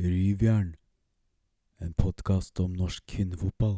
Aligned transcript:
Ryvjern, 0.00 0.76
en 1.78 1.92
podkast 1.92 2.60
om 2.60 2.72
norsk 2.72 3.04
kvinnefotball. 3.10 3.74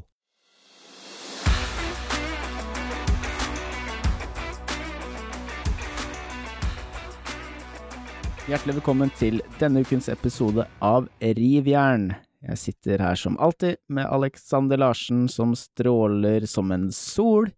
Hjertelig 8.46 8.76
velkommen 8.76 9.10
til 9.18 9.42
denne 9.58 9.82
ukens 9.82 10.06
episode 10.12 10.68
av 10.78 11.10
Rivjern. 11.18 12.12
Jeg 12.46 12.62
sitter 12.68 13.02
her 13.02 13.18
som 13.18 13.40
alltid 13.42 13.82
med 13.90 14.06
Alexander 14.06 14.78
Larsen 14.78 15.26
som 15.26 15.56
stråler 15.58 16.46
som 16.46 16.70
en 16.70 16.92
sol. 16.94 17.50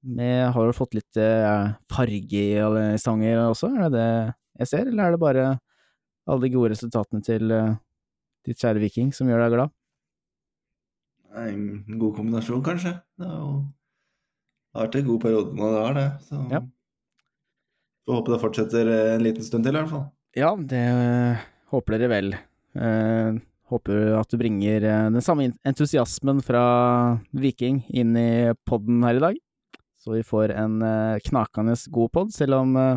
Vi 0.00 0.34
har 0.40 0.56
du 0.56 0.72
fått 0.72 0.96
litt 0.96 1.20
eh, 1.20 1.76
farge 1.92 2.46
i 2.48 2.60
alle 2.64 2.94
sanger 2.96 3.44
også, 3.50 3.74
er 3.76 3.90
det 3.90 3.96
det 4.00 4.12
jeg 4.62 4.72
ser, 4.72 4.88
eller 4.88 5.04
er 5.04 5.18
det 5.18 5.26
bare 5.28 5.50
alle 6.26 6.46
de 6.46 6.56
gode 6.56 6.72
resultatene 6.72 7.20
til 7.20 7.52
eh, 7.52 7.74
ditt 8.46 8.60
kjære 8.62 8.80
Viking 8.82 9.12
som 9.14 9.28
gjør 9.30 9.42
deg 9.46 9.56
glad? 9.56 9.74
En 11.36 11.64
god 12.00 12.14
kombinasjon, 12.16 12.62
kanskje. 12.64 12.94
Det 13.18 13.26
har 13.28 13.40
jo 13.42 13.56
vært 14.76 14.96
en 15.00 15.08
god 15.10 15.20
periode 15.24 15.56
når 15.56 15.74
det 15.74 15.82
har 15.86 15.94
det. 15.98 16.06
Så 16.28 16.40
Ja. 16.52 16.60
får 18.06 18.14
håpe 18.20 18.32
det 18.32 18.40
fortsetter 18.40 18.90
en 19.16 19.22
liten 19.26 19.42
stund 19.44 19.64
til, 19.66 19.74
i 19.76 19.80
hvert 19.82 19.90
fall. 19.92 20.06
Ja, 20.36 20.54
det 20.56 20.84
øh, 20.92 21.44
håper 21.72 21.96
dere 21.98 22.08
vel. 22.12 22.34
Eh, 22.76 23.38
håper 23.72 24.20
at 24.20 24.28
du 24.30 24.36
bringer 24.38 24.84
eh, 24.84 25.10
den 25.10 25.20
samme 25.24 25.50
entusiasmen 25.66 26.40
fra 26.44 27.18
Viking 27.34 27.82
inn 27.90 28.16
i 28.16 28.52
podden 28.68 29.02
her 29.04 29.16
i 29.16 29.24
dag. 29.26 29.36
Så 29.98 30.14
vi 30.14 30.22
får 30.22 30.52
en 30.54 30.80
eh, 30.86 31.18
knakende 31.26 31.74
god 31.90 32.12
pod, 32.12 32.32
selv 32.32 32.60
om 32.60 32.76
eh, 32.76 32.96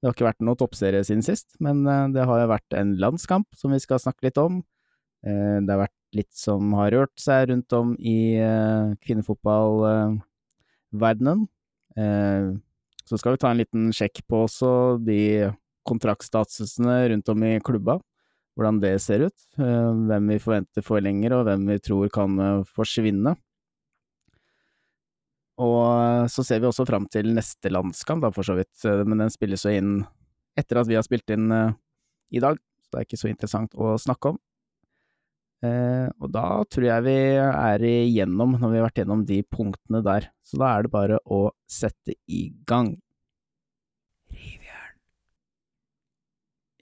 det 0.00 0.06
har 0.10 0.14
ikke 0.14 0.28
vært 0.28 0.44
noe 0.46 0.54
toppserie 0.60 1.02
siden 1.04 1.24
sist. 1.26 1.56
Men 1.60 1.84
eh, 1.88 2.06
det 2.14 2.24
har 2.28 2.40
jo 2.44 2.52
vært 2.52 2.76
en 2.78 2.94
landskamp 3.02 3.48
som 3.56 3.72
vi 3.74 3.80
skal 3.82 3.98
snakke 3.98 4.28
litt 4.28 4.38
om. 4.38 4.62
Eh, 5.26 5.58
det 5.62 5.72
har 5.72 5.78
vært 5.84 6.16
litt 6.16 6.34
som 6.38 6.72
har 6.78 6.90
rørt 6.94 7.20
seg 7.20 7.48
rundt 7.50 7.72
om 7.76 7.96
i 7.98 8.38
uh, 8.40 8.94
kvinnefotballverdenen. 9.04 11.46
Eh, 11.96 12.56
så 13.06 13.18
skal 13.18 13.32
vi 13.34 13.38
ta 13.42 13.50
en 13.50 13.60
liten 13.60 13.92
sjekk 13.94 14.16
på 14.26 14.36
også 14.46 14.70
de 15.04 15.52
kontraktstatusene 15.86 16.96
rundt 17.12 17.28
om 17.30 17.44
i 17.46 17.60
klubba, 17.64 18.00
hvordan 18.56 18.80
det 18.82 18.96
ser 19.04 19.26
ut, 19.28 19.38
eh, 19.60 19.90
hvem 20.08 20.32
vi 20.32 20.42
forventer 20.42 20.84
forlenger 20.84 21.36
og 21.36 21.44
hvem 21.46 21.68
vi 21.70 21.78
tror 21.82 22.10
kan 22.12 22.38
eh, 22.42 22.64
forsvinne. 22.76 23.36
Og 25.62 25.78
eh, 25.86 26.26
så 26.32 26.44
ser 26.44 26.60
vi 26.60 26.68
også 26.68 26.86
fram 26.88 27.06
til 27.12 27.30
neste 27.36 27.70
landskamp, 27.72 28.24
da, 28.24 28.32
for 28.34 28.46
så 28.46 28.58
vidt, 28.58 28.74
eh, 28.84 29.04
men 29.06 29.22
den 29.22 29.32
spilles 29.32 29.64
jo 29.64 29.72
inn 29.72 30.00
etter 30.58 30.80
at 30.80 30.90
vi 30.90 30.98
har 30.98 31.06
spilt 31.06 31.30
inn 31.32 31.52
eh, 31.52 31.76
i 32.36 32.42
dag, 32.42 32.58
så 32.82 32.92
det 32.92 33.00
er 33.00 33.08
ikke 33.08 33.22
så 33.22 33.30
interessant 33.30 33.78
å 33.78 33.94
snakke 34.00 34.34
om. 34.34 34.40
Eh, 35.64 36.06
og 36.20 36.30
da 36.34 36.44
tror 36.68 36.84
jeg 36.88 37.04
vi 37.06 37.16
er 37.40 37.86
igjennom, 37.88 38.58
når 38.60 38.72
vi 38.72 38.80
har 38.80 38.86
vært 38.88 39.00
gjennom 39.00 39.24
de 39.28 39.40
punktene 39.48 40.02
der, 40.04 40.28
så 40.44 40.60
da 40.60 40.72
er 40.74 40.86
det 40.86 40.92
bare 40.92 41.20
å 41.24 41.40
sette 41.70 42.16
i 42.28 42.48
gang. 42.68 42.96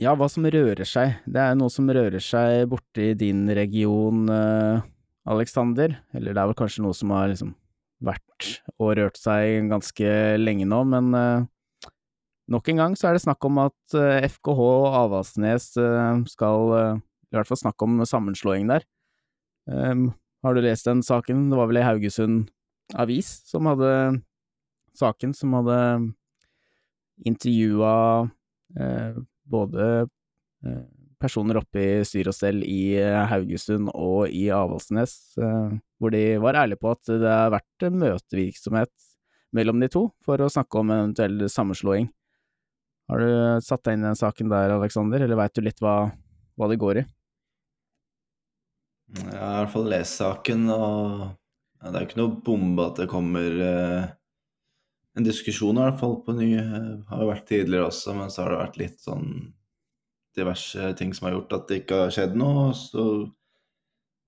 Ja, 0.03 0.17
hva 0.19 0.27
som 0.27 0.43
rører 0.51 0.83
seg. 0.89 1.21
Det 1.23 1.39
er 1.39 1.53
jo 1.53 1.61
noe 1.61 1.71
som 1.71 1.87
rører 1.87 2.23
seg 2.23 2.65
borte 2.73 3.13
i 3.13 3.15
din 3.15 3.47
region, 3.55 4.25
eh, 4.27 4.83
Alexander. 5.31 6.01
Eller 6.13 6.35
det 6.35 6.43
er 6.43 6.51
vel 6.51 6.59
kanskje 6.59 6.83
noe 6.83 6.97
som 6.99 7.15
har 7.15 7.31
liksom 7.31 7.55
vært 8.05 8.49
og 8.83 8.97
rørt 8.99 9.19
seg 9.21 9.71
ganske 9.71 10.11
lenge 10.41 10.67
nå, 10.69 10.81
men 10.91 11.15
eh, 11.15 11.47
nok 12.53 12.69
en 12.69 12.83
gang 12.83 12.97
så 12.99 13.09
er 13.09 13.17
det 13.17 13.25
snakk 13.25 13.47
om 13.47 13.63
at 13.63 13.97
eh, 13.97 14.27
FKH 14.29 14.61
og 14.67 14.99
Avaldsnes 14.99 15.71
eh, 15.81 16.25
skal 16.33 16.75
eh, 16.81 17.03
I 17.35 17.39
hvert 17.41 17.51
fall 17.51 17.61
snakk 17.61 17.83
om 17.83 17.99
sammenslåing 18.07 18.71
der. 18.71 18.87
Um, 19.67 20.13
har 20.45 20.55
du 20.55 20.63
lest 20.63 20.87
den 20.87 21.03
saken? 21.03 21.49
Det 21.51 21.59
var 21.59 21.71
vel 21.71 21.81
i 21.81 21.87
Haugesund 21.87 22.49
Avis 23.01 23.41
som 23.49 23.67
hadde 23.67 23.91
saken, 24.95 25.35
som 25.35 25.55
hadde 25.59 25.79
intervjua 27.25 27.95
eh, 28.79 29.17
både 29.49 29.87
eh, 30.67 30.83
personer 31.21 31.59
oppe 31.61 31.81
i 31.81 32.05
styr 32.07 32.29
og 32.31 32.37
stell 32.37 32.63
i 32.67 32.97
eh, 33.01 33.23
Haugesund 33.31 33.91
og 33.95 34.29
i 34.29 34.47
Avaldsnes, 34.55 35.17
eh, 35.41 35.77
hvor 35.99 36.15
de 36.15 36.25
var 36.43 36.61
ærlige 36.65 36.83
på 36.83 36.93
at 36.93 37.09
det 37.09 37.31
har 37.31 37.55
vært 37.55 37.89
møtevirksomhet 37.95 38.93
mellom 39.55 39.81
de 39.81 39.89
to 39.93 40.09
for 40.27 40.43
å 40.43 40.51
snakke 40.51 40.81
om 40.81 40.91
en 40.91 41.07
eventuell 41.07 41.49
sammenslåing. 41.51 42.11
Har 43.11 43.21
du 43.21 43.65
satt 43.65 43.85
deg 43.85 43.97
inn 43.97 44.07
i 44.07 44.11
den 44.11 44.19
saken 44.19 44.53
der, 44.53 44.77
Aleksander, 44.77 45.25
eller 45.25 45.39
veit 45.39 45.55
du 45.55 45.63
litt 45.65 45.83
hva, 45.85 46.09
hva 46.59 46.71
det 46.71 46.81
går 46.81 47.03
i? 47.03 47.05
Jeg 49.15 49.39
har 49.39 49.55
i 49.55 49.63
hvert 49.63 49.73
fall 49.75 49.91
lest 49.93 50.21
saken, 50.21 50.69
og 50.75 51.25
ja, 51.29 51.91
det 51.91 51.95
er 51.95 52.01
jo 52.03 52.09
ikke 52.09 52.21
noe 52.23 52.37
bombe 52.47 52.87
at 52.89 53.01
det 53.03 53.11
kommer 53.13 53.61
eh, 53.69 54.07
en 55.15 55.27
diskusjon, 55.27 55.79
i 55.79 55.85
hvert 55.85 56.01
fall 56.01 56.19
på 56.27 56.35
ny. 56.37 56.49
eh, 56.59 56.91
har 57.11 57.23
jo 57.23 57.31
vært 57.31 57.47
tidligere 57.51 57.91
også, 57.91 58.17
men 58.19 58.33
så 58.33 58.43
har 58.43 58.55
det 58.55 58.63
vært 58.65 58.81
litt 58.83 58.99
sånn 59.05 59.29
diverse 60.35 60.91
ting 60.99 61.15
som 61.15 61.29
har 61.29 61.37
gjort 61.37 61.55
at 61.59 61.69
det 61.71 61.81
ikke 61.83 62.01
har 62.05 62.15
skjedd 62.15 62.39
noe. 62.39 62.69
Og 62.71 62.79
så 62.79 63.07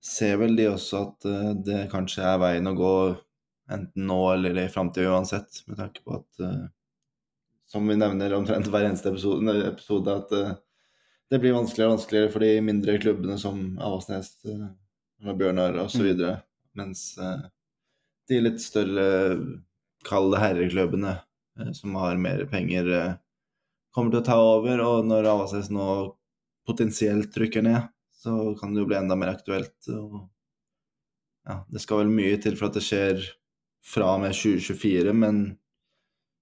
ser 0.07 0.37
vel 0.41 0.55
de 0.57 0.69
også 0.71 1.03
at 1.03 1.27
eh, 1.29 1.51
det 1.67 1.81
kanskje 1.91 2.25
er 2.25 2.41
veien 2.41 2.71
å 2.71 2.75
gå 2.77 2.95
enten 3.73 4.07
nå 4.07 4.21
eller 4.31 4.61
i 4.61 4.69
framtida 4.71 5.11
uansett, 5.11 5.63
med 5.67 5.79
tanke 5.81 6.03
på 6.05 6.19
at 6.21 6.45
eh, 6.45 6.65
som 7.67 7.87
vi 7.89 7.97
nevner 7.99 8.35
omtrent 8.37 8.69
hver 8.71 8.87
eneste 8.87 9.11
episode, 9.11 9.57
episode 9.67 10.15
at 10.21 10.35
eh, 10.37 10.53
det 11.31 11.39
blir 11.43 11.55
vanskeligere 11.55 11.91
og 11.91 11.97
vanskeligere 11.97 12.31
for 12.33 12.43
de 12.45 12.51
mindre 12.63 12.97
klubbene 13.03 13.37
som 13.41 13.61
Avaldsnes, 13.83 14.29
eh, 14.47 15.33
Bjørnar 15.33 15.75
osv. 15.83 16.03
videre 16.05 16.37
Mens 16.77 17.17
eh, 17.17 17.41
de 18.29 18.41
litt 18.43 18.61
større, 18.61 19.05
kalde 20.07 20.39
herreklubbene, 20.39 21.15
eh, 21.59 21.71
som 21.73 21.95
har 21.99 22.17
mer 22.21 22.45
penger, 22.51 23.17
kommer 23.95 24.11
til 24.13 24.21
å 24.21 24.25
ta 24.27 24.37
over. 24.37 24.79
Og 24.83 25.05
når 25.09 25.25
Avaldsnes 25.31 25.71
nå 25.73 25.87
potensielt 26.67 27.31
trykker 27.33 27.63
ned, 27.65 27.87
så 28.13 28.53
kan 28.59 28.73
det 28.73 28.83
jo 28.83 28.89
bli 28.89 28.97
enda 28.99 29.15
mer 29.17 29.33
aktuelt. 29.33 29.73
Og 29.89 30.19
ja, 31.47 31.61
det 31.71 31.81
skal 31.81 32.03
vel 32.03 32.11
mye 32.13 32.37
til 32.43 32.55
for 32.59 32.67
at 32.69 32.77
det 32.77 32.83
skjer 32.85 33.23
fra 33.87 34.13
og 34.17 34.21
med 34.25 34.35
2024, 34.35 35.13
men 35.15 35.57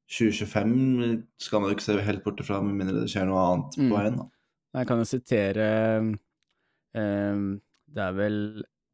2025 0.09 1.23
skal 1.41 1.61
man 1.61 1.69
jo 1.71 1.75
ikke 1.77 1.85
se 1.87 1.97
helt 2.05 2.23
bort 2.25 2.41
fra, 2.45 2.59
med 2.61 2.77
mindre 2.79 3.03
det 3.03 3.11
skjer 3.13 3.27
noe 3.29 3.43
annet 3.49 3.77
Mm. 3.79 3.89
på 3.89 3.97
veien. 3.99 4.17
da. 4.17 4.25
Jeg 4.75 4.87
kan 4.89 4.99
jo 4.99 5.07
sitere 5.07 5.65
eh, 6.95 7.43
Det 7.95 8.01
er 8.03 8.15
vel 8.17 8.39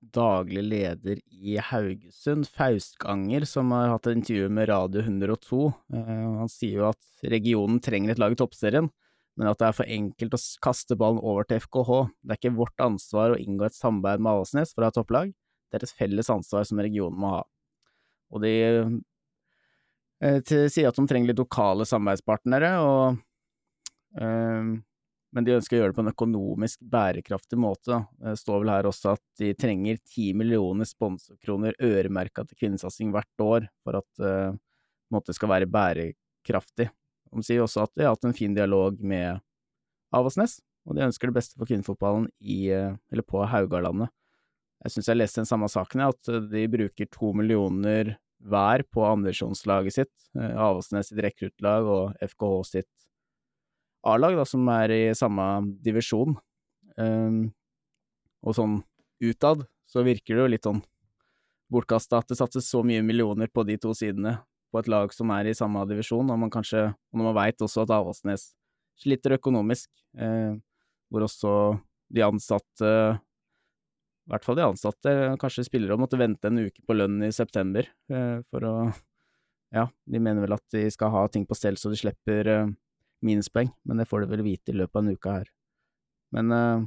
daglig 0.02 0.64
leder 0.66 1.20
i 1.30 1.60
Haugesund, 1.62 2.48
Faustganger, 2.50 3.46
som 3.46 3.70
har 3.76 3.92
hatt 3.92 4.08
et 4.10 4.18
intervju 4.18 4.48
med 4.50 4.70
Radio 4.72 5.04
102. 5.04 5.60
Eh, 5.94 6.24
han 6.40 6.50
sier 6.50 6.80
jo 6.80 6.88
at 6.90 7.30
regionen 7.30 7.78
trenger 7.86 8.14
et 8.14 8.22
lag 8.22 8.34
i 8.34 8.40
toppserien, 8.40 8.90
men 9.38 9.50
at 9.52 9.62
det 9.62 9.68
er 9.68 9.78
for 9.78 9.94
enkelt 9.98 10.34
å 10.34 10.42
kaste 10.66 10.98
ballen 10.98 11.22
over 11.22 11.46
til 11.46 11.62
FKH. 11.62 11.92
Det 12.18 12.34
er 12.34 12.42
ikke 12.42 12.56
vårt 12.58 12.82
ansvar 12.82 13.36
å 13.36 13.40
inngå 13.42 13.68
et 13.68 13.78
samarbeid 13.78 14.26
med 14.26 14.34
Avaldsnes 14.34 14.74
for 14.74 14.82
å 14.82 14.90
ha 14.90 14.96
topplag, 14.98 15.36
det 15.70 15.80
er 15.80 15.86
et 15.86 15.98
felles 16.02 16.34
ansvar 16.34 16.66
som 16.68 16.82
regionen 16.82 17.22
må 17.22 17.36
ha. 17.38 17.44
Og 18.34 18.42
de 18.42 18.56
eh, 20.26 20.40
sier 20.42 20.90
at 20.90 20.98
de 20.98 21.06
trenger 21.08 21.30
litt 21.30 21.46
lokale 21.46 21.86
samarbeidspartnere, 21.86 22.74
og 22.82 23.22
eh, 24.18 24.80
men 25.32 25.46
de 25.48 25.56
ønsker 25.56 25.78
å 25.78 25.82
gjøre 25.82 25.94
det 25.94 25.98
på 25.98 26.04
en 26.04 26.12
økonomisk 26.12 26.82
bærekraftig 26.92 27.60
måte. 27.60 28.02
Det 28.20 28.34
står 28.40 28.64
vel 28.64 28.74
her 28.74 28.90
også 28.90 29.14
at 29.16 29.24
de 29.40 29.54
trenger 29.56 30.02
ti 30.04 30.32
millioner 30.38 30.88
sponsorkroner 30.90 31.78
øremerka 31.82 32.44
til 32.48 32.60
kvinnesatsing 32.60 33.14
hvert 33.16 33.46
år 33.46 33.70
for 33.86 34.02
at 34.02 34.24
uh, 34.24 34.58
det 35.20 35.36
skal 35.36 35.52
være 35.52 35.70
bærekraftig. 35.72 36.90
De 37.32 37.46
sier 37.48 37.64
også 37.64 37.86
at 37.86 37.94
de 37.96 38.06
har 38.06 38.16
hatt 38.16 38.28
en 38.28 38.36
fin 38.36 38.54
dialog 38.56 39.00
med 39.00 39.40
Avaldsnes, 40.16 40.60
og 40.88 40.98
de 40.98 41.06
ønsker 41.06 41.30
det 41.30 41.38
beste 41.38 41.60
for 41.60 41.70
kvinnefotballen 41.70 42.28
i, 42.42 42.72
eh, 42.74 42.96
eller 43.12 43.26
på 43.28 43.44
Haugalandet. 43.48 44.12
Jeg 44.82 44.96
syns 44.96 45.12
jeg 45.12 45.20
leste 45.20 45.42
den 45.44 45.50
samme 45.50 45.70
saken, 45.72 46.04
at 46.10 46.32
eh, 46.32 46.42
de 46.52 46.66
bruker 46.72 47.10
to 47.14 47.32
millioner 47.38 48.16
hver 48.42 48.84
på 48.90 49.06
andredivisjonslaget 49.06 49.98
sitt. 50.00 50.16
eh, 50.36 50.56
Avaldsnes 50.58 51.12
sitt 51.12 51.22
rekruttlag 51.24 51.88
og 51.88 52.18
FKH 52.20 52.64
sitt 52.68 52.92
A-lag, 54.08 54.36
da, 54.38 54.46
som 54.48 54.68
er 54.74 54.94
i 54.96 55.02
samme 55.18 55.46
divisjon. 55.84 56.38
Um, 56.98 57.52
og 58.42 58.58
sånn 58.58 58.80
utad 59.22 59.66
så 59.90 60.04
virker 60.06 60.36
det 60.36 60.42
jo 60.42 60.50
litt 60.50 60.66
sånn 60.68 60.82
bortkasta 61.72 62.20
at 62.20 62.32
det 62.32 62.40
satses 62.40 62.68
så 62.68 62.82
mye 62.84 63.04
millioner 63.06 63.52
på 63.52 63.64
de 63.68 63.78
to 63.80 63.94
sidene 63.96 64.40
på 64.72 64.80
et 64.82 64.90
lag 64.92 65.12
som 65.14 65.32
er 65.36 65.50
i 65.52 65.56
samme 65.56 65.84
divisjon, 65.88 66.30
og 66.32 66.40
man 66.40 66.52
kanskje, 66.52 66.90
og 66.92 67.20
når 67.20 67.28
man 67.28 67.38
veit 67.38 67.64
også 67.64 67.84
at 67.84 67.94
Avaldsnes 67.96 68.52
sliter 69.02 69.36
økonomisk, 69.36 69.90
eh, 70.20 70.56
hvor 71.12 71.28
også 71.28 71.54
de 72.12 72.24
ansatte, 72.24 72.92
i 74.28 74.32
hvert 74.32 74.48
fall 74.48 74.60
de 74.60 74.68
ansatte, 74.68 75.16
kanskje 75.42 75.68
spillere 75.68 76.00
måtte 76.00 76.20
vente 76.20 76.48
en 76.48 76.62
uke 76.64 76.84
på 76.88 76.96
lønn 76.96 77.20
i 77.28 77.34
september 77.36 77.88
eh, 78.12 78.44
for 78.50 78.68
å 78.68 78.76
Ja, 79.72 79.86
de 80.04 80.20
mener 80.20 80.44
vel 80.44 80.52
at 80.52 80.66
de 80.76 80.82
skal 80.92 81.14
ha 81.14 81.20
ting 81.32 81.46
på 81.48 81.56
stell 81.56 81.78
så 81.80 81.88
de 81.88 81.96
slipper 81.96 82.48
eh, 82.52 82.72
minuspoeng, 83.26 83.70
men 83.86 84.02
det 84.02 84.08
får 84.10 84.24
du 84.24 84.32
vel 84.34 84.44
vite 84.46 84.74
i 84.74 84.78
løpet 84.78 84.98
av 84.98 85.06
en 85.06 85.16
uke 85.16 85.38
her. 85.40 85.50
Men 86.32 86.52
uh... 86.52 86.84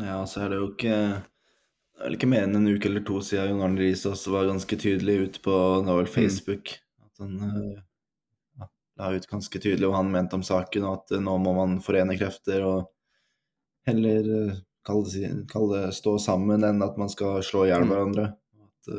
Ja, 0.00 0.20
så 0.26 0.44
er 0.44 0.52
det 0.52 0.58
jo 0.60 0.68
ikke 0.70 0.94
Det 0.94 1.98
er 1.98 2.04
vel 2.06 2.16
ikke 2.16 2.28
mer 2.30 2.44
enn 2.46 2.54
en 2.54 2.68
uke 2.70 2.86
eller 2.86 3.02
to 3.02 3.18
siden 3.26 3.50
Jon 3.50 3.64
Arne 3.66 3.80
Riise 3.82 4.12
også 4.12 4.30
var 4.32 4.46
ganske 4.48 4.76
tydelig 4.78 5.16
ute 5.24 5.42
på 5.44 5.52
det 5.82 5.90
var 5.90 5.98
vel 5.98 6.10
Facebook. 6.10 6.70
At 7.02 7.24
han 7.24 7.34
eh, 7.44 7.80
ja, 8.60 8.68
la 9.02 9.10
ut 9.16 9.26
ganske 9.28 9.60
tydelig 9.60 9.90
hva 9.90 9.98
han 9.98 10.12
mente 10.14 10.38
om 10.38 10.44
saken, 10.46 10.86
og 10.86 11.00
at 11.00 11.16
eh, 11.16 11.22
nå 11.26 11.34
må 11.42 11.52
man 11.58 11.78
forene 11.84 12.16
krefter 12.20 12.64
og 12.64 12.86
heller 13.88 14.30
kalle 14.86 15.10
det, 15.12 15.32
kalle 15.50 15.76
det 15.76 15.96
stå 15.98 16.14
sammen 16.22 16.64
enn 16.64 16.80
at 16.86 16.96
man 17.00 17.10
skal 17.12 17.42
slå 17.44 17.66
i 17.66 17.72
hjel 17.72 17.84
Mm. 17.84 17.90
hverandre. 17.92 18.26
At, 18.64 18.92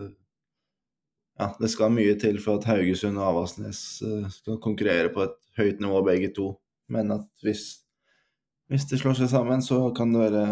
ja, 1.41 1.47
det 1.57 1.71
skal 1.73 1.95
mye 1.95 2.13
til 2.21 2.37
for 2.43 2.59
at 2.59 2.67
Haugesund 2.69 3.17
og 3.17 3.31
Avaldsnes 3.31 3.79
skal 4.35 4.59
konkurrere 4.61 5.09
på 5.13 5.23
et 5.25 5.37
høyt 5.57 5.81
nivå 5.81 6.03
begge 6.05 6.29
to. 6.35 6.51
Men 6.91 7.13
at 7.15 7.27
hvis, 7.45 7.65
hvis 8.71 8.87
de 8.89 8.99
slår 8.99 9.15
seg 9.21 9.29
sammen, 9.31 9.63
så 9.63 9.83
kan 9.95 10.11
det 10.13 10.25
være 10.25 10.45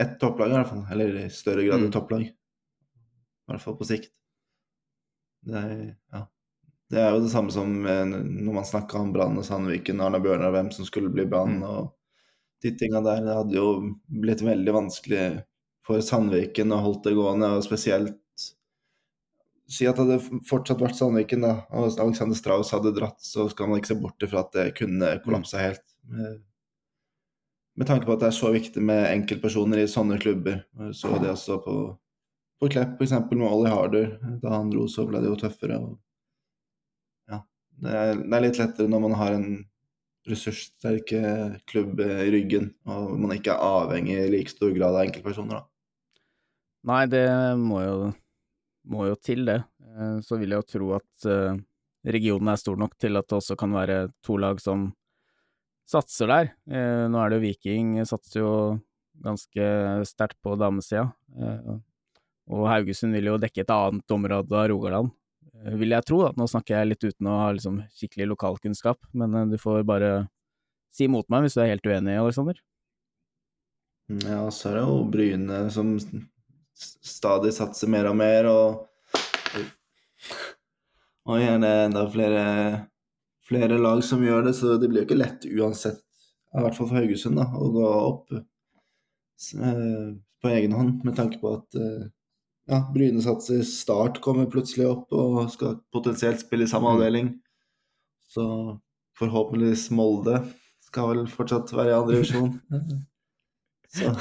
ett 0.00 0.16
topplag 0.20 0.50
i 0.52 0.56
hvert 0.58 0.68
fall. 0.70 0.84
Eller 0.92 1.16
i 1.24 1.28
større 1.32 1.64
grad 1.66 1.80
Mm. 1.80 1.86
et 1.88 1.92
topplag. 1.96 2.22
I 2.28 3.50
hvert 3.52 3.62
fall 3.64 3.76
på 3.80 3.88
sikt. 3.88 4.10
Det 5.46 5.56
er, 5.56 5.96
ja. 6.12 6.20
det 6.92 7.00
er 7.00 7.14
jo 7.14 7.22
det 7.24 7.30
samme 7.32 7.52
som 7.52 7.70
eh, 7.88 8.04
når 8.04 8.52
man 8.58 8.66
snakka 8.68 8.98
om 9.00 9.12
Brann 9.14 9.38
og 9.40 9.44
Sandviken, 9.48 10.00
Arne 10.04 10.20
Bjørnar, 10.20 10.52
hvem 10.52 10.68
som 10.72 10.84
skulle 10.88 11.12
bli 11.12 11.24
Brann 11.28 11.58
Mm. 11.60 11.62
og 11.64 11.94
de 12.62 12.74
tinga 12.76 13.00
der. 13.00 13.22
Det 13.24 13.36
hadde 13.38 13.56
jo 13.56 13.68
blitt 14.20 14.42
veldig 14.44 14.72
vanskelig 14.76 15.22
for 15.86 16.00
Sandviken 16.04 16.72
å 16.76 16.82
holde 16.84 17.08
det 17.08 17.16
gående, 17.16 17.48
og 17.56 17.64
spesielt 17.64 18.18
Si 19.70 19.86
at 19.86 19.98
det 19.98 20.06
hadde 20.06 20.42
fortsatt 20.48 20.80
vært 20.82 20.98
Sandviken, 20.98 21.44
da, 21.46 21.52
og 21.70 21.92
Alexander 22.02 22.38
Strauss 22.38 22.72
hadde 22.74 22.90
dratt, 22.96 23.20
så 23.22 23.46
skal 23.52 23.70
man 23.70 23.78
ikke 23.78 23.92
se 23.92 23.98
bort 24.02 24.24
fra 24.26 24.42
at 24.42 24.54
det 24.56 24.64
kunne 24.80 25.12
kollapsa 25.22 25.60
helt. 25.62 25.84
Med, 26.10 26.40
med 27.78 27.86
tanke 27.86 28.08
på 28.08 28.16
at 28.16 28.24
det 28.24 28.30
er 28.32 28.38
så 28.40 28.50
viktig 28.50 28.82
med 28.82 29.06
enkeltpersoner 29.12 29.84
i 29.84 29.88
sånne 29.90 30.18
klubber. 30.22 30.64
Så 30.96 31.14
det 31.22 31.30
også 31.30 31.60
på, 31.62 31.76
på 32.58 32.70
Klepp, 32.74 32.98
f.eks. 32.98 33.14
med 33.30 33.46
Ollie 33.46 33.70
Harder. 33.70 34.16
Da 34.42 34.56
han 34.56 34.72
dro, 34.74 34.88
så 34.90 35.06
ble 35.06 35.22
det 35.22 35.30
jo 35.30 35.38
tøffere. 35.44 35.78
Og, 35.78 35.94
ja, 37.30 37.42
det 37.86 37.98
er, 38.02 38.14
det 38.24 38.40
er 38.40 38.46
litt 38.48 38.62
lettere 38.62 38.90
når 38.90 39.06
man 39.06 39.18
har 39.22 39.38
en 39.38 39.50
ressurssterke 40.28 41.20
klubb 41.70 42.00
i 42.02 42.28
ryggen, 42.34 42.72
og 42.90 43.14
man 43.22 43.32
ikke 43.36 43.54
er 43.54 43.62
avhengig 43.64 44.18
i 44.18 44.30
like 44.34 44.52
stor 44.52 44.72
grad 44.74 44.96
av 44.96 45.06
enkeltpersoner. 45.06 45.62
da. 45.62 45.66
Nei, 46.90 47.04
det 47.12 47.26
må 47.60 47.80
jo, 47.84 47.96
må 48.90 49.06
jo 49.08 49.16
til, 49.18 49.44
det. 49.48 49.60
Eh, 49.96 50.18
Så 50.24 50.38
vil 50.40 50.52
jeg 50.54 50.62
jo 50.62 50.70
tro 50.74 50.88
at 50.98 51.26
eh, 51.30 51.58
regionen 52.10 52.52
er 52.52 52.60
stor 52.60 52.78
nok 52.80 52.96
til 53.00 53.18
at 53.18 53.28
det 53.28 53.38
også 53.38 53.56
kan 53.58 53.74
være 53.76 54.00
to 54.26 54.38
lag 54.40 54.60
som 54.62 54.90
satser 55.90 56.30
der. 56.30 56.52
Eh, 56.70 57.06
Nå 57.10 57.20
er 57.20 57.30
det 57.30 57.40
jo 57.40 57.46
Viking 57.48 57.94
satser 58.06 58.42
jo 58.42 58.52
ganske 59.20 59.64
sterkt 60.08 60.38
på 60.40 60.54
damesida. 60.56 61.10
Og 62.50 62.62
Haugesund 62.70 63.12
vil 63.12 63.28
jo 63.28 63.38
dekke 63.38 63.62
et 63.62 63.72
annet 63.74 64.14
område 64.14 64.56
av 64.56 64.70
Rogaland, 64.72 65.10
vil 65.76 65.92
jeg 65.92 66.06
tro. 66.08 66.22
da. 66.24 66.30
Nå 66.38 66.46
snakker 66.48 66.78
jeg 66.78 66.88
litt 66.88 67.04
uten 67.04 67.28
å 67.28 67.36
ha 67.42 67.50
liksom 67.52 67.82
skikkelig 67.98 68.30
lokalkunnskap, 68.30 68.96
men 69.12 69.52
du 69.52 69.58
får 69.60 69.84
bare 69.84 70.10
si 70.96 71.04
imot 71.04 71.28
meg 71.28 71.44
hvis 71.44 71.58
du 71.58 71.60
er 71.62 71.74
helt 71.74 71.84
uenig, 71.84 72.16
Aleksander. 72.16 72.62
Ja, 74.24 74.40
så 74.50 74.70
er 74.70 74.78
det 74.80 74.86
jo 74.88 74.96
Bryne 75.12 75.60
som 75.74 75.92
stadig 76.80 77.52
satser 77.56 77.90
mer 77.92 78.08
og 78.10 78.16
mer, 78.20 78.48
og 78.50 78.86
Og 81.30 81.36
gjerne 81.38 81.68
enda 81.86 82.06
flere, 82.10 82.44
flere 83.46 83.76
lag 83.78 84.00
som 84.04 84.22
gjør 84.24 84.46
det, 84.48 84.54
så 84.56 84.76
det 84.80 84.88
blir 84.90 85.02
jo 85.02 85.06
ikke 85.06 85.18
lett 85.20 85.44
uansett, 85.46 86.00
i 86.56 86.62
hvert 86.64 86.74
fall 86.74 86.88
for 86.88 86.96
Haugesund, 86.98 87.36
da, 87.38 87.44
å 87.54 87.68
gå 87.70 87.84
opp 87.86 88.32
eh, 88.34 88.40
på 90.40 90.50
egen 90.50 90.74
hånd, 90.74 91.04
med 91.06 91.14
tanke 91.20 91.38
på 91.42 91.52
at 91.58 91.78
eh, 91.78 92.08
ja, 92.72 92.80
Bryne 92.94 93.22
satser, 93.22 93.62
Start 93.68 94.18
kommer 94.24 94.48
plutselig 94.50 94.88
opp 94.88 95.12
og 95.14 95.52
skal 95.52 95.78
potensielt 95.94 96.42
spille 96.42 96.66
i 96.66 96.72
samme 96.72 96.88
Mm. 96.90 96.96
avdeling. 96.96 97.30
Så 98.30 98.44
forhåpentligvis 99.20 99.90
Molde 99.94 100.40
skal 100.88 101.12
vel 101.12 101.26
fortsatt 101.30 101.72
være 101.76 101.90
i 101.92 101.98
andre 102.00 102.16
divisjon. 102.16 102.52
Så. 103.90 104.14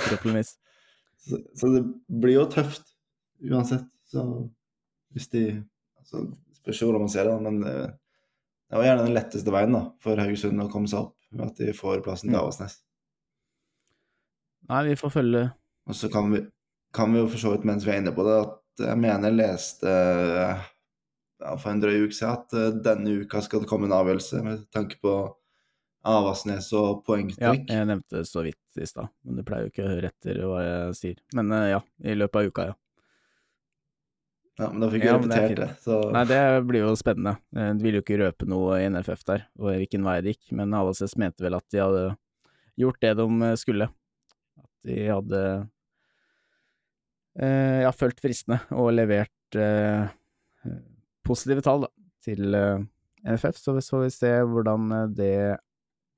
Så, 1.26 1.40
så 1.58 1.72
det 1.74 1.84
blir 2.08 2.38
jo 2.38 2.46
tøft 2.52 2.94
uansett. 3.46 3.88
Så 4.10 4.24
hvis 5.16 5.30
de 5.34 5.44
altså, 6.00 6.28
Spørs 6.60 6.82
hvordan 6.84 7.06
man 7.06 7.12
ser 7.12 7.30
det, 7.30 7.36
men 7.40 7.62
eh, 7.64 7.92
det 8.70 8.78
var 8.78 8.86
gjerne 8.86 9.06
den 9.08 9.16
letteste 9.16 9.54
veien 9.54 9.74
da, 9.74 9.80
for 10.04 10.20
Haugesund 10.20 10.60
å 10.62 10.68
komme 10.70 10.90
seg 10.92 11.06
opp, 11.06 11.16
ved 11.32 11.46
at 11.46 11.62
de 11.62 11.76
får 11.78 12.02
plassen 12.06 12.28
til 12.28 12.36
Mm. 12.36 12.42
Avaldsnes. 12.42 12.76
Nei, 14.70 14.82
vi 14.90 14.98
får 15.00 15.14
følge 15.14 15.44
Og 15.90 15.96
så 15.98 16.10
kan 16.14 16.28
vi, 16.34 16.44
kan 16.94 17.14
vi 17.14 17.22
jo 17.22 17.30
for 17.32 17.42
så 17.42 17.54
vidt, 17.54 17.66
mens 17.66 17.88
vi 17.88 17.94
er 17.94 18.04
inne 18.04 18.14
på 18.14 18.26
det, 18.28 18.36
at 18.44 18.84
jeg 18.90 19.00
mener 19.00 19.32
jeg 19.32 19.40
leste 19.40 19.94
ja, 21.40 21.56
for 21.56 21.72
en 21.72 21.82
drøy 21.82 22.04
uke 22.04 22.18
siden 22.18 22.36
at 22.36 22.58
eh, 22.60 22.78
denne 22.86 23.16
uka 23.24 23.42
skal 23.46 23.64
det 23.64 23.72
komme 23.72 23.90
en 23.90 23.96
avgjørelse 23.96 24.44
med 24.46 24.68
tanke 24.76 25.00
på 25.02 25.16
Avaldsnes 26.08 26.70
og 26.80 27.10
Ja, 27.36 27.52
jeg 27.54 27.88
nevnte 27.90 28.22
det 28.22 28.28
så 28.30 28.44
vidt 28.46 28.80
i 28.80 28.86
stad, 28.88 29.10
men 29.28 29.40
du 29.40 29.44
pleier 29.48 29.68
jo 29.68 29.74
ikke 29.74 29.84
å 29.88 29.90
høre 29.92 30.12
etter 30.14 30.38
hva 30.48 30.62
jeg 30.64 30.94
sier. 31.00 31.18
Men 31.36 31.52
eh, 31.56 31.72
ja, 31.74 31.82
i 32.08 32.16
løpet 32.16 32.40
av 32.40 32.52
uka, 32.52 32.68
ja. 32.72 32.78
Ja, 34.60 34.68
men 34.74 34.84
da 34.84 34.90
fikk 34.92 35.06
Ja, 35.06 35.12
jeg 35.12 35.16
er 35.16 35.22
repetert 35.24 35.60
det. 35.62 35.70
Så 35.84 35.98
Nei, 36.12 36.24
det 36.28 36.40
blir 36.68 36.84
jo 36.84 36.96
spennende. 37.00 37.38
Du 37.52 37.60
De 37.80 37.86
vil 37.86 38.00
jo 38.00 38.04
ikke 38.04 38.20
røpe 38.20 38.48
noe 38.50 38.80
i 38.82 38.90
NFF 38.92 39.24
der, 39.28 39.46
og 39.60 39.72
hvilken 39.72 40.08
vei 40.08 40.18
det 40.24 40.36
gikk, 40.36 40.54
men 40.60 40.76
Avaldsnes 40.76 41.16
mente 41.20 41.46
vel 41.46 41.56
at 41.56 41.68
de 41.72 41.84
hadde 41.84 42.06
gjort 42.80 43.00
det 43.04 43.14
de 43.20 43.28
eh, 43.48 43.56
skulle. 43.60 43.90
At 44.60 44.90
de 44.90 44.98
hadde 45.08 45.44
eh, 47.40 47.80
ja, 47.86 47.92
fulgt 47.96 48.24
fristene 48.24 48.60
og 48.76 48.92
levert 48.96 49.60
eh, 49.60 50.08
eh, 50.66 50.80
positive 51.28 51.64
tall 51.66 51.88
da, 51.88 51.92
til 52.26 52.56
eh, 52.56 52.84
NFF, 53.28 53.60
så 53.60 53.76
vi 53.76 53.84
så 53.86 54.04
vi 54.04 54.12
se 54.14 54.34
hvordan 54.48 54.92
eh, 54.96 55.08
det 55.16 55.34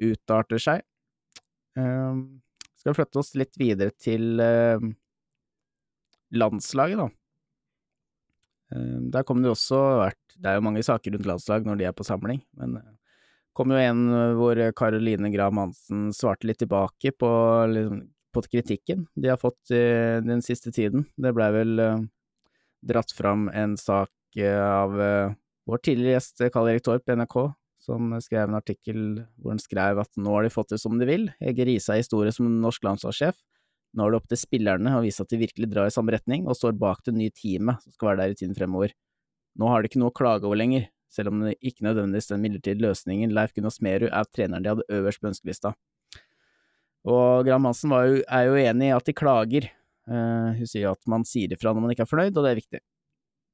utarter 0.02 0.62
seg. 0.62 0.84
Eh, 1.78 2.22
skal 2.82 2.92
vi 2.94 2.98
flytte 2.98 3.22
oss 3.22 3.36
litt 3.38 3.58
videre 3.62 3.94
til 3.94 4.42
uh, 4.42 4.82
landslaget, 6.32 6.98
da. 6.98 7.10
Eh, 8.76 8.98
Der 9.14 9.28
kom 9.28 9.42
det 9.42 9.52
jo 9.52 9.58
også 9.58 9.82
vært 10.06 10.38
Det 10.38 10.50
er 10.50 10.58
jo 10.58 10.66
mange 10.66 10.84
saker 10.86 11.14
rundt 11.16 11.28
landslag 11.28 11.68
når 11.68 11.80
de 11.80 11.88
er 11.90 11.96
på 11.96 12.08
samling, 12.08 12.42
men 12.58 12.80
det 12.80 12.86
kom 13.58 13.74
jo 13.74 13.78
en 13.82 14.06
eh, 14.16 14.34
hvor 14.40 14.62
Karoline 14.78 15.32
Graham 15.34 15.60
Hansen 15.60 16.10
svarte 16.16 16.48
litt 16.48 16.62
tilbake 16.64 17.12
på, 17.12 17.32
liksom, 17.68 18.06
på 18.32 18.44
kritikken 18.48 19.06
de 19.20 19.28
har 19.28 19.40
fått 19.42 19.74
uh, 19.76 20.24
den 20.24 20.40
siste 20.40 20.72
tiden. 20.72 21.04
Det 21.20 21.34
blei 21.36 21.50
vel 21.52 21.80
eh, 21.84 22.06
dratt 22.82 23.12
fram 23.12 23.50
en 23.52 23.76
sak 23.78 24.10
av 24.40 24.94
vår 25.68 25.80
tidligere 25.84 26.14
gjest 26.16 26.40
Karl 26.54 26.70
Erik 26.72 26.86
Torp 26.86 27.10
i 27.12 27.18
NRK, 27.20 27.36
som 27.82 28.14
skrev 28.22 28.48
en 28.48 28.60
artikkel 28.60 29.00
hvor 29.42 29.56
han 29.56 29.62
skrev 29.62 30.02
at 30.04 30.20
nå 30.20 30.36
har 30.36 30.46
de 30.46 30.54
fått 30.54 30.76
det 30.76 30.82
som 30.82 31.00
de 31.00 31.08
vil. 31.10 31.30
Hege 31.42 31.66
Riise 31.68 31.96
er 31.96 32.04
historie 32.04 32.34
som 32.36 32.50
norsk 32.62 32.86
landslagssjef. 32.86 33.40
Nå 33.98 34.06
er 34.06 34.14
det 34.14 34.20
opp 34.22 34.30
til 34.32 34.40
spillerne 34.40 34.94
å 34.96 35.04
vise 35.04 35.24
at 35.24 35.32
de 35.32 35.40
virkelig 35.42 35.68
drar 35.74 35.90
i 35.90 35.94
samme 35.94 36.14
retning, 36.16 36.46
og 36.48 36.56
står 36.56 36.78
bak 36.80 37.02
det 37.08 37.16
nye 37.18 37.34
teamet 37.36 37.82
som 37.84 37.96
skal 37.96 38.12
være 38.12 38.22
der 38.22 38.36
i 38.36 38.38
tiden 38.40 38.56
fremover. 38.56 38.94
Nå 39.60 39.68
har 39.68 39.82
de 39.82 39.92
ikke 39.92 40.00
noe 40.00 40.14
å 40.14 40.16
klage 40.16 40.48
over 40.48 40.60
lenger, 40.62 40.88
selv 41.12 41.34
om 41.34 41.42
det 41.44 41.58
ikke 41.60 41.84
nødvendigvis 41.90 42.32
den 42.32 42.44
midlertidige 42.46 42.86
løsningen 42.86 43.34
Leif 43.36 43.52
Gunnar 43.56 43.74
Smerud 43.76 44.08
er 44.08 44.30
treneren 44.32 44.64
de 44.64 44.72
hadde 44.72 44.88
øverst 44.96 45.20
på 45.20 45.28
ønskelista. 45.28 45.74
Og 47.02 47.44
Graham 47.48 47.68
Hansen 47.68 47.92
jo, 47.92 48.22
er 48.24 48.48
jo 48.48 48.58
enig 48.62 48.92
i 48.92 48.96
at 48.96 49.10
de 49.10 49.18
klager. 49.18 49.68
Uh, 50.08 50.54
hun 50.58 50.70
sier 50.70 50.94
at 50.94 51.02
man 51.10 51.26
sier 51.28 51.52
ifra 51.52 51.74
når 51.74 51.84
man 51.84 51.94
ikke 51.94 52.06
er 52.06 52.14
fornøyd, 52.14 52.38
og 52.38 52.46
det 52.46 52.54
er 52.54 52.62
viktig. 52.62 52.82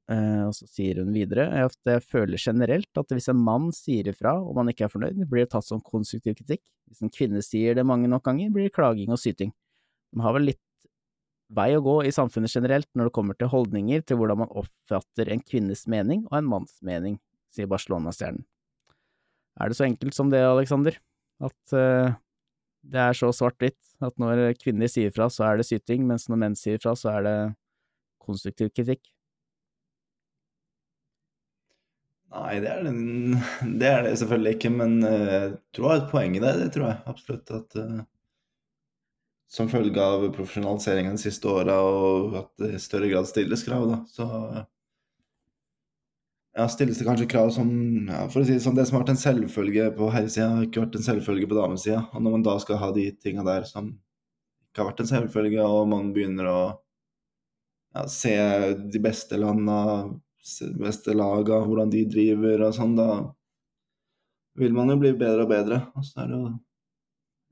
Eh, 0.08 0.44
og 0.48 0.54
så 0.56 0.64
sier 0.72 1.02
hun 1.02 1.12
videre 1.12 1.50
at 1.66 1.76
jeg 1.84 2.04
føler 2.08 2.40
generelt 2.40 3.00
at 3.00 3.10
hvis 3.12 3.28
en 3.28 3.42
mann 3.44 3.74
sier 3.76 4.08
ifra 4.08 4.38
og 4.40 4.54
man 4.56 4.72
ikke 4.72 4.86
er 4.88 4.94
fornøyd, 4.94 5.20
blir 5.28 5.44
det 5.44 5.52
tatt 5.52 5.68
som 5.68 5.84
konstruktiv 5.84 6.38
kritikk. 6.38 6.64
Hvis 6.88 7.04
en 7.04 7.12
kvinne 7.12 7.44
sier 7.44 7.76
det 7.76 7.84
mange 7.88 8.08
nok 8.08 8.24
ganger, 8.30 8.54
blir 8.54 8.70
det 8.70 8.76
klaging 8.78 9.12
og 9.12 9.20
syting. 9.20 9.52
Man 10.16 10.24
har 10.24 10.38
vel 10.38 10.48
litt 10.54 10.64
vei 11.58 11.70
å 11.76 11.84
gå 11.84 11.98
i 12.08 12.14
samfunnet 12.16 12.52
generelt 12.52 12.88
når 12.96 13.10
det 13.10 13.16
kommer 13.16 13.36
til 13.40 13.52
holdninger 13.52 14.04
til 14.08 14.20
hvordan 14.20 14.44
man 14.44 14.54
oppfatter 14.64 15.32
en 15.32 15.44
kvinnes 15.44 15.86
mening 15.92 16.24
og 16.30 16.40
en 16.40 16.48
manns 16.56 16.80
mening, 16.84 17.20
sier 17.56 17.68
Barcelona-stjernen. 17.72 18.44
Er 19.58 19.72
det 19.72 19.78
så 19.80 19.88
enkelt 19.88 20.16
som 20.16 20.32
det, 20.32 20.44
Alexander? 20.44 20.96
At 21.44 21.76
uh, 21.76 22.16
det 22.86 23.00
er 23.02 23.16
så 23.18 23.32
svart-hvitt 23.34 23.80
at 24.04 24.20
når 24.22 24.54
kvinner 24.62 24.92
sier 24.92 25.12
fra, 25.16 25.32
så 25.34 25.48
er 25.48 25.60
det 25.60 25.68
syting, 25.68 26.04
mens 26.08 26.28
når 26.30 26.42
menn 26.44 26.58
sier 26.60 26.80
fra, 26.84 26.94
så 27.00 27.16
er 27.16 27.26
det 27.26 27.38
konstruktiv 28.24 28.72
kritikk? 28.76 29.08
Nei, 32.28 32.60
det 32.60 32.70
er, 32.70 32.84
det, 32.84 33.72
det 33.80 33.88
er 33.88 34.02
det 34.04 34.18
selvfølgelig 34.20 34.56
ikke, 34.58 34.72
men 34.76 34.98
eh, 35.08 35.28
jeg 35.32 35.52
tror 35.76 35.86
jeg 35.86 35.94
har 35.94 36.02
et 36.02 36.12
poeng 36.12 36.34
i 36.36 36.42
det. 36.44 36.54
Det 36.60 36.70
tror 36.76 36.90
jeg 36.90 36.98
absolutt. 37.14 37.54
At 37.56 37.78
eh, 37.80 38.00
som 39.48 39.70
følge 39.72 40.04
av 40.04 40.26
profesjonaliseringen 40.36 41.16
de 41.16 41.24
siste 41.24 41.48
åra, 41.48 41.78
og 41.80 42.36
at 42.42 42.50
det 42.60 42.74
i 42.76 42.82
større 42.84 43.08
grad 43.14 43.30
stilles 43.30 43.64
krav, 43.64 43.86
da, 43.88 44.02
så 44.12 44.28
ja, 46.58 46.66
stilles 46.74 47.00
det 47.00 47.06
kanskje 47.06 47.30
krav 47.30 47.52
som 47.54 47.70
ja, 48.10 48.24
For 48.34 48.42
å 48.42 48.48
si 48.48 48.56
det 48.58 48.64
sånn, 48.66 48.76
det 48.76 48.88
som 48.90 48.98
har 48.98 49.06
vært 49.06 49.14
en 49.14 49.22
selvfølge 49.22 49.88
på 49.96 50.10
herresida, 50.12 50.50
har 50.56 50.68
ikke 50.68 50.84
vært 50.84 51.00
en 51.00 51.06
selvfølge 51.06 51.48
på 51.48 51.58
damesida. 51.60 52.02
Og 52.12 52.24
når 52.26 52.34
man 52.34 52.46
da 52.48 52.58
skal 52.64 52.82
ha 52.82 52.92
de 52.96 53.08
tinga 53.22 53.46
der 53.48 53.68
som 53.70 53.94
ikke 54.68 54.82
har 54.82 54.92
vært 54.92 55.04
en 55.06 55.12
selvfølge, 55.12 55.64
og 55.64 55.92
man 55.94 56.12
begynner 56.16 56.50
å 56.50 56.62
ja, 57.96 58.08
se 58.12 58.34
de 58.84 59.02
beste 59.04 59.40
landa, 59.40 59.78
beste 60.80 61.16
laga, 61.16 61.60
hvordan 61.66 61.92
de 61.94 62.06
driver 62.10 62.68
og 62.68 62.76
sånn, 62.76 62.96
da 62.98 63.10
vil 64.58 64.74
man 64.74 64.90
jo 64.92 64.98
bli 65.02 65.14
bedre 65.18 65.46
og 65.46 65.52
bedre. 65.52 65.82
Og 65.98 66.06
så 66.06 66.24
er 66.24 66.32
det 66.32 66.40
jo 66.40 66.56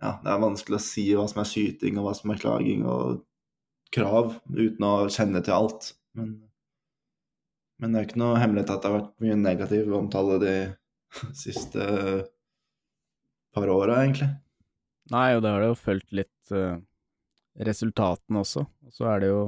Ja, 0.04 0.18
det 0.22 0.28
er 0.28 0.42
vanskelig 0.44 0.76
å 0.76 0.84
si 0.84 1.06
hva 1.16 1.24
som 1.32 1.40
er 1.42 1.48
syting, 1.48 1.96
og 1.98 2.10
hva 2.10 2.14
som 2.18 2.34
er 2.34 2.40
klaging 2.42 2.82
og 2.90 3.22
krav, 3.96 4.34
uten 4.52 4.84
å 4.84 5.08
kjenne 5.14 5.40
til 5.46 5.56
alt. 5.56 5.94
Men, 6.20 6.34
men 7.80 7.94
det 7.94 8.02
er 8.02 8.10
ikke 8.10 8.20
noe 8.20 8.42
hemmelighet 8.42 8.74
at 8.74 8.84
det 8.84 8.92
har 8.92 8.98
vært 8.98 9.24
mye 9.24 9.38
negativ 9.40 9.94
omtale 9.96 10.40
de 10.44 10.56
siste 11.46 11.86
par 13.56 13.72
åra, 13.72 14.02
egentlig. 14.04 14.28
Nei, 15.14 15.30
og 15.38 15.46
det 15.46 15.54
har 15.54 15.64
det 15.64 15.72
jo 15.72 15.80
fulgt 15.80 16.12
litt 16.18 16.54
uh, 16.54 16.76
resultatene 17.70 18.42
også. 18.42 18.66
Og 18.66 19.00
så 19.00 19.08
er 19.14 19.24
det 19.24 19.32
jo 19.32 19.42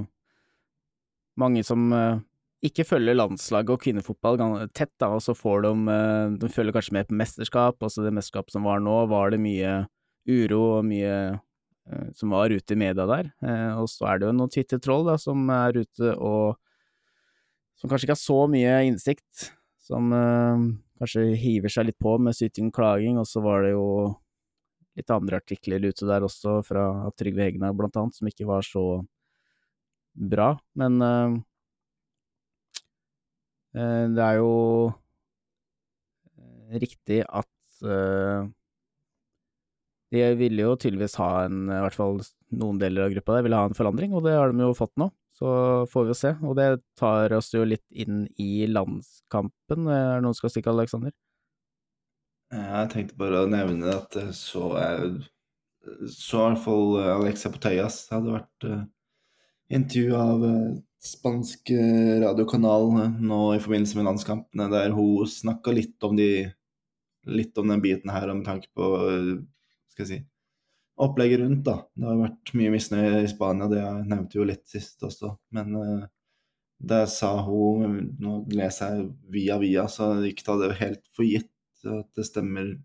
mange 1.42 1.64
som 1.68 1.90
uh, 1.92 2.22
ikke 2.66 2.86
følger 2.90 3.18
landslaget 3.18 3.74
og 3.74 3.82
kvinnefotball 3.84 4.40
tett, 4.74 4.94
da, 4.98 5.12
og 5.14 5.22
så 5.22 5.36
får 5.38 5.68
de 5.68 5.74
uh, 5.90 6.38
De 6.42 6.50
følger 6.50 6.74
kanskje 6.74 6.96
med 6.98 7.10
på 7.10 7.18
mesterskap, 7.20 7.78
altså 7.84 8.06
det 8.06 8.16
mesterskapet 8.18 8.56
som 8.56 8.66
var 8.66 8.82
nå, 8.82 9.04
var 9.12 9.34
det 9.34 9.42
mye 9.44 9.84
uro 10.28 10.62
og 10.80 10.88
mye 10.90 11.14
uh, 11.38 12.08
som 12.18 12.34
var 12.34 12.52
ute 12.52 12.74
i 12.74 12.80
media 12.80 13.06
der. 13.08 13.30
og 13.80 13.86
så 13.88 14.10
er 14.10 14.20
det 14.20 14.28
jo 14.28 14.34
noen 14.36 14.52
Twitter-troll 14.52 15.06
da, 15.08 15.16
som 15.22 15.46
er 15.54 15.78
ute 15.86 16.16
og 16.18 16.58
Som 17.78 17.92
kanskje 17.92 18.08
ikke 18.08 18.16
har 18.16 18.26
så 18.26 18.38
mye 18.50 18.72
innsikt, 18.88 19.52
som 19.78 20.10
kanskje 20.98 21.36
hiver 21.38 21.70
seg 21.70 21.86
litt 21.86 22.00
på 22.02 22.16
med 22.18 22.34
syting 22.34 22.72
og 22.72 22.74
klaging, 22.74 23.20
og 23.22 23.28
så 23.30 23.44
var 23.46 23.62
det 23.62 23.76
jo 23.76 23.86
litt 24.98 25.14
andre 25.14 25.38
artikler 25.38 25.86
ute 25.86 26.08
der 26.10 26.26
også, 26.26 26.58
fra 26.66 26.88
Trygve 27.14 27.46
Hegnar 27.46 27.76
blant 27.78 28.00
annet, 28.02 28.18
som 28.18 28.30
ikke 28.30 28.48
var 28.50 28.66
så 28.66 28.84
bra. 30.18 30.56
Men 30.74 30.98
uh, 31.06 31.38
det 33.74 34.24
er 34.24 34.38
jo 34.40 34.54
riktig 36.72 37.22
at 37.26 37.84
uh, 37.86 38.48
de 40.14 40.24
ville 40.40 40.64
jo 40.64 40.76
tydeligvis 40.80 41.18
ha 41.20 41.30
en, 41.46 41.66
i 41.68 41.80
hvert 41.84 41.98
fall 41.98 42.22
noen 42.56 42.80
deler 42.80 43.08
av 43.08 43.14
gruppa 43.16 43.36
der, 43.36 43.46
ville 43.48 43.60
ha 43.60 43.70
en 43.70 43.78
forandring, 43.78 44.14
og 44.16 44.24
det 44.28 44.38
har 44.38 44.54
de 44.54 44.64
jo 44.64 44.76
fått 44.78 44.96
nå. 45.00 45.10
Så 45.38 45.50
får 45.92 46.06
vi 46.06 46.14
jo 46.14 46.18
se. 46.18 46.32
Og 46.48 46.56
det 46.58 46.68
tar 46.98 47.34
oss 47.38 47.52
jo 47.54 47.62
litt 47.68 47.84
inn 47.92 48.24
i 48.42 48.66
landskampen. 48.72 49.84
Er 49.86 50.16
det 50.16 50.24
noen 50.26 50.34
som 50.34 50.40
skal 50.40 50.54
stikke, 50.56 50.72
Aleksander? 50.74 51.14
Jeg 52.56 52.90
tenkte 52.94 53.20
bare 53.20 53.44
å 53.44 53.52
nevne 53.52 53.92
at 53.92 54.16
så 54.34 54.72
er 54.80 55.04
så 56.10 56.40
i 56.40 56.48
hvert 56.48 56.64
fall 56.64 56.98
Alexa 57.20 57.52
Poteas 57.54 58.00
hadde 58.10 58.34
vært 58.34 58.66
intervju 59.78 60.16
av 60.18 60.48
spansk 61.04 61.72
uh, 61.76 62.16
radiokanal 62.24 62.90
nå 63.22 63.42
i 63.56 63.62
forbindelse 63.64 64.00
med 64.00 64.08
landskampene, 64.10 64.70
der 64.74 64.96
hun 64.96 65.28
snakka 65.30 65.76
litt 65.76 66.04
om 66.08 66.18
de 66.18 66.48
litt 67.28 67.58
om 67.60 67.68
den 67.68 67.84
biten 67.84 68.12
her, 68.14 68.30
med 68.34 68.46
tanke 68.48 68.70
på 68.76 68.88
skal 69.92 70.06
jeg 70.06 70.10
si, 70.10 70.20
opplegget 70.98 71.42
rundt. 71.42 71.64
da. 71.66 71.80
Det 71.94 72.08
har 72.08 72.22
vært 72.22 72.54
mye 72.58 72.74
misnøye 72.74 73.24
i 73.24 73.32
Spania, 73.32 73.70
det 73.72 73.82
jeg 73.82 74.06
nevnte 74.08 74.40
jo 74.40 74.48
litt 74.48 74.66
sist 74.70 75.04
også. 75.06 75.34
Men 75.56 75.76
uh, 75.78 76.06
der 76.78 77.08
sa 77.10 77.32
hun 77.42 78.14
Nå 78.22 78.44
leser 78.54 78.94
jeg 78.94 79.08
via 79.34 79.58
via, 79.62 79.88
så 79.90 80.16
ikke 80.26 80.46
ta 80.46 80.58
det 80.62 80.76
helt 80.82 81.04
for 81.16 81.26
gitt 81.26 81.52
at 81.88 82.10
det 82.18 82.26
stemmer 82.26 82.76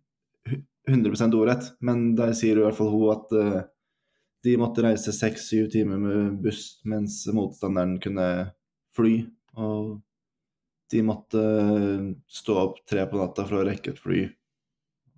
100 0.89 1.37
ordrett, 1.39 1.71
men 1.81 2.13
der 2.19 2.35
sier 2.37 2.59
i 2.59 2.65
hvert 2.65 2.77
fall 2.77 2.91
hun 2.93 3.13
at 3.15 3.35
uh, 3.37 3.61
de 4.43 4.57
måtte 4.59 4.83
reise 4.83 5.15
seks-syv 5.15 5.69
timer 5.71 6.01
med 6.03 6.39
buss, 6.43 6.81
mens 6.89 7.21
motstanderen 7.35 7.99
kunne 8.03 8.27
fly. 8.97 9.21
Og 9.55 10.01
de 10.93 11.03
måtte 11.07 11.43
stå 12.29 12.57
opp 12.67 12.81
tre 12.89 13.05
på 13.09 13.21
natta 13.21 13.47
for 13.49 13.61
å 13.61 13.67
rekke 13.69 13.95
et 13.95 14.03
fly. 14.03 14.25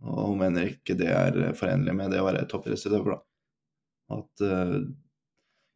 Og 0.04 0.20
hun 0.28 0.42
mener 0.42 0.68
ikke 0.74 0.96
det 0.98 1.08
er 1.10 1.56
forenlig 1.56 1.94
med 1.96 2.12
det 2.12 2.20
å 2.20 2.26
være 2.26 2.44
toppidrettsutøver, 2.50 3.16
da. 3.16 3.20
At 4.14 4.44
uh, 4.44 4.80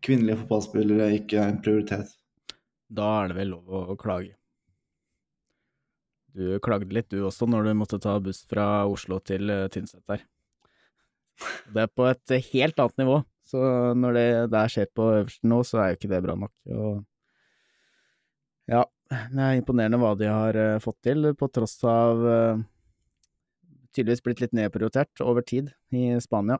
kvinnelige 0.04 0.42
fotballspillere 0.42 1.08
ikke 1.16 1.40
er 1.40 1.54
en 1.54 1.62
prioritet. 1.64 2.12
Da 2.88 3.08
er 3.22 3.32
det 3.32 3.38
vel 3.40 3.54
lov 3.56 3.94
å 3.94 3.96
klage. 4.00 4.34
Du 6.36 6.52
klagde 6.62 6.92
litt 6.94 7.08
du 7.10 7.22
også 7.26 7.48
når 7.48 7.70
du 7.70 7.78
måtte 7.80 7.98
ta 8.02 8.18
buss 8.22 8.44
fra 8.46 8.84
Oslo 8.86 9.18
til 9.24 9.48
uh, 9.50 9.64
Tynset 9.72 10.04
der. 10.06 10.22
Det 11.72 11.86
er 11.86 11.90
på 11.94 12.06
et 12.10 12.36
helt 12.52 12.80
annet 12.82 13.00
nivå, 13.00 13.18
så 13.48 13.60
når 13.96 14.16
det 14.16 14.28
der 14.52 14.72
skjer 14.72 14.88
på 14.92 15.06
øverste 15.22 15.48
nå, 15.48 15.62
så 15.64 15.80
er 15.80 15.92
jo 15.92 15.98
ikke 15.98 16.10
det 16.12 16.20
bra 16.24 16.34
nok. 16.36 16.52
Og 16.76 16.98
ja, 18.68 18.82
det 19.08 19.44
er 19.44 19.56
imponerende 19.56 20.00
hva 20.02 20.12
de 20.20 20.28
har 20.28 20.58
uh, 20.58 20.80
fått 20.84 20.98
til, 21.06 21.30
på 21.38 21.48
tross 21.52 21.78
av 21.88 22.20
uh, 22.20 22.60
tydeligvis 23.96 24.24
blitt 24.26 24.42
litt 24.44 24.56
nedprioritert 24.56 25.24
over 25.24 25.46
tid 25.46 25.72
i 25.96 26.10
Spania. 26.20 26.58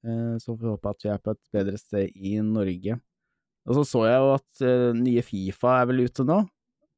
så 0.00 0.54
får 0.54 0.60
vi 0.62 0.70
håpe 0.70 0.90
at 0.94 1.02
vi 1.04 1.08
er 1.12 1.18
på 1.20 1.32
et 1.34 1.40
bedre 1.52 1.76
sted 1.76 2.14
i 2.16 2.38
Norge. 2.40 2.94
Og 3.68 3.74
så 3.76 3.82
så 3.84 4.04
jeg 4.06 4.22
jo 4.22 4.30
at 4.32 4.62
nye 4.96 5.24
Fifa 5.26 5.74
er 5.82 5.90
vel 5.90 6.06
ute 6.06 6.24
nå, 6.24 6.38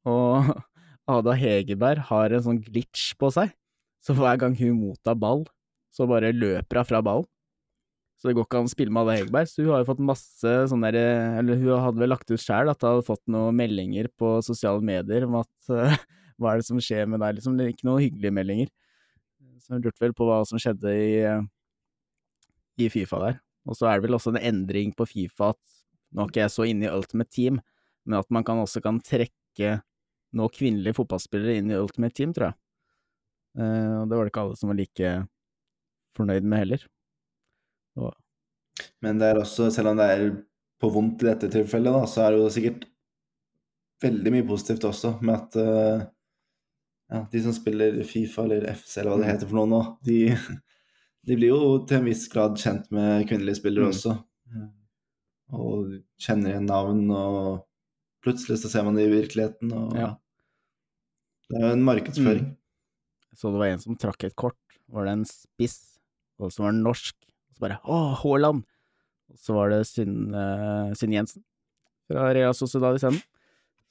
og 0.07 0.53
Ada 1.17 1.33
Hegerberg 1.35 2.05
har 2.07 2.31
en 2.31 2.45
sånn 2.45 2.61
glitch 2.63 3.09
på 3.19 3.27
seg, 3.35 3.51
så 3.99 4.15
hver 4.15 4.39
gang 4.39 4.55
hun 4.61 4.77
mottar 4.79 5.19
ball, 5.19 5.43
så 5.91 6.07
bare 6.07 6.31
løper 6.31 6.79
hun 6.79 6.87
fra 6.87 7.03
ballen. 7.03 7.27
Så 8.23 8.29
det 8.29 8.37
går 8.37 8.45
ikke 8.47 8.59
an 8.61 8.69
å 8.69 8.71
spille 8.71 8.93
med 8.95 9.03
Ada 9.03 9.17
Hegerberg, 9.17 9.49
så 9.51 9.63
hun 9.65 9.73
har 9.73 9.81
jo 9.81 9.87
fått 9.89 10.03
masse 10.07 10.51
sånne 10.71 10.93
der 10.95 11.39
Eller 11.41 11.57
hun 11.59 11.81
hadde 11.83 11.99
vel 11.99 12.07
lagt 12.13 12.29
ut 12.31 12.39
sjæl 12.39 12.69
at 12.71 12.79
hun 12.79 12.93
hadde 12.93 13.03
fått 13.09 13.23
noen 13.27 13.57
meldinger 13.59 14.07
på 14.15 14.37
sosiale 14.47 14.79
medier 14.79 15.25
om 15.27 15.41
at 15.41 15.51
uh, 15.75 15.97
hva 16.39 16.53
er 16.53 16.61
det 16.61 16.67
som 16.69 16.79
skjer 16.79 17.09
med 17.11 17.19
deg, 17.19 17.35
liksom. 17.35 17.57
Ikke 17.59 17.83
noen 17.83 17.99
hyggelige 18.05 18.37
meldinger. 18.37 18.71
Så 19.59 19.75
hun 19.75 19.83
lurte 19.83 19.99
vel 20.05 20.15
på 20.15 20.29
hva 20.29 20.37
som 20.47 20.55
skjedde 20.55 20.95
i, 20.95 21.11
i 22.79 22.89
Fifa 22.95 23.19
der. 23.25 23.43
Og 23.67 23.75
så 23.75 23.91
er 23.91 23.99
det 23.99 24.07
vel 24.07 24.15
også 24.15 24.31
en 24.31 24.39
endring 24.39 24.95
på 24.95 25.09
Fifa 25.11 25.51
at 25.51 25.61
nå 26.15 26.23
er 26.23 26.31
ikke 26.31 26.43
jeg 26.45 26.55
så 26.55 26.69
inne 26.69 26.87
i 26.87 26.95
Ultimate 26.95 27.35
Team, 27.35 27.59
men 28.07 28.21
at 28.21 28.31
man 28.31 28.47
kan 28.47 28.63
også 28.63 28.85
kan 28.87 29.03
trekke 29.03 29.75
nå 30.31 30.49
kvinnelige 30.55 30.95
fotballspillere 30.95 31.59
inn 31.59 31.75
i 31.75 31.83
Ultimate 31.83 32.15
Team, 32.15 32.31
tror 32.31 32.53
jeg. 32.53 32.59
Og 33.59 34.07
det 34.07 34.15
var 34.15 34.23
det 34.23 34.31
ikke 34.31 34.47
alle 34.47 34.63
som 34.63 34.71
var 34.71 34.79
like 34.79 35.15
fornøyd 36.15 36.47
med 36.47 36.63
heller. 36.63 36.91
Og... 37.99 38.11
Men 39.03 39.21
det 39.21 39.29
er 39.29 39.41
også, 39.41 39.69
selv 39.73 39.91
om 39.91 39.99
det 39.99 40.09
er 40.09 40.25
på 40.81 40.89
vondt 40.91 41.23
i 41.23 41.29
dette 41.29 41.49
tilfellet, 41.53 41.93
da, 41.95 42.09
så 42.09 42.25
er 42.25 42.33
det 42.33 42.41
jo 42.41 42.51
sikkert 42.53 42.87
veldig 44.03 44.33
mye 44.33 44.45
positivt 44.47 44.85
også 44.89 45.13
med 45.23 45.35
at 45.37 45.57
uh, 45.61 46.05
ja, 47.13 47.21
de 47.31 47.41
som 47.45 47.55
spiller 47.55 48.01
Fifa 48.07 48.43
eller 48.43 48.65
FC 48.73 48.97
eller 48.99 49.13
hva 49.13 49.19
det 49.21 49.27
mm. 49.27 49.31
heter 49.31 49.49
for 49.49 49.59
noe 49.59 49.71
nå, 49.71 49.81
de, 50.07 50.17
de 51.27 51.37
blir 51.39 51.53
jo 51.53 51.61
til 51.87 52.01
en 52.01 52.09
viss 52.09 52.25
grad 52.31 52.57
kjent 52.59 52.89
med 52.95 53.27
kvinnelige 53.29 53.61
spillere 53.61 53.87
mm. 53.87 53.93
også. 53.93 54.17
Og 55.53 55.93
kjenner 56.23 56.53
igjen 56.53 56.65
navn, 56.65 57.05
og 57.13 57.63
plutselig 58.25 58.57
så 58.63 58.71
ser 58.71 58.85
man 58.87 58.97
det 58.97 59.05
i 59.05 59.11
virkeligheten. 59.11 59.73
og 59.75 59.97
ja. 59.99 60.09
Det 61.51 61.59
er 61.59 61.67
jo 61.67 61.75
en 61.75 61.85
markedsføring. 61.85 62.47
Mm. 62.49 63.37
Så 63.37 63.51
det 63.53 63.61
var 63.61 63.69
en 63.69 63.83
som 63.83 63.99
trakk 63.99 64.25
et 64.25 64.35
kort. 64.39 64.57
Var 64.93 65.05
det 65.05 65.13
en 65.19 65.27
spiss, 65.29 65.77
og 66.41 66.53
som 66.53 66.65
var 66.67 66.75
norsk. 66.77 67.17
Så 67.63 67.69
bare 67.69 67.79
Å, 67.87 67.97
Haaland! 68.19 68.65
Så 69.39 69.53
var 69.55 69.71
det 69.71 69.85
Synne 69.87 70.41
uh, 70.91 71.13
Jensen 71.15 71.45
fra 72.11 72.25
Real 72.35 72.51
Sociedad 72.57 72.97
isteden. 72.97 73.21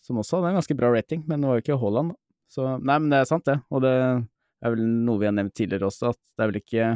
Som 0.04 0.18
også 0.20 0.36
hadde 0.36 0.50
en 0.52 0.58
ganske 0.58 0.76
bra 0.76 0.90
rating, 0.92 1.22
men 1.24 1.40
det 1.40 1.48
var 1.48 1.56
jo 1.56 1.62
ikke 1.64 1.78
Haaland. 1.80 2.12
Så 2.52 2.66
nei, 2.82 2.98
men 2.98 3.08
det 3.08 3.22
er 3.22 3.30
sant, 3.30 3.46
det. 3.48 3.56
Og 3.72 3.80
det 3.80 3.94
er 3.96 4.74
vel 4.74 4.84
noe 5.06 5.22
vi 5.22 5.30
har 5.30 5.32
nevnt 5.32 5.56
tidligere 5.56 5.88
også, 5.88 6.12
at 6.12 6.20
det 6.20 6.44
er 6.44 6.52
vel 6.52 6.60
ikke 6.60 6.90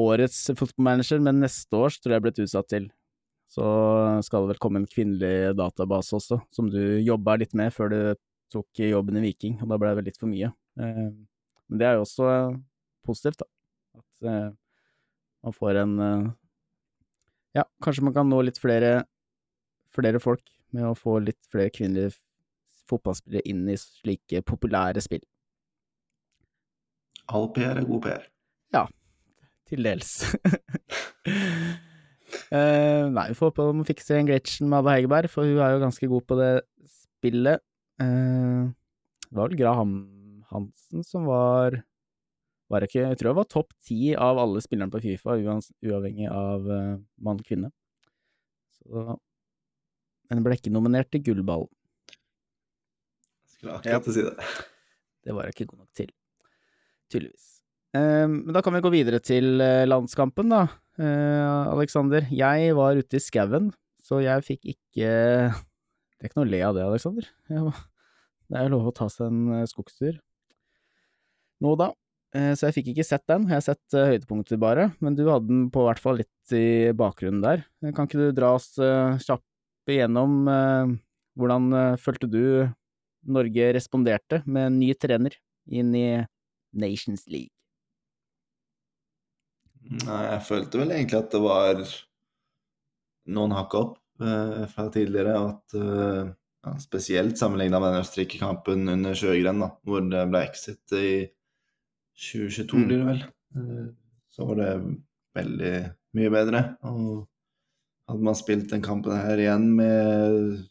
årets 0.00 0.40
fotballmanager, 0.56 1.20
men 1.28 1.44
neste 1.44 1.76
års 1.76 2.00
tror 2.00 2.14
jeg 2.14 2.22
er 2.22 2.24
blitt 2.24 2.42
utsatt 2.46 2.70
til. 2.72 2.88
Så 3.52 3.68
skal 4.24 4.46
det 4.46 4.54
vel 4.54 4.64
komme 4.64 4.80
en 4.80 4.90
kvinnelig 4.90 5.52
database 5.60 6.16
også, 6.16 6.40
som 6.56 6.72
du 6.72 6.80
jobba 7.04 7.36
litt 7.44 7.52
med 7.52 7.76
før 7.76 7.92
du 7.92 8.00
tok 8.54 8.80
jobben 8.88 9.20
i 9.20 9.28
Viking, 9.28 9.60
og 9.60 9.68
da 9.68 9.78
ble 9.78 9.92
det 9.92 10.00
vel 10.00 10.08
litt 10.08 10.24
for 10.24 10.32
mye. 10.32 10.54
Eh, 10.80 11.06
men 11.68 11.80
det 11.80 11.90
er 11.90 11.98
jo 11.98 12.08
også 12.08 12.32
positivt, 13.04 13.44
da. 13.44 13.50
At 14.00 14.30
eh, 14.30 14.52
man 15.44 15.54
får 15.54 15.80
en 15.82 15.94
eh, 16.00 16.32
Ja, 17.60 17.64
kanskje 17.84 18.04
man 18.08 18.14
kan 18.16 18.30
nå 18.30 18.40
litt 18.42 18.58
flere, 18.58 19.04
flere 19.94 20.20
folk 20.22 20.42
med 20.74 20.88
å 20.88 20.96
få 20.98 21.20
litt 21.22 21.38
flere 21.52 21.70
kvinnelige 21.70 22.16
fotballspillere 22.90 23.46
inn 23.48 23.62
i 23.70 23.76
slike 23.78 24.42
populære 24.48 25.02
spill. 25.04 25.22
All 27.30 27.46
PR 27.54 27.78
er 27.80 27.86
god 27.88 28.02
PR. 28.04 28.26
Ja, 28.74 28.82
til 29.70 29.86
dels. 29.86 30.10
uh, 32.50 33.06
nei, 33.14 33.28
vi 33.30 33.38
får 33.38 33.52
håpe 33.52 33.68
de 33.70 33.86
fikser 33.88 34.18
en 34.18 34.28
glitchen 34.28 34.68
med 34.68 34.82
Ada 34.82 34.98
Hegerberg, 34.98 35.30
for 35.32 35.46
hun 35.46 35.62
er 35.62 35.76
jo 35.76 35.84
ganske 35.86 36.10
god 36.10 36.26
på 36.28 36.40
det 36.42 36.52
spillet. 36.90 37.64
Uh, 38.02 38.74
det 39.28 39.38
var 39.38 39.48
vel 39.48 39.60
Graham 39.62 39.94
Hansen 40.50 41.06
som 41.06 41.30
var 41.30 41.78
var 42.72 42.86
ikke 42.86 43.02
Jeg 43.02 43.18
tror 43.20 43.30
jeg 43.30 43.38
var 43.38 43.48
topp 43.50 43.72
ti 43.84 44.00
av 44.16 44.40
alle 44.40 44.62
spillerne 44.64 44.92
på 44.92 45.02
Fifa, 45.04 45.36
uavhengig 45.36 46.28
av 46.30 46.68
uh, 46.68 46.98
mann-kvinne. 47.22 47.70
Så 48.80 49.16
Men 50.30 50.44
ble 50.44 50.56
ikke 50.56 50.72
nominert 50.72 51.10
til 51.12 51.22
gullball. 51.26 51.68
Skulle 53.54 53.78
akkurat 53.78 54.06
til 54.06 54.12
å 54.12 54.16
si 54.16 54.24
det. 54.26 54.48
Det 55.24 55.34
var 55.36 55.48
jeg 55.48 55.56
ikke 55.56 55.70
god 55.72 55.84
nok 55.84 56.00
til, 56.00 56.10
tydeligvis. 57.12 57.50
Eh, 57.96 58.26
Men 58.28 58.52
da 58.52 58.60
kan 58.64 58.74
vi 58.74 58.82
gå 58.84 58.92
videre 58.92 59.20
til 59.24 59.62
eh, 59.64 59.86
landskampen, 59.88 60.52
da. 60.52 60.66
Uh, 60.94 61.72
Aleksander, 61.72 62.28
jeg 62.30 62.74
var 62.78 62.94
ute 62.94 63.18
i 63.18 63.22
skauen, 63.22 63.72
så 64.04 64.20
jeg 64.22 64.44
fikk 64.46 64.68
ikke 64.76 65.08
Det 65.50 66.22
er 66.22 66.28
ikke 66.28 66.38
noe 66.38 66.46
å 66.46 66.52
le 66.52 66.60
av 66.62 66.76
det, 66.76 66.84
Aleksander. 66.86 67.26
Det 68.44 68.60
er 68.60 68.68
jo 68.68 68.74
lov 68.76 68.90
å 68.90 68.94
ta 68.94 69.08
seg 69.10 69.32
en 69.32 69.66
skogstur 69.66 70.20
nå 71.64 71.72
da. 71.80 71.88
Eh, 72.34 72.52
Så 72.58 72.68
jeg 72.68 72.76
fikk 72.78 72.92
ikke 72.92 73.06
sett 73.06 73.24
den. 73.30 73.46
Jeg 73.48 73.58
har 73.58 73.64
sett 73.64 73.96
eh, 73.96 74.10
høydepunkter 74.14 74.60
bare, 74.60 74.90
men 75.04 75.16
du 75.18 75.24
hadde 75.28 75.48
den 75.50 75.66
på 75.74 75.86
hvert 75.86 76.02
fall 76.02 76.20
litt 76.22 76.54
i 76.54 76.92
bakgrunnen 76.96 77.42
der. 77.44 77.64
Eh, 77.84 77.92
Kan 77.94 78.08
ikke 78.08 78.20
du 78.20 78.36
dra 78.36 78.54
oss 78.58 78.72
kjapt 78.74 79.44
igjennom 79.90 80.46
hvordan 81.36 81.96
følte 82.00 82.28
du 82.30 82.44
Norge 83.28 83.66
responderte 83.76 84.38
med 84.46 84.70
en 84.70 84.78
ny 84.80 84.94
trener 84.96 85.34
inn 85.68 85.90
i 85.98 86.06
Nations 86.72 87.26
League? 87.28 87.52
Nei, 89.84 90.22
jeg 90.30 90.44
følte 90.46 90.80
vel 90.80 90.94
egentlig 90.94 91.18
at 91.20 91.34
det 91.34 91.42
var 91.44 91.82
noen 93.34 93.54
hakk 93.56 93.76
opp 93.76 93.98
eh, 94.24 94.64
fra 94.72 94.88
tidligere. 94.92 95.34
At, 95.50 95.76
eh, 95.76 96.32
ja, 96.64 96.74
spesielt 96.80 97.36
sammenligna 97.40 97.80
med 97.82 97.92
den 97.92 98.04
Østerrike-kampen 98.04 98.88
under 98.88 99.18
Sjøgren, 99.18 99.60
da, 99.60 99.70
hvor 99.84 100.04
det 100.08 100.24
ble 100.30 100.44
exit 100.48 100.96
i 100.96 101.08
2022, 102.14 102.78
Mm. 102.78 102.88
blir 102.88 102.98
det 102.98 103.06
vel. 103.06 103.22
Eh, 103.56 103.86
så 104.30 104.46
var 104.46 104.54
det 104.60 104.70
veldig 105.34 105.74
mye 106.14 106.30
bedre. 106.30 106.76
Og 106.82 107.28
hadde 108.08 108.22
man 108.22 108.34
spilt 108.34 108.70
den 108.70 108.82
kampen 108.82 109.16
her 109.16 109.36
igjen 109.38 109.68
med 109.76 110.68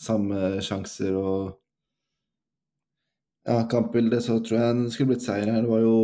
samme 0.00 0.60
sjanser 0.64 1.16
og 1.16 1.56
ja, 3.48 3.62
kampbilde, 3.68 4.20
så 4.22 4.38
tror 4.44 4.58
jeg 4.60 4.76
det 4.84 4.92
skulle 4.94 5.14
blitt 5.14 5.24
seier 5.24 5.48
her. 5.50 5.62
Det 5.64 5.70
var 5.70 5.80
jo 5.84 5.96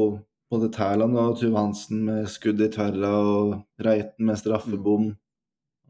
både 0.50 0.70
Tærland 0.72 1.16
og 1.20 1.36
Tuve 1.40 1.58
Hansen 1.58 2.04
med 2.06 2.26
skudd 2.32 2.60
i 2.64 2.68
tverra, 2.72 3.12
og 3.20 3.64
Reiten 3.82 4.26
med 4.28 4.38
straffebom. 4.40 5.10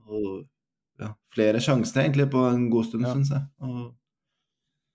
Og 0.06 0.46
ja, 1.00 1.12
flere 1.34 1.60
sjanser 1.62 2.02
egentlig 2.04 2.28
på 2.32 2.42
en 2.50 2.68
god 2.70 2.84
stund, 2.88 3.06
Ja. 3.06 3.12
syns 3.14 3.30
jeg. 3.30 3.42
Og 3.60 3.94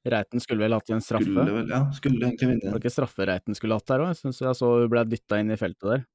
Reiten 0.10 0.42
skulle 0.42 0.64
vel 0.66 0.74
hatt 0.74 0.90
en 0.90 1.02
straffe? 1.04 1.28
skulle 1.30 1.54
vel, 1.54 1.68
ja, 1.70 1.82
skulle 1.94 2.26
egentlig 2.26 2.48
Var 2.48 2.54
vinne. 2.56 2.72
det 2.74 2.82
ikke 2.82 2.94
straffe 2.96 3.28
Reiten 3.30 3.54
skulle 3.58 3.78
hatt 3.78 3.86
der 3.92 4.02
òg? 4.02 4.08
Jeg 4.16 4.18
syns 4.24 4.42
jeg 4.42 4.58
så 4.58 4.70
hun 4.82 4.90
ble 4.90 5.04
dytta 5.06 5.38
inn 5.44 5.52
i 5.54 5.58
feltet 5.62 5.90
der. 5.92 6.06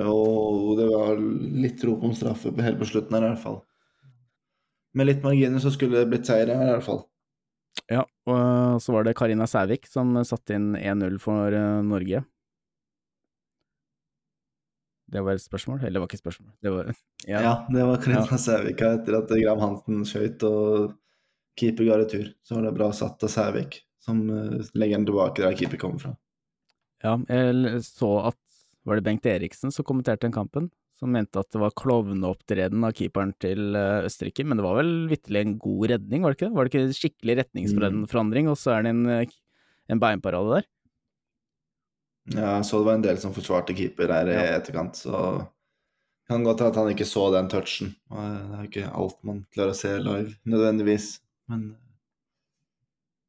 Jo, 0.00 0.14
det 0.78 0.86
var 0.88 1.18
litt 1.20 1.82
rop 1.84 2.06
om 2.08 2.14
straffe 2.16 2.48
på 2.56 2.64
helt 2.64 2.78
på 2.80 2.88
slutten 2.88 3.12
her, 3.18 3.26
i 3.26 3.32
hvert 3.34 3.42
fall. 3.44 3.58
Med 4.96 5.10
litt 5.10 5.22
marginer 5.26 5.60
så 5.60 5.70
skulle 5.74 6.00
det 6.00 6.08
blitt 6.08 6.24
seier 6.30 6.48
her, 6.54 6.70
i 6.70 6.76
hvert 6.78 6.86
fall. 6.86 7.02
Ja, 7.90 8.04
og 8.30 8.80
så 8.80 8.94
var 8.94 9.04
det 9.04 9.16
Karina 9.18 9.44
Sævik 9.50 9.84
som 9.90 10.14
satte 10.24 10.54
inn 10.56 10.70
1-0 10.78 11.18
for 11.20 11.52
eh, 11.52 11.82
Norge. 11.84 12.22
Det 15.12 15.20
var 15.22 15.36
et 15.36 15.42
spørsmål? 15.44 15.82
Eller 15.84 15.98
det 15.98 16.02
var 16.02 16.08
ikke 16.08 16.16
et 16.18 16.24
spørsmål. 16.24 16.52
Det 16.64 16.72
var 16.72 16.88
Ja, 17.28 17.40
ja. 17.44 17.54
det 17.72 17.84
var 17.88 18.00
Karina 18.02 18.38
Sævika 18.40 18.94
etter 18.98 19.18
at 19.20 19.28
Gram 19.36 19.60
Hansen 19.60 20.04
skøyt 20.08 20.42
og 20.48 20.94
keeper 21.58 21.86
i 21.86 21.90
retur. 21.90 22.30
Så 22.42 22.56
var 22.56 22.66
det 22.66 22.74
bra 22.76 22.90
satt 22.92 23.22
av 23.24 23.32
Sævik, 23.32 23.80
som 24.02 24.22
eh, 24.30 24.60
legger 24.74 24.98
den 25.00 25.06
tilbake 25.10 25.42
der 25.44 25.56
keeper 25.58 25.80
kommer 25.80 26.02
fra. 26.02 26.14
Ja, 27.04 27.18
jeg 27.28 27.82
så 27.84 28.10
at 28.30 28.40
var 28.84 28.96
det 28.98 29.04
Bengt 29.06 29.26
Eriksen 29.28 29.72
som 29.72 29.84
kommenterte 29.86 30.26
den 30.26 30.34
kampen, 30.36 30.70
som 30.98 31.10
mente 31.12 31.40
at 31.40 31.50
det 31.52 31.60
var 31.60 31.72
klovneopptreden 31.76 32.84
av 32.86 32.92
keeperen 32.96 33.32
til 33.42 33.74
eh, 33.76 34.04
Østerrike, 34.08 34.44
men 34.46 34.60
det 34.60 34.66
var 34.66 34.78
vel 34.78 34.92
vitterlig 35.10 35.42
en 35.44 35.56
god 35.58 35.88
redning, 35.94 36.22
var 36.22 36.32
det 36.32 36.38
ikke 36.38 36.48
det? 36.48 36.56
Var 36.56 36.64
det 36.68 36.72
ikke 36.72 36.84
en 36.84 36.98
skikkelig 37.00 37.36
retningsforandring, 37.42 38.48
og 38.52 38.60
så 38.60 38.76
er 38.76 38.86
det 38.86 38.94
en, 38.94 39.04
eh, 39.10 39.34
en 39.92 40.02
beinparade 40.02 40.60
der? 40.60 40.70
Ja, 42.32 42.54
jeg 42.56 42.64
så 42.70 42.78
det 42.80 42.88
var 42.88 42.96
en 42.96 43.04
del 43.04 43.18
som 43.20 43.34
forsvarte 43.36 43.74
keeper 43.76 44.08
der 44.08 44.30
i 44.32 44.36
Ja. 44.38 44.54
etterkant, 44.58 44.96
så 44.96 45.46
kan 46.28 46.44
godt 46.44 46.62
at 46.64 46.76
han 46.76 46.88
ikke 46.88 47.04
så 47.04 47.26
den 47.34 47.50
touchen. 47.52 47.94
Det 48.08 48.16
er 48.16 48.62
jo 48.62 48.68
ikke 48.70 48.92
alt 48.96 49.18
man 49.28 49.42
klarer 49.52 49.74
å 49.74 49.76
se 49.76 49.98
live, 50.00 50.32
nødvendigvis. 50.48 51.18
Men, 51.50 51.76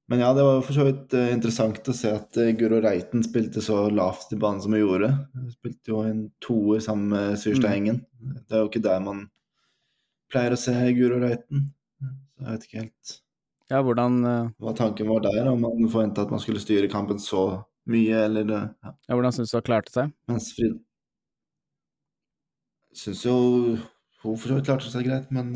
men 0.08 0.20
ja, 0.20 0.34
det 0.34 0.44
var 0.44 0.62
for 0.64 0.78
så 0.78 0.86
vidt 0.88 1.14
eh, 1.18 1.32
interessant 1.34 1.90
å 1.92 1.96
se 1.96 2.12
at 2.16 2.38
eh, 2.40 2.54
Guro 2.58 2.80
Reiten 2.84 3.24
spilte 3.26 3.64
så 3.64 3.86
lavt 3.92 4.32
i 4.36 4.40
banen 4.40 4.62
som 4.64 4.76
hun 4.76 4.84
gjorde. 4.84 5.12
Hun 5.36 5.52
spilte 5.52 5.92
jo 5.92 6.04
en 6.08 6.26
toer 6.44 6.84
sammen 6.86 7.12
med 7.12 7.40
Syrsteingen. 7.42 8.00
Mm. 8.22 8.38
Det 8.46 8.56
er 8.56 8.64
jo 8.64 8.70
ikke 8.72 8.86
der 8.86 9.04
man 9.04 9.26
pleier 10.32 10.56
å 10.56 10.60
se 10.60 10.76
Guro 10.98 11.20
Reiten. 11.24 11.70
Så 12.36 12.44
jeg 12.44 12.52
vet 12.52 12.68
ikke 12.68 12.82
helt 12.84 13.16
Ja, 13.72 13.80
hvordan 13.82 14.20
eh, 14.30 14.54
hva 14.62 14.76
tanken 14.78 15.10
var 15.10 15.24
der, 15.26 15.50
om 15.52 15.64
man 15.66 15.90
forventa 15.90 16.26
at 16.26 16.34
man 16.34 16.44
skulle 16.44 16.64
styre 16.64 16.92
kampen 16.92 17.20
så 17.22 17.48
mye, 17.90 18.24
eller 18.28 18.50
ja. 18.50 18.64
ja, 18.82 19.14
hvordan 19.14 19.34
syns 19.36 19.52
du 19.54 19.60
hun 19.60 19.66
klarte 19.66 19.94
seg? 19.94 20.14
Mens 20.32 20.52
Frid 20.58 20.80
Syns 22.96 23.26
jo 23.26 23.36
hun 23.36 24.38
for 24.40 24.48
så 24.48 24.56
vidt 24.58 24.70
klarte 24.70 24.88
seg 24.88 25.04
greit, 25.04 25.28
men 25.36 25.52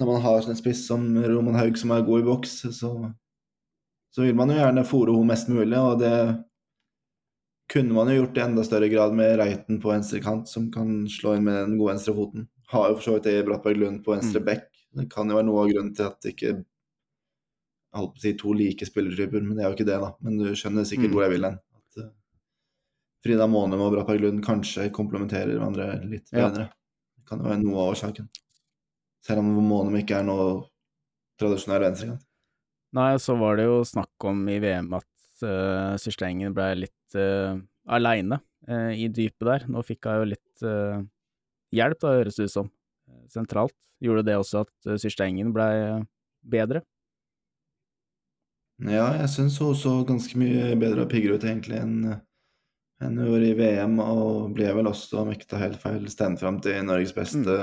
når 0.00 0.06
man 0.12 0.22
har 0.22 0.48
en 0.48 0.56
spiss 0.58 0.86
som 0.88 1.04
Roman 1.22 1.54
Haug 1.54 1.76
som 1.78 1.90
er 1.94 2.02
god 2.06 2.20
i 2.22 2.26
boks, 2.26 2.54
så, 2.78 2.92
så 4.12 4.22
vil 4.24 4.34
man 4.34 4.48
jo 4.50 4.56
gjerne 4.56 4.84
fòre 4.88 5.14
henne 5.14 5.28
mest 5.30 5.48
mulig, 5.52 5.78
og 5.78 5.98
det 6.00 6.14
kunne 7.72 7.94
man 7.96 8.08
jo 8.10 8.18
gjort 8.22 8.36
i 8.36 8.42
enda 8.44 8.64
større 8.66 8.88
grad 8.92 9.14
med 9.16 9.36
Reiten 9.40 9.78
på 9.80 9.92
venstre 9.92 10.20
kant, 10.24 10.48
som 10.50 10.70
kan 10.74 11.06
slå 11.08 11.36
inn 11.38 11.44
med 11.46 11.54
den 11.62 11.78
gode 11.80 11.94
venstrefoten. 11.94 12.48
Har 12.72 12.90
jo 12.90 12.96
for 12.98 13.06
så 13.06 13.14
vidt 13.16 13.28
det 13.30 13.44
Brattberg 13.46 13.78
Lund 13.80 14.02
på 14.04 14.12
venstre 14.16 14.40
Mm. 14.42 14.46
bekk. 14.48 14.66
Det 14.92 15.06
kan 15.12 15.28
jo 15.30 15.36
være 15.38 15.46
noe 15.46 15.62
av 15.64 15.70
grunnen 15.70 15.94
til 15.96 16.04
at 16.06 16.18
det 16.20 16.34
ikke 16.34 16.50
jeg 16.52 16.64
holdt 18.00 18.12
på 18.14 18.18
å 18.20 18.24
si 18.24 18.32
to 18.40 18.52
like 18.56 18.86
spillertyper, 18.88 19.40
men 19.44 19.56
det 19.56 19.64
er 19.64 19.70
jo 19.70 19.76
ikke 19.76 19.86
det, 19.88 20.00
da. 20.00 20.10
Men 20.20 20.36
du 20.38 20.44
skjønner 20.56 20.84
sikkert 20.88 21.10
Mm. 21.10 21.14
hvor 21.14 21.22
jeg 21.24 21.30
vil 21.32 21.44
hen. 21.44 21.58
At, 21.76 22.02
eh, 22.04 22.10
Frida 23.24 23.46
Månem 23.46 23.80
og 23.80 23.92
Brattberg 23.92 24.20
Lund 24.20 24.44
kanskje 24.44 24.90
komplementerer 24.90 25.56
hverandre 25.56 26.04
litt 26.08 26.28
Ja. 26.32 26.48
bedre. 26.50 26.68
Det 27.16 27.26
kan 27.26 27.38
jo 27.38 27.44
være 27.44 27.62
noe 27.62 27.76
av 27.78 27.94
årsaken. 27.94 28.28
Selv 29.22 29.42
om 29.42 29.50
Monum 29.54 29.96
ikke 30.00 30.18
er 30.18 30.26
noe 30.26 30.46
tradisjonell 31.40 31.84
venstrekant. 31.86 32.22
Nei, 32.92 33.12
så 33.22 33.36
var 33.40 33.56
det 33.56 33.68
jo 33.68 33.80
snakk 33.88 34.26
om 34.28 34.42
i 34.52 34.58
VM 34.60 34.90
at 34.98 35.44
uh, 35.46 35.94
Systengen 36.00 36.52
ble 36.56 36.66
litt 36.82 37.16
uh, 37.16 37.56
aleine 37.88 38.42
uh, 38.68 38.90
i 38.92 39.08
dypet 39.08 39.48
der. 39.48 39.66
Nå 39.70 39.80
fikk 39.86 40.10
hun 40.10 40.18
jo 40.20 40.30
litt 40.34 40.66
uh, 40.66 41.00
hjelp, 41.72 42.00
da, 42.02 42.16
høres 42.18 42.38
det 42.38 42.48
ut 42.48 42.54
som, 42.54 42.70
eh, 43.08 43.24
sentralt. 43.32 43.76
Gjorde 44.02 44.26
det 44.26 44.38
også 44.38 44.64
at 44.66 44.90
uh, 44.90 44.98
Systengen 45.00 45.52
ble 45.54 45.68
eh, 45.78 46.04
bedre? 46.42 46.82
Ja, 48.82 49.12
jeg 49.14 49.28
syns 49.30 49.60
hun 49.62 49.76
så 49.78 50.00
ganske 50.06 50.38
mye 50.40 50.72
bedre 50.80 51.04
og 51.04 51.12
piggere 51.12 51.38
ut 51.38 51.44
egentlig 51.46 51.78
enn 51.78 52.16
hun 53.02 53.18
gjorde 53.18 53.48
i 53.50 53.54
VM, 53.58 53.96
og 54.02 54.52
ble 54.54 54.68
vel 54.74 54.88
også, 54.90 55.22
om 55.22 55.30
ikke 55.32 55.46
tar 55.50 55.62
helt 55.64 55.80
feil, 55.82 56.04
stemt 56.10 56.38
fram 56.38 56.60
til 56.62 56.84
Norges 56.86 57.14
beste. 57.14 57.56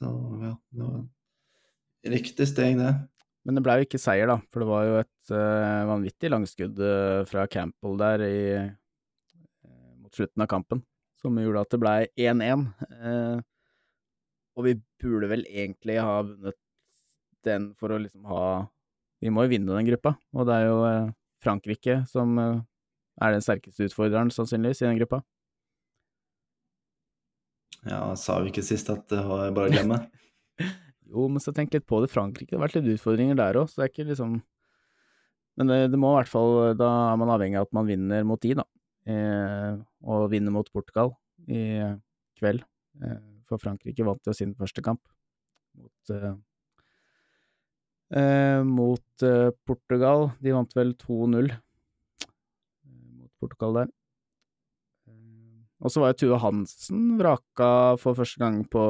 Så 0.00 0.10
ja, 0.40 0.54
det 0.72 0.86
var 0.86 1.00
riktig 2.14 2.46
steg, 2.48 2.78
det. 2.80 2.92
Men 3.44 3.56
det 3.56 3.62
ble 3.64 3.76
jo 3.80 3.86
ikke 3.86 4.00
seier, 4.00 4.28
da, 4.28 4.38
for 4.52 4.62
det 4.62 4.68
var 4.70 4.86
jo 4.86 4.96
et 5.00 5.32
uh, 5.32 5.88
vanvittig 5.88 6.30
langskudd 6.32 6.80
uh, 6.80 7.20
fra 7.28 7.46
Campbell 7.52 7.96
der 8.00 8.24
i, 8.24 8.40
uh, 8.56 9.92
mot 10.00 10.16
slutten 10.16 10.44
av 10.44 10.48
kampen, 10.50 10.82
som 11.20 11.36
gjorde 11.40 11.64
at 11.64 11.72
det 11.72 11.80
ble 11.82 11.94
1-1. 12.16 12.66
Eh, 12.96 13.40
og 14.56 14.64
vi 14.64 14.72
burde 15.02 15.28
vel 15.28 15.42
egentlig 15.48 15.98
ha 16.00 16.14
vunnet 16.24 16.56
den 17.44 17.66
for 17.76 17.92
å 17.92 17.98
liksom 18.00 18.24
ha 18.28 18.44
Vi 19.20 19.28
må 19.32 19.44
jo 19.44 19.50
vinne 19.52 19.76
den 19.76 19.88
gruppa, 19.90 20.14
og 20.32 20.48
det 20.48 20.54
er 20.56 20.64
jo 20.64 20.78
Frankrike 21.44 21.98
som 22.08 22.38
er 22.40 23.34
den 23.34 23.44
sterkeste 23.44 23.84
utfordreren, 23.84 24.32
sannsynligvis, 24.32 24.80
i 24.80 24.86
den 24.88 24.96
gruppa. 24.96 25.20
Ja, 27.88 28.00
sa 28.18 28.38
vi 28.42 28.50
ikke 28.52 28.64
sist 28.66 28.90
at 28.92 29.06
det 29.12 29.22
var 29.24 29.52
bare 29.56 29.70
å 29.70 29.74
glemme? 29.74 30.02
Jo, 31.10 31.24
men 31.26 31.42
så 31.42 31.50
tenk 31.50 31.72
litt 31.74 31.88
på 31.90 31.98
det. 32.04 32.10
Frankrike, 32.12 32.52
det 32.52 32.58
har 32.58 32.68
vært 32.68 32.76
litt 32.78 32.92
utfordringer 32.92 33.34
der 33.34 33.56
òg, 33.58 33.66
så 33.66 33.80
det 33.80 33.86
er 33.86 33.90
ikke 33.90 34.04
liksom 34.12 34.36
Men 35.58 35.72
det, 35.72 35.78
det 35.90 35.98
må 35.98 36.12
i 36.12 36.18
hvert 36.20 36.30
fall 36.30 36.52
Da 36.78 36.90
er 37.08 37.16
man 37.18 37.32
avhengig 37.34 37.58
av 37.58 37.66
at 37.66 37.74
man 37.74 37.88
vinner 37.88 38.22
mot 38.28 38.38
de, 38.44 38.52
da. 38.60 38.62
Eh, 39.10 39.80
og 40.06 40.28
vinner 40.30 40.54
mot 40.54 40.68
Portugal 40.70 41.10
i 41.50 41.64
kveld. 42.38 42.62
Eh, 43.02 43.18
for 43.50 43.58
Frankrike 43.58 44.06
vant 44.06 44.28
jo 44.28 44.36
sin 44.36 44.54
første 44.54 44.84
kamp 44.86 45.02
mot 45.80 46.14
eh, 46.14 46.36
eh, 48.20 48.62
Mot 48.66 49.26
eh, 49.26 49.50
Portugal. 49.66 50.30
De 50.38 50.54
vant 50.54 50.78
vel 50.78 50.94
2-0 51.00 51.50
eh, 51.50 51.58
mot 53.18 53.32
Portugal 53.42 53.82
der. 53.82 53.92
Og 55.80 55.92
så 55.92 56.02
var 56.02 56.12
jo 56.12 56.18
Tue 56.20 56.38
Hansen 56.42 57.14
vraka 57.20 57.70
for 58.00 58.18
første 58.18 58.40
gang 58.42 58.60
på 58.68 58.82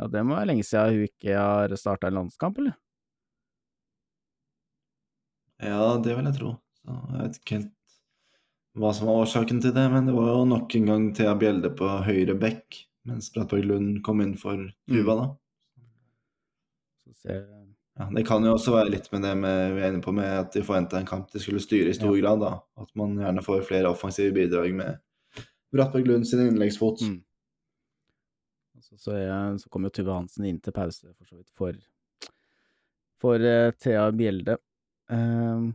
ja, 0.00 0.06
det 0.08 0.22
må 0.24 0.38
være 0.38 0.48
lenge 0.48 0.64
siden 0.64 0.94
hun 0.96 1.04
ikke 1.04 1.34
har 1.36 1.74
starta 1.76 2.08
en 2.08 2.16
landskamp, 2.16 2.56
eller? 2.62 2.72
Ja, 5.62 5.98
det 6.02 6.16
vil 6.16 6.26
jeg 6.30 6.38
tro. 6.38 6.54
Så 6.80 6.96
jeg 7.12 7.20
vet 7.20 7.38
ikke 7.38 7.58
helt 7.58 7.70
hva 8.80 8.88
som 8.96 9.10
var 9.10 9.20
årsaken 9.26 9.60
til 9.60 9.74
det, 9.76 9.84
men 9.92 10.06
det 10.08 10.14
var 10.16 10.30
jo 10.32 10.46
nok 10.48 10.72
en 10.78 10.86
gang 10.88 11.02
Thea 11.16 11.34
Bjelde 11.36 11.68
på 11.76 11.90
høyre 12.06 12.34
bekk, 12.40 12.78
mens 13.04 13.28
Brattberg 13.34 13.66
Lund 13.68 13.98
kom 14.06 14.22
inn 14.24 14.32
for 14.40 14.56
Tuva, 14.88 15.18
da. 15.20 15.26
Ser 17.22 17.44
Ja, 18.00 18.06
det 18.08 18.22
kan 18.24 18.40
jo 18.40 18.54
også 18.56 18.72
være 18.72 18.88
litt 18.94 19.10
med 19.12 19.20
det 19.26 19.34
med, 19.36 19.74
vi 19.76 19.82
er 19.84 19.90
inne 19.92 20.00
på 20.00 20.14
med 20.16 20.24
at 20.24 20.54
de 20.56 20.62
forventa 20.64 20.96
en 20.96 21.04
kamp 21.06 21.26
de 21.30 21.42
skulle 21.42 21.60
styre 21.60 21.90
i 21.92 21.94
stor 21.98 22.14
Ja. 22.16 22.22
grad. 22.22 22.40
da. 22.40 22.52
At 22.80 22.88
man 22.96 23.18
gjerne 23.20 23.44
får 23.44 23.66
flere 23.68 23.90
offensive 23.92 24.32
bidrag 24.32 24.72
med 24.74 24.98
Brattberg 25.72 26.08
Lund 26.08 26.28
sin 26.28 26.42
innleggsfot. 26.44 27.04
Mm. 27.06 27.20
Så, 28.82 28.98
så, 28.98 29.14
jeg, 29.16 29.60
så 29.62 29.70
kom 29.72 29.86
jo 29.86 29.92
Tuve 29.94 30.16
Hansen 30.16 30.48
inn 30.48 30.58
til 30.60 30.74
pause, 30.76 31.12
for 31.14 31.30
så 31.30 31.38
vidt, 31.38 31.52
for, 31.56 31.78
for 33.22 33.46
uh, 33.46 33.70
Thea 33.80 34.08
Bjelde. 34.16 34.58
Uh, 35.12 35.70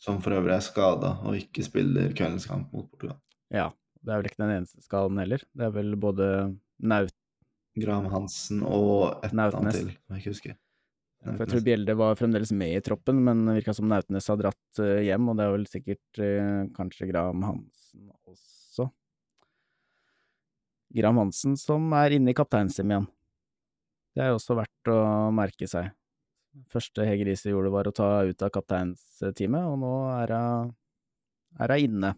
Som 0.00 0.18
for 0.24 0.34
øvrig 0.34 0.56
er 0.56 0.64
skada 0.64 1.14
og 1.22 1.38
ikke 1.38 1.64
spiller 1.66 2.14
kveldens 2.16 2.48
kamp 2.50 2.72
mot 2.74 2.88
Portugal. 2.90 3.20
ja, 3.54 3.68
det 4.02 4.10
er 4.10 4.18
vel 4.18 4.30
ikke 4.30 4.42
den 4.42 4.56
eneste 4.56 4.82
skaden 4.82 5.20
heller. 5.22 5.44
Det 5.54 5.68
er 5.68 5.74
vel 5.76 5.94
både 6.00 6.28
Naut... 6.82 7.14
Graham 7.78 8.10
Hansen 8.12 8.58
og 8.68 9.22
et 9.24 9.32
navn 9.32 9.54
Nautnes. 9.62 9.78
til, 9.78 9.92
som 9.94 10.16
jeg 10.16 10.20
ikke 10.20 10.34
husker. 10.34 10.56
For 11.22 11.44
jeg 11.44 11.50
tror 11.52 11.62
Bjelde 11.64 11.94
var 11.96 12.18
fremdeles 12.18 12.50
med 12.58 12.74
i 12.76 12.82
troppen, 12.84 13.20
men 13.22 13.44
virka 13.54 13.72
som 13.76 13.86
Nautnes 13.88 14.26
har 14.28 14.40
dratt 14.40 14.80
eh, 14.82 15.04
hjem, 15.06 15.28
og 15.30 15.38
det 15.38 15.44
er 15.44 15.52
vel 15.54 15.66
sikkert 15.70 16.20
eh, 16.26 16.64
kanskje 16.74 17.08
Graham 17.12 17.44
Hansen 17.46 18.08
også. 18.26 18.51
Graham 20.92 21.22
Hansen 21.22 21.56
som 21.56 21.92
er 21.96 22.18
inne 22.18 22.32
i 22.32 22.36
kapteinsim 22.36 22.90
igjen. 22.92 23.08
Det 24.12 24.24
er 24.24 24.34
også 24.34 24.56
verdt 24.58 24.90
å 24.92 24.98
merke 25.32 25.68
seg. 25.70 25.92
Første 26.72 27.06
Hege 27.08 27.24
Riise 27.24 27.48
gjorde, 27.48 27.72
var 27.72 27.88
å 27.88 27.94
ta 27.96 28.08
ut 28.28 28.44
av 28.44 28.50
kapteinsteamet, 28.52 29.70
og 29.70 29.78
nå 29.80 29.92
er 30.18 30.34
hun 30.36 30.74
er 31.64 31.72
hun 31.72 31.86
inne. 31.86 32.10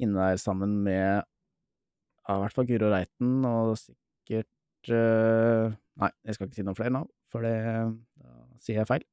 Inne 0.00 0.30
der 0.30 0.40
sammen 0.40 0.78
med 0.86 1.18
ja, 1.18 2.36
i 2.36 2.40
hvert 2.40 2.56
fall 2.56 2.68
Guro 2.68 2.88
Reiten, 2.92 3.36
og 3.48 3.74
sikkert 3.80 4.92
eh, 4.92 5.76
Nei, 5.98 6.10
jeg 6.22 6.36
skal 6.36 6.46
ikke 6.46 6.60
si 6.60 6.64
noe 6.64 6.78
flere 6.78 6.94
nå, 6.94 7.00
for 7.32 7.42
det 7.42 7.56
da 7.58 8.34
sier 8.62 8.78
jeg 8.78 8.88
feil. 8.88 9.04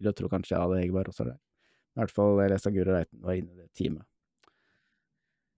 Vil 0.00 0.08
jo 0.08 0.14
tro 0.16 0.30
kanskje 0.32 0.56
Ade 0.56 0.80
Hegerberg 0.80 1.12
også 1.12 1.26
er 1.26 1.34
der. 1.34 1.40
I 1.92 2.00
hvert 2.00 2.14
fall 2.16 2.40
jeg 2.40 2.52
leste 2.54 2.72
at 2.72 2.76
Guro 2.78 2.96
Reiten 2.96 3.20
var 3.22 3.36
inne 3.36 3.52
i 3.52 3.60
det 3.60 3.68
teamet. 3.76 4.06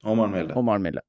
Og 0.05 0.19
Maren 0.19 0.35
Milde. 0.35 0.57
Og 0.59 0.67
Maren 0.67 0.85
Mille. 0.85 1.05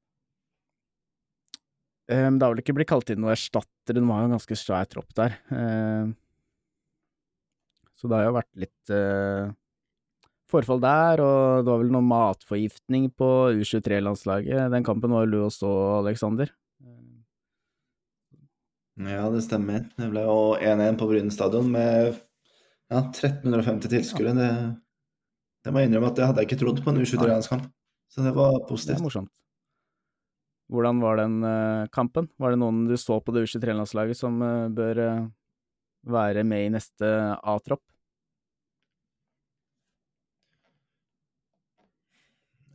Um, 2.06 2.38
det 2.38 2.46
har 2.46 2.52
vel 2.52 2.62
ikke 2.62 2.76
blitt 2.76 2.90
kalt 2.90 3.08
inn 3.10 3.18
noen 3.22 3.34
erstattere, 3.34 3.96
den 3.96 4.06
var 4.06 4.22
jo 4.22 4.28
en 4.28 4.36
ganske 4.36 4.58
svær 4.58 4.86
tropp 4.86 5.08
der. 5.18 5.38
Ehm, 5.50 6.12
så 7.98 8.06
det 8.06 8.20
har 8.20 8.28
jo 8.28 8.36
vært 8.36 8.60
litt 8.62 8.92
uh, 8.94 9.50
forfall 10.46 10.82
der, 10.84 11.22
og 11.24 11.64
det 11.64 11.72
var 11.72 11.82
vel 11.82 11.90
noe 11.96 12.06
matforgiftning 12.06 13.08
på 13.18 13.30
U23-landslaget. 13.58 14.68
Den 14.70 14.86
kampen 14.86 15.16
var 15.16 15.26
jo 15.26 15.32
du 15.32 15.40
også, 15.48 15.72
Aleksander. 16.02 16.52
Ja, 18.96 19.26
det 19.28 19.42
stemmer. 19.44 19.82
Det 19.98 20.08
ble 20.08 20.22
jo 20.24 20.38
1-1 20.56 21.00
på 21.00 21.08
Bryne 21.10 21.34
stadion 21.34 21.66
med 21.72 22.14
ja, 22.88 23.02
1350 23.02 23.92
tilskuere. 23.92 24.32
Det, 24.38 24.52
det 25.66 25.74
må 25.74 25.82
jeg 25.82 25.90
innrømme 25.90 26.12
at 26.14 26.20
det 26.20 26.28
hadde 26.30 26.44
jeg 26.44 26.48
ikke 26.48 26.62
trodd 26.62 26.80
på 26.84 26.94
en 26.94 27.02
U23-landskamp. 27.02 27.66
Så 28.08 28.24
det 28.24 28.32
var 28.36 28.62
positivt. 28.70 28.94
Det 28.94 29.02
er 29.02 29.08
morsomt. 29.08 29.32
Hvordan 30.72 31.00
var 31.02 31.20
den 31.20 31.36
eh, 31.46 31.86
kampen? 31.94 32.28
Var 32.42 32.52
det 32.52 32.60
noen 32.60 32.86
du 32.90 32.96
så 32.98 33.20
på 33.22 33.34
det 33.34 33.44
U23-landslaget 33.46 34.18
som 34.18 34.40
eh, 34.42 34.66
bør 34.74 35.02
eh, 35.04 35.26
være 36.10 36.42
med 36.46 36.66
i 36.66 36.72
neste 36.74 37.10
A-tropp? 37.42 37.82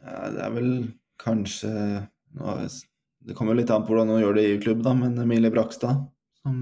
Ja, 0.01 0.31
det 0.33 0.41
er 0.47 0.55
vel 0.55 0.71
kanskje 1.21 1.71
det- 2.31 3.35
kommer 3.37 3.53
litt 3.53 3.69
an 3.69 3.83
på 3.85 3.93
hvordan 3.93 4.09
hun 4.09 4.21
gjør 4.23 4.35
det 4.35 4.45
i 4.49 4.57
klubb, 4.63 4.81
da, 4.83 4.93
men 4.97 5.19
Emilie 5.19 5.51
Brakstad 5.51 6.07
som 6.41 6.55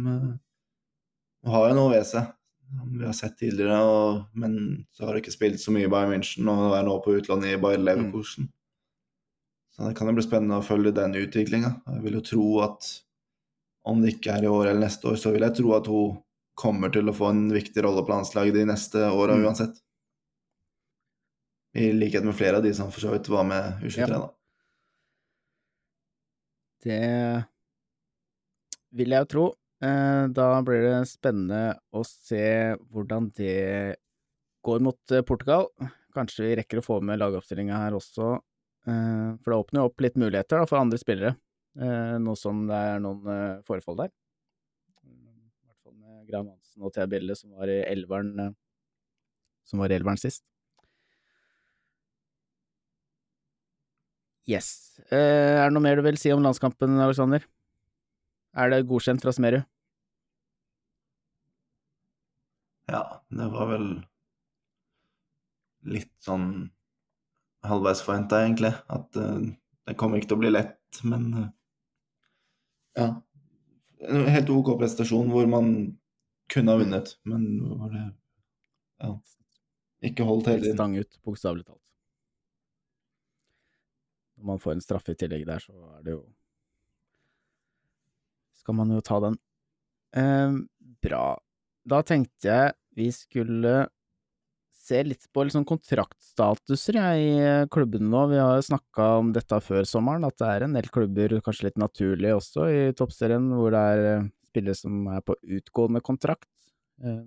hun 1.43 1.53
har 1.53 1.69
jo 1.69 1.75
noe 1.77 1.93
ved 1.93 2.05
seg. 2.05 2.33
Som 2.69 2.97
vi 2.99 3.05
har 3.05 3.15
sett 3.17 3.37
tidligere, 3.39 3.79
og, 3.81 4.25
men 4.37 4.85
så 4.93 5.05
har 5.05 5.15
hun 5.15 5.21
ikke 5.23 5.33
spilt 5.33 5.61
så 5.61 5.71
mye 5.73 5.87
i 5.87 5.89
Bayern 5.89 6.11
München 6.13 6.49
og 6.51 6.75
er 6.77 6.83
nå 6.85 6.99
på 7.01 7.15
utlandet 7.17 7.55
i 7.55 7.61
Bayer 7.61 7.81
Leverkusen. 7.81 8.49
Så 9.79 9.87
det 9.87 9.95
kan 9.95 10.09
jo 10.11 10.13
bli 10.17 10.23
spennende 10.25 10.57
å 10.59 10.65
følge 10.65 10.91
den 10.91 11.13
utviklinga. 11.15 11.69
Jeg 11.87 12.01
vil 12.03 12.17
jo 12.19 12.21
tro 12.27 12.47
at 12.65 12.87
om 13.87 14.01
det 14.03 14.17
ikke 14.17 14.33
er 14.35 14.43
i 14.43 14.49
år 14.51 14.67
eller 14.73 14.81
neste 14.83 15.07
år, 15.07 15.15
så 15.15 15.31
vil 15.31 15.45
jeg 15.45 15.55
tro 15.55 15.71
at 15.77 15.87
hun 15.87 16.17
kommer 16.59 16.91
til 16.91 17.07
å 17.07 17.13
få 17.15 17.29
en 17.31 17.45
viktig 17.55 17.79
rolle 17.85 18.03
på 18.03 18.11
landslaget 18.11 18.53
de 18.57 18.65
neste 18.67 19.05
åra 19.07 19.37
Mm. 19.37 19.45
uansett. 19.47 19.79
I 21.79 21.93
likhet 21.95 22.25
med 22.27 22.35
flere 22.35 22.57
av 22.57 22.63
de 22.63 22.73
som 22.75 22.91
for 22.91 22.99
så 22.99 23.13
vidt 23.13 23.29
var 23.29 23.45
med 23.47 23.79
U23, 23.81 24.09
Ja. 24.09 24.19
da. 24.19 24.29
Det 26.83 27.45
vil 28.95 29.09
jeg 29.09 29.23
jo 29.25 29.29
tro. 29.31 29.45
Eh, 29.81 30.27
Da 30.27 30.61
blir 30.61 30.81
det 30.83 31.07
spennende 31.07 31.79
å 31.93 32.03
se 32.05 32.75
hvordan 32.91 33.31
det 33.35 33.95
går 34.65 34.79
mot 34.81 35.11
eh, 35.11 35.21
Portugal. 35.21 35.69
Kanskje 36.15 36.43
vi 36.49 36.55
rekker 36.59 36.79
å 36.81 36.83
få 36.85 37.01
med 37.01 37.19
lagoppstillinga 37.19 37.77
her 37.77 37.91
også, 37.95 38.41
for 39.43 39.51
det 39.51 39.59
åpner 39.59 39.81
jo 39.81 39.89
opp 39.89 40.03
litt 40.03 40.17
muligheter 40.19 40.65
for 40.69 40.79
andre 40.79 40.99
spillere, 41.01 41.35
eh, 41.79 42.15
nå 42.21 42.35
som 42.39 42.65
det 42.69 42.79
er 42.93 43.03
noen 43.03 43.29
eh, 43.33 43.61
forfall 43.67 43.99
der. 44.03 44.13
I 45.03 45.67
hvert 45.67 45.83
fall 45.83 45.95
med 45.95 46.25
Graham 46.29 46.51
Hansen 46.53 46.85
og 46.85 46.93
Thea 46.95 47.07
Bille, 47.11 47.35
som 47.37 47.55
var 47.59 47.71
i 47.71 47.81
elveren 47.87 48.33
eh, 48.45 48.55
som 49.69 49.81
var 49.83 49.91
i 49.93 49.99
elveren 49.99 50.17
sist. 50.17 50.43
Yes. 54.49 54.97
Eh, 55.13 55.59
er 55.59 55.67
det 55.67 55.75
noe 55.75 55.85
mer 55.85 55.99
du 55.99 56.05
vil 56.07 56.17
si 56.17 56.31
om 56.33 56.41
landskampen, 56.41 56.97
Alexander? 57.03 57.43
Er 58.57 58.71
det 58.73 58.87
godkjent 58.89 59.21
fra 59.21 59.33
Smerud? 59.35 59.67
Ja, 62.89 63.03
det 63.29 63.45
var 63.53 63.69
vel 63.69 63.85
litt 65.93 66.11
sånn 66.25 66.71
halvveis 67.65 68.01
forventa, 68.05 68.43
egentlig. 68.45 68.71
At 68.91 69.15
eh, 69.19 69.49
det 69.89 69.97
kommer 69.99 70.19
ikke 70.19 70.31
til 70.33 70.39
å 70.39 70.43
bli 70.43 70.51
lett, 70.53 71.01
men 71.07 71.25
eh, 71.33 71.49
ja. 72.99 73.09
En 74.09 74.29
helt 74.31 74.49
OK 74.53 74.73
prestasjon 74.79 75.27
hvor 75.33 75.47
man 75.51 75.73
kunne 76.49 76.71
ha 76.71 76.79
vunnet, 76.79 77.11
men 77.27 77.43
hvor 77.67 77.91
det 77.91 78.05
ja, 79.03 79.09
ikke 80.07 80.23
holdt 80.27 80.47
hele 80.47 80.61
Helt 80.61 80.69
tiden. 80.69 80.77
stang 80.79 80.95
ut, 80.97 81.19
bokstavelig 81.27 81.65
talt. 81.67 81.83
Når 84.39 84.47
man 84.53 84.61
får 84.63 84.77
en 84.77 84.83
straffe 84.83 85.11
i 85.13 85.19
tillegg 85.19 85.43
der, 85.47 85.59
så 85.59 85.75
er 85.97 86.03
det 86.05 86.13
jo 86.15 86.21
Skal 88.59 88.75
man 88.75 88.91
jo 88.91 88.99
ta 89.03 89.19
den. 89.23 89.35
Eh, 90.15 90.55
bra. 91.03 91.23
Da 91.87 92.01
tenkte 92.07 92.47
jeg 92.47 92.73
vi 92.99 93.07
skulle 93.15 93.87
se 94.89 94.99
litt 95.05 95.27
på 95.33 95.45
liksom 95.45 95.65
kontraktstatuser 95.69 96.97
jeg, 96.99 97.21
i 97.21 97.31
eh, 97.43 97.67
klubbene 97.71 98.09
nå. 98.09 98.25
Vi 98.31 98.41
har 98.41 98.65
snakka 98.65 99.07
om 99.19 99.31
dette 99.35 99.59
før 99.63 99.87
sommeren, 99.87 100.25
at 100.27 100.37
det 100.41 100.49
er 100.49 100.65
en 100.65 100.75
del 100.77 100.89
klubber, 100.93 101.37
kanskje 101.45 101.69
litt 101.69 101.79
naturlig 101.81 102.33
også, 102.37 102.67
i 102.73 102.83
toppserien, 102.97 103.49
hvor 103.55 103.73
det 103.75 103.85
er 103.93 104.05
eh, 104.09 104.27
spillere 104.49 104.79
som 104.79 105.01
er 105.13 105.25
på 105.25 105.37
utgående 105.59 106.03
kontrakt. 106.05 106.49
Eh, 107.03 107.21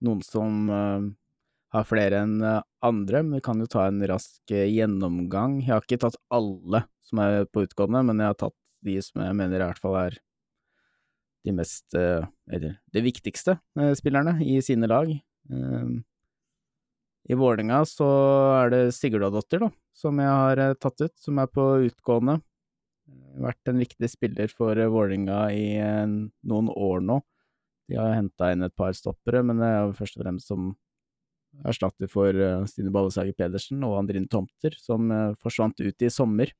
noen 0.00 0.22
som 0.24 0.70
har 1.70 1.84
flere 1.84 2.22
enn 2.24 2.38
andre, 2.40 3.20
men 3.20 3.36
vi 3.36 3.42
kan 3.44 3.60
jo 3.60 3.68
ta 3.68 3.84
en 3.86 4.00
rask 4.08 4.48
gjennomgang. 4.48 5.58
Jeg 5.60 5.74
har 5.74 5.84
ikke 5.84 6.00
tatt 6.06 6.16
alle 6.32 6.86
som 7.04 7.20
er 7.20 7.44
på 7.52 7.66
utgående, 7.66 8.00
men 8.08 8.22
jeg 8.22 8.32
har 8.32 8.38
tatt 8.40 8.56
de 8.88 8.96
som 9.04 9.20
jeg 9.20 9.36
mener 9.36 9.60
i 9.60 9.66
hvert 9.68 9.82
fall 9.82 9.98
er 10.00 10.16
de 11.44 11.52
mest 11.56 11.94
Eller 11.96 12.80
det 12.92 13.02
viktigste 13.04 13.58
spillerne 14.00 14.38
i 14.40 14.56
sine 14.64 14.88
lag. 14.88 15.12
I 17.28 17.36
Vålerenga 17.36 17.82
så 17.88 18.06
er 18.62 18.70
det 18.72 18.84
Sigurdadottir, 18.96 19.60
da, 19.66 19.68
som 19.96 20.20
jeg 20.22 20.30
har 20.30 20.62
eh, 20.62 20.76
tatt 20.80 21.02
ut, 21.02 21.16
som 21.20 21.40
er 21.42 21.50
på 21.52 21.66
utgående. 21.88 22.38
Vært 23.40 23.70
en 23.70 23.80
viktig 23.82 24.08
spiller 24.10 24.52
for 24.52 24.78
eh, 24.78 24.90
Vålerenga 24.90 25.42
i 25.52 25.66
eh, 25.82 26.06
noen 26.08 26.70
år 26.72 27.04
nå. 27.04 27.20
De 27.90 27.98
har 27.98 28.16
henta 28.16 28.52
inn 28.54 28.64
et 28.64 28.76
par 28.78 28.94
stoppere, 28.96 29.42
men 29.44 29.60
det 29.60 29.68
er 29.68 29.92
først 29.98 30.16
og 30.16 30.24
fremst 30.24 30.50
som 30.50 30.72
erstatter 31.66 32.06
for 32.06 32.36
Stine 32.70 32.92
Ballesager 32.94 33.34
Pedersen 33.34 33.82
og 33.82 33.96
Andrine 33.98 34.30
Tomter, 34.30 34.76
som 34.78 35.10
forsvant 35.42 35.82
ut 35.82 36.04
i 36.06 36.10
sommer. 36.14 36.52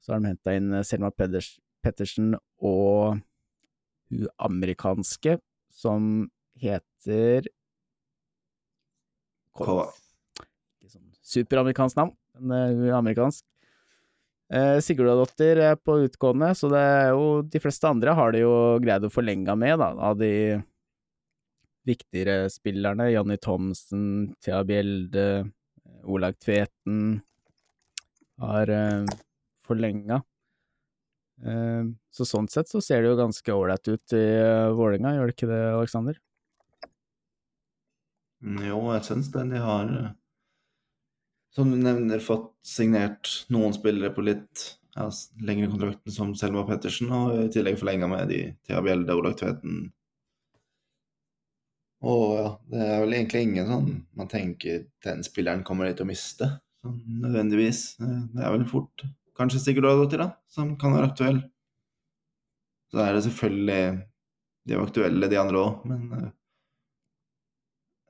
Så 0.00 0.14
har 0.14 0.22
de 0.22 0.30
henta 0.30 0.54
inn 0.56 0.78
Selma 0.88 1.10
Pedders, 1.12 1.58
Pettersen 1.84 2.32
og 2.64 3.20
hun 4.08 4.24
amerikanske, 4.40 5.36
som 5.68 6.30
heter 6.56 7.50
Ikke 10.82 10.92
sånn 10.94 11.08
superamerikansk 11.34 11.98
navn, 11.98 12.14
men 12.40 12.58
eh, 12.58 12.76
hun 12.76 12.90
er 12.90 12.98
amerikansk. 12.98 13.44
Eh, 14.52 14.78
Sigurdadottir 14.84 15.62
er 15.64 15.78
på 15.80 15.96
utgående, 16.04 16.50
så 16.58 16.68
det 16.72 16.80
er 16.82 17.06
jo 17.14 17.26
de 17.48 17.60
fleste 17.62 17.88
andre 17.88 18.16
har 18.18 18.34
de 18.34 18.42
jo 18.42 18.54
greid 18.84 19.06
å 19.06 19.12
forlenge 19.12 19.56
med, 19.56 19.78
da, 19.80 19.92
av 20.10 20.18
de 20.20 20.32
viktigere 21.88 22.50
spillerne. 22.52 23.10
Jonny 23.12 23.38
Thomsen, 23.40 24.34
Thea 24.44 24.62
Bjelde, 24.68 25.26
eh, 25.40 26.02
Olaug 26.04 26.36
Tveten 26.42 27.22
har 28.42 28.70
uh, 28.70 29.06
forlenga. 29.66 30.16
Eh, 31.46 31.84
så 32.10 32.26
sånn 32.26 32.48
sett 32.50 32.70
så 32.70 32.80
ser 32.82 33.02
det 33.02 33.12
jo 33.12 33.18
ganske 33.20 33.54
ålreit 33.54 33.86
ut 33.86 34.14
i 34.18 34.22
uh, 34.42 34.72
Vålerenga, 34.74 35.14
gjør 35.14 35.30
det 35.30 35.36
ikke 35.36 35.50
det, 35.50 35.60
Aleksander? 35.76 36.18
Mm, 38.42 38.60
jo, 38.68 38.82
jeg 38.96 39.06
syns 39.08 39.30
det. 39.34 39.46
De 39.52 39.62
har, 39.62 39.94
som 41.54 41.72
du 41.72 41.78
nevner, 41.78 42.22
fått 42.22 42.52
signert 42.66 43.30
noen 43.54 43.74
spillere 43.76 44.12
på 44.14 44.24
litt 44.26 44.68
ja, 44.96 45.08
lengre 45.40 45.70
kontrakten, 45.72 46.14
som 46.14 46.36
Selma 46.38 46.66
Pettersen, 46.68 47.12
og 47.14 47.38
i 47.46 47.50
tillegg 47.54 47.80
forlenga 47.80 48.10
med 48.10 48.30
de 48.32 48.44
Thea 48.66 48.82
Bjelde, 48.84 49.16
Olaug 49.16 49.38
Tveten, 49.40 49.86
og 52.02 52.30
ja, 52.34 52.46
det 52.72 52.82
er 52.82 53.00
vel 53.04 53.14
egentlig 53.14 53.44
ingen 53.46 53.68
sånn 53.70 53.90
man 54.18 54.30
tenker 54.30 54.86
den 55.06 55.22
spilleren 55.22 55.62
kommer 55.66 55.86
de 55.86 55.94
til 55.94 56.06
å 56.06 56.10
miste, 56.10 56.48
sånn 56.82 56.98
nødvendigvis. 57.22 57.82
Det 58.02 58.42
er 58.42 58.54
vel 58.56 58.66
fort 58.70 59.04
kanskje 59.38 59.62
Sigurd 59.62 59.86
Aadotter, 59.88 60.24
da, 60.24 60.28
som 60.50 60.74
kan 60.80 60.96
være 60.96 61.12
aktuell. 61.12 61.38
Så 62.92 63.00
er 63.04 63.14
det 63.16 63.26
selvfølgelig 63.28 63.82
De 64.62 64.76
aktuelle, 64.78 65.26
de 65.26 65.38
andre 65.40 65.58
òg, 65.58 65.86
men 65.90 66.02
uh, 66.14 66.26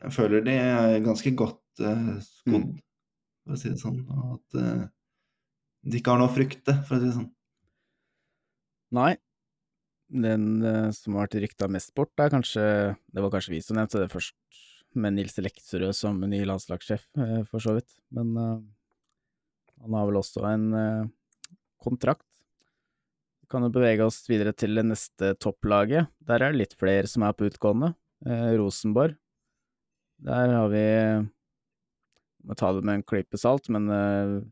jeg 0.03 0.15
føler 0.17 0.43
de 0.47 0.55
er 0.59 0.97
ganske 1.05 1.33
godt 1.39 1.83
uh, 1.85 2.17
skodd, 2.25 2.73
mm. 2.73 2.81
for 3.45 3.55
å 3.55 3.61
si 3.61 3.71
det 3.71 3.81
sånn. 3.83 4.01
Og 4.11 4.33
at 4.37 4.59
uh, 4.59 4.89
de 5.87 5.99
ikke 5.99 6.15
har 6.15 6.23
noe 6.23 6.31
å 6.31 6.35
frykte, 6.35 6.75
for 6.89 6.97
å 6.97 7.03
si 7.03 7.11
det 7.11 7.17
sånn. 7.19 7.31
Nei, 8.99 9.13
den 10.13 10.49
uh, 10.65 10.91
som 10.97 11.17
har 11.17 11.29
vært 11.29 11.39
rykta 11.45 11.71
mest 11.73 11.95
bort, 11.97 12.13
er 12.21 12.33
kanskje 12.35 12.65
Det 12.93 13.25
var 13.25 13.33
kanskje 13.33 13.55
vi 13.55 13.63
som 13.65 13.79
nevnte 13.79 14.03
det 14.03 14.11
først, 14.13 14.37
med 14.93 15.17
Nils 15.17 15.39
Lekserød 15.41 15.97
som 15.97 16.19
ny 16.29 16.43
landslagssjef, 16.45 17.07
for 17.49 17.65
så 17.65 17.79
vidt. 17.79 17.95
Men 18.13 18.35
han 18.37 19.95
har 19.97 20.05
vel 20.05 20.19
også 20.21 20.43
en 20.51 20.67
kontrakt. 21.81 22.27
Vi 23.41 23.49
kan 23.49 23.65
jo 23.65 23.71
bevege 23.73 24.05
oss 24.05 24.21
videre 24.29 24.53
til 24.53 24.77
det 24.77 24.85
neste 24.85 25.33
topplaget. 25.41 26.13
Der 26.29 26.45
er 26.45 26.53
det 26.53 26.61
litt 26.61 26.77
flere 26.77 27.09
som 27.09 27.25
er 27.25 27.33
på 27.33 27.49
utgående. 27.49 27.95
Rosenborg. 28.61 29.17
Der 30.23 30.53
har 30.55 30.69
vi 30.71 30.87
Må 32.47 32.55
ta 32.59 32.73
det 32.75 32.83
med 32.87 33.01
en 33.01 33.07
klype 33.07 33.39
salt, 33.39 33.69
men 33.71 33.87
jeg 33.91 34.43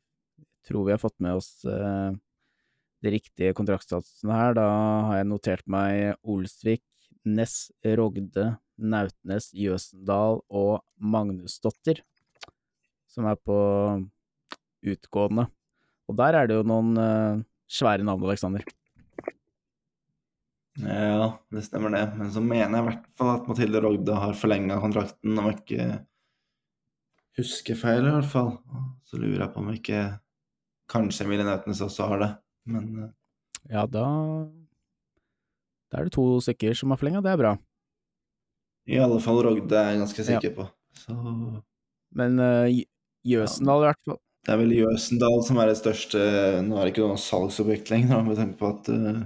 tror 0.69 0.87
vi 0.87 0.95
har 0.95 1.03
fått 1.03 1.19
med 1.23 1.39
oss 1.41 1.65
de 1.65 3.13
riktige 3.17 3.55
kontraktstatusene 3.57 4.37
her. 4.37 4.55
Da 4.55 4.67
har 5.09 5.19
jeg 5.19 5.29
notert 5.31 5.67
meg 5.71 6.15
Olsvik, 6.23 6.85
Ness, 7.27 7.73
Rogde, 7.83 8.47
Nautnes, 8.81 9.51
Jøsendal 9.57 10.41
og 10.47 10.85
Magnusdotter, 11.03 12.03
som 13.11 13.27
er 13.27 13.41
på 13.43 13.59
utgående. 14.87 15.49
Og 16.09 16.19
der 16.19 16.39
er 16.39 16.51
det 16.51 16.61
jo 16.61 16.67
noen 16.67 16.95
uh, 16.99 17.43
svære 17.71 18.07
navn, 18.07 18.23
Aleksander. 18.27 18.65
Ja, 20.79 21.33
det 21.51 21.65
stemmer 21.67 21.91
det. 21.91 22.05
Men 22.17 22.31
så 22.33 22.41
mener 22.45 22.79
jeg 22.79 22.85
i 22.85 22.89
hvert 22.91 23.09
fall 23.19 23.33
at 23.35 23.49
Mathilde 23.51 23.83
Rogde 23.83 24.21
har 24.23 24.39
forlenga 24.39 24.79
kontrakten, 24.81 25.39
om 25.39 25.49
jeg 25.51 25.59
ikke 25.59 25.89
husker 27.41 27.79
feil, 27.79 28.07
i 28.07 28.15
hvert 28.15 28.31
fall. 28.31 28.53
Så 29.09 29.19
lurer 29.19 29.45
jeg 29.45 29.53
på 29.55 29.63
om 29.63 29.73
jeg 29.73 29.83
ikke 29.83 30.05
kanskje 30.91 31.27
Emilie 31.27 31.47
Nautnes 31.47 31.83
også 31.85 32.09
har 32.11 32.23
det 32.25 32.31
men 32.71 32.87
eh, 33.03 33.11
Ja, 33.71 33.87
da 33.87 34.05
Da 35.91 36.01
er 36.01 36.07
det 36.07 36.15
to 36.15 36.25
stykker 36.45 36.77
som 36.77 36.93
har 36.93 37.01
forlenga, 37.01 37.23
det 37.25 37.33
er 37.33 37.41
bra. 37.41 37.57
I 38.91 38.99
alle 39.03 39.19
fall 39.23 39.41
Rogde 39.45 39.77
er 39.77 39.93
jeg 39.93 40.03
ganske 40.05 40.27
sikker 40.27 40.51
ja. 40.51 40.57
på, 40.57 40.67
så 40.97 41.15
Men 42.17 42.39
uh, 42.43 42.67
Jøsendal, 43.27 43.85
i 43.85 43.89
hvert 43.91 44.07
fall. 44.07 44.19
Det 44.47 44.55
er 44.55 44.61
vel 44.63 44.73
Jøsendal 44.75 45.43
som 45.47 45.59
er 45.61 45.69
det 45.69 45.77
største 45.79 46.23
Nå 46.65 46.79
er 46.79 46.87
det 46.87 46.95
ikke 46.95 47.11
noe 47.11 47.21
salgsobjekt 47.21 47.93
lenger, 47.93 48.23
med 48.27 48.39
tanke 48.39 48.57
på 48.61 48.71
at 48.71 48.91
uh, 48.95 49.21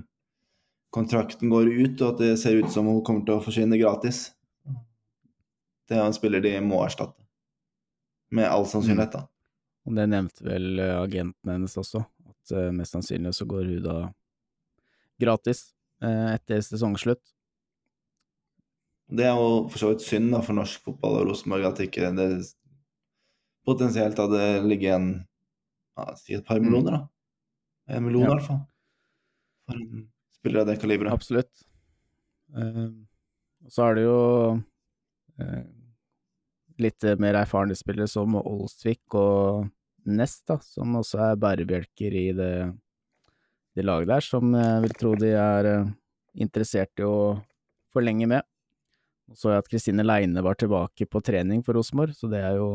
kontrakten 0.95 1.51
går 1.51 1.69
ut, 1.73 2.01
og 2.01 2.15
at 2.15 2.23
det 2.23 2.33
ser 2.41 2.61
ut 2.63 2.71
som 2.73 2.87
hun 2.87 3.03
kommer 3.07 3.27
til 3.27 3.37
å 3.37 3.43
forsvinne 3.45 3.79
gratis. 3.81 4.29
Det 5.89 5.99
er 5.99 6.07
en 6.07 6.17
spiller 6.17 6.43
de 6.45 6.55
må 6.65 6.79
erstatte. 6.85 7.19
Med 8.35 8.49
all 8.49 8.67
sannsynlighet, 8.71 9.19
da. 9.19 9.25
Mm. 9.27 9.31
Og 9.85 9.97
det 9.99 10.05
nevnte 10.09 10.47
vel 10.47 10.81
agenten 10.81 11.51
hennes 11.53 11.75
også, 11.77 12.01
at 12.31 12.55
mest 12.73 12.95
sannsynlig 12.97 13.35
så 13.37 13.45
går 13.49 13.67
hun 13.69 13.83
da 13.85 13.97
gratis 15.21 15.67
uh, 16.03 16.33
etter 16.33 16.63
sesongslutt. 16.65 17.23
Det 19.15 19.27
er 19.29 19.37
jo 19.37 19.67
for 19.69 19.83
så 19.83 19.93
vidt 19.93 20.07
synd 20.07 20.33
da, 20.33 20.41
for 20.47 20.57
norsk 20.57 20.87
fotball 20.87 21.21
og 21.21 21.29
Rosenborg 21.29 21.69
at 21.69 21.83
ikke 21.85 22.09
det 22.17 22.29
potensielt 23.69 24.19
hadde 24.19 24.41
ligget 24.65 24.89
igjen 24.89 25.11
ja, 25.99 26.09
si 26.19 26.39
et 26.39 26.47
par 26.47 26.59
mm. 26.59 26.65
millioner, 26.65 26.97
da. 26.97 27.95
En 27.95 28.07
million, 28.07 28.25
i 28.25 28.33
hvert 28.33 28.47
fall. 28.47 28.63
For 29.69 29.77
en 29.77 30.07
spiller 30.45 30.61
av 30.61 30.69
det 30.69 30.77
kaliberet. 30.77 31.15
Absolutt. 31.17 31.65
Uh, 32.53 32.93
så 33.73 33.89
er 33.89 33.97
det 33.97 34.05
jo 34.05 34.19
uh, 35.41 35.63
litt 36.85 37.07
mer 37.23 37.41
erfarne 37.41 37.77
spillere 37.79 38.11
som 38.11 38.37
Olsvik 38.43 39.17
og 39.17 39.71
Nest, 40.05 40.43
da, 40.51 40.59
som 40.61 40.99
også 41.01 41.23
er 41.31 41.41
bærebjelker 41.41 42.13
i 42.21 42.27
det, 42.37 42.53
det 43.73 43.87
laget 43.89 44.13
der, 44.13 44.27
som 44.27 44.53
jeg 44.53 44.85
vil 44.85 44.97
tro 45.01 45.15
de 45.17 45.33
er 45.33 45.71
uh, 45.81 45.93
interessert 46.37 46.93
i 47.01 47.09
å 47.09 47.41
forlenge 47.95 48.29
med. 48.29 48.45
Og 49.33 49.41
så 49.41 49.55
jeg 49.55 49.65
at 49.65 49.73
Kristine 49.73 50.05
Leine 50.05 50.45
var 50.45 50.61
tilbake 50.61 51.09
på 51.09 51.25
trening 51.25 51.65
for 51.65 51.79
Rosenborg, 51.79 52.13
så 52.13 52.29
det 52.29 52.45
er 52.45 52.59
jo, 52.61 52.73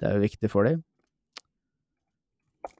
det 0.00 0.08
er 0.08 0.16
jo 0.16 0.24
viktig 0.24 0.48
for 0.48 0.72
dem. 0.72 0.80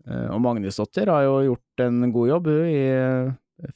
Uh, 0.08 0.32
og 0.32 0.40
Magnusdotter 0.48 1.12
har 1.12 1.28
jo 1.28 1.42
gjort 1.50 1.90
en 1.90 2.06
god 2.14 2.38
jobb, 2.38 2.54
hun, 2.56 2.70
i 2.72 2.86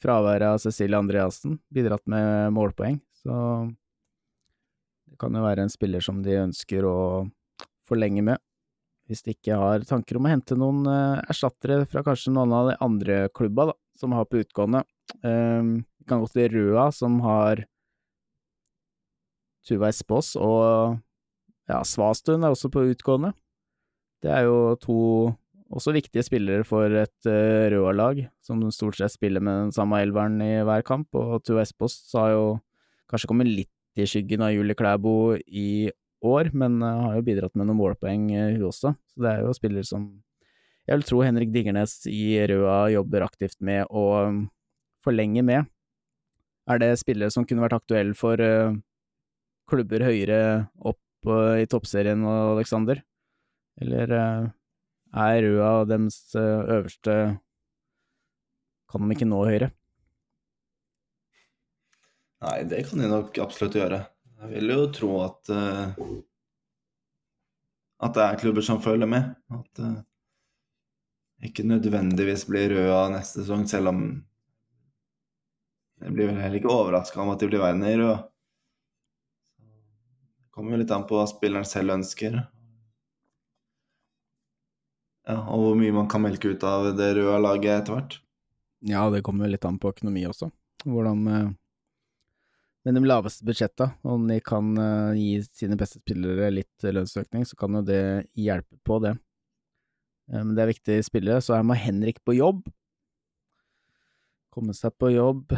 fraværet 0.01 0.47
av 0.53 0.61
Cecilie 0.61 0.99
Andreassen. 0.99 1.57
Bidratt 1.73 2.05
med 2.09 2.53
målpoeng, 2.55 2.99
så 3.23 3.35
det 5.09 5.19
kan 5.19 5.35
jo 5.35 5.43
være 5.43 5.65
en 5.65 5.73
spiller 5.73 6.03
som 6.03 6.21
de 6.25 6.37
ønsker 6.45 6.87
å 6.87 6.97
forlenge 7.87 8.23
med 8.25 8.41
hvis 9.11 9.25
de 9.25 9.33
ikke 9.35 9.57
har 9.59 9.83
tanker 9.83 10.15
om 10.15 10.27
å 10.27 10.31
hente 10.31 10.55
noen 10.55 10.85
uh, 10.87 11.19
erstattere 11.27 11.83
fra 11.89 11.99
kanskje 12.05 12.31
noen 12.31 12.53
av 12.55 12.69
de 12.69 12.77
andre 12.85 13.25
klubba 13.35 13.67
da, 13.73 13.75
som 13.99 14.15
har 14.15 14.23
på 14.29 14.39
utgående. 14.39 14.85
Um, 15.19 15.81
vi 15.99 16.07
kan 16.07 16.21
gå 16.23 16.29
til 16.31 16.47
Røa, 16.53 16.85
som 16.95 17.17
har 17.25 17.65
Tuva 19.67 19.91
Espås, 19.91 20.37
og 20.39 20.95
ja, 21.67 21.81
Svastuen 21.83 22.47
er 22.47 22.55
også 22.55 22.71
på 22.71 22.85
utgående. 22.93 23.33
Det 24.23 24.31
er 24.31 24.47
jo 24.47 24.77
to 24.79 25.01
også 25.71 25.93
viktige 25.95 26.23
spillere 26.25 26.65
for 26.67 26.91
et 27.01 27.29
uh, 27.29 27.69
Røa-lag, 27.71 28.25
som 28.43 28.61
stort 28.73 28.99
sett 28.99 29.13
spiller 29.13 29.43
med 29.43 29.67
den 29.67 29.75
samme 29.75 30.01
elveren 30.03 30.41
i 30.43 30.53
hver 30.67 30.83
kamp, 30.87 31.07
og 31.17 31.41
Tuva 31.47 31.63
Espås 31.63 31.97
har 32.17 32.33
jo 32.35 32.45
kanskje 33.11 33.29
kommet 33.31 33.49
litt 33.49 33.99
i 33.99 34.07
skyggen 34.07 34.43
av 34.45 34.53
Julie 34.53 34.77
Klæbo 34.77 35.35
i 35.37 35.91
år, 36.23 36.51
men 36.53 36.79
uh, 36.83 37.07
har 37.07 37.17
jo 37.19 37.25
bidratt 37.27 37.55
med 37.55 37.69
noen 37.69 37.79
målpoeng, 37.79 38.29
uh, 38.35 38.51
hun 38.55 38.67
også. 38.69 38.93
Så 39.13 39.23
det 39.23 39.31
er 39.31 39.45
jo 39.45 39.55
spillere 39.57 39.87
som 39.87 40.07
jeg 40.87 40.97
vil 40.97 41.07
tro 41.07 41.21
Henrik 41.23 41.51
Diggernes 41.53 41.99
i 42.09 42.39
Røa 42.49 42.89
jobber 42.91 43.27
aktivt 43.27 43.59
med 43.63 43.85
å 43.87 44.05
um, 44.27 44.41
forlenge 45.05 45.43
med. 45.45 45.69
Er 46.69 46.81
det 46.81 46.95
spillere 46.99 47.31
som 47.33 47.45
kunne 47.47 47.63
vært 47.63 47.77
aktuelle 47.77 48.17
for 48.17 48.41
uh, 48.41 48.73
klubber 49.71 50.03
høyere 50.03 50.41
opp 50.77 50.99
i 51.61 51.67
toppserien, 51.69 52.23
Aleksander? 52.25 53.03
Eller 53.77 54.09
er 55.11 55.43
Røa 55.43 55.85
deres 55.89 56.19
øverste 56.35 57.15
Kan 58.91 59.07
de 59.07 59.15
ikke 59.15 59.27
nå 59.27 59.39
høyere? 59.47 59.71
Nei, 62.41 62.57
det 62.65 62.85
kan 62.89 62.99
de 62.99 63.09
nok 63.11 63.37
absolutt 63.43 63.77
gjøre. 63.77 64.01
Jeg 64.41 64.49
vil 64.55 64.73
jo 64.73 64.85
tro 64.95 65.11
at 65.21 65.51
uh, 65.53 65.99
at 68.01 68.15
det 68.17 68.23
er 68.25 68.39
klubber 68.41 68.65
som 68.65 68.81
følger 68.81 69.09
med. 69.09 69.29
At 69.53 69.81
uh, 69.85 69.99
ikke 71.45 71.65
nødvendigvis 71.69 72.47
blir 72.49 72.73
Røa 72.73 73.03
neste 73.13 73.43
sesong, 73.43 73.67
selv 73.69 73.93
om 73.93 74.01
jeg 76.01 76.15
blir 76.15 76.31
vel 76.31 76.41
heller 76.41 76.57
ikke 76.57 76.73
overraska 76.73 77.21
om 77.21 77.29
at 77.29 77.41
de 77.41 77.49
blir 77.51 77.61
verden 77.61 77.85
i 77.85 77.93
Røa. 77.99 78.17
Det 79.61 80.57
kommer 80.57 80.73
jo 80.73 80.81
litt 80.81 80.93
an 80.95 81.05
på 81.09 81.19
hva 81.19 81.27
spilleren 81.29 81.67
selv 81.67 81.93
ønsker. 81.99 82.41
Ja, 85.27 85.37
og 85.53 85.63
hvor 85.63 85.77
mye 85.77 85.93
man 85.95 86.09
kan 86.11 86.23
melke 86.23 86.53
ut 86.53 86.63
av 86.65 86.91
det 86.97 87.11
røde 87.17 87.39
laget 87.43 87.73
etter 87.75 87.95
hvert. 87.95 88.17
Ja, 88.87 89.05
det 89.13 89.21
kommer 89.25 89.51
litt 89.51 89.65
an 89.67 89.77
på 89.81 89.91
økonomi 89.93 90.23
også. 90.25 90.49
Hvordan 90.87 91.21
uh, 91.29 91.51
med 92.85 92.97
de 92.97 93.03
laveste 93.05 93.45
budsjetta, 93.45 93.91
om 94.01 94.25
de 94.29 94.39
kan 94.41 94.71
uh, 94.79 95.13
gi 95.13 95.43
sine 95.45 95.77
beste 95.77 96.01
spillere 96.01 96.49
litt 96.53 96.87
lønnsøkning, 96.87 97.45
så 97.45 97.59
kan 97.59 97.77
jo 97.77 97.83
det 97.85 98.01
hjelpe 98.33 98.79
på 98.87 98.97
det. 99.05 99.13
Uh, 100.31 100.41
men 100.41 100.55
det 100.57 100.65
er 100.65 100.73
viktige 100.73 101.05
spillere, 101.05 101.43
så 101.45 101.59
her 101.59 101.67
må 101.69 101.77
Henrik 101.77 102.23
på 102.25 102.39
jobb. 102.39 102.65
Komme 104.51 104.73
seg 104.75 104.91
på 104.99 105.13
jobb, 105.13 105.53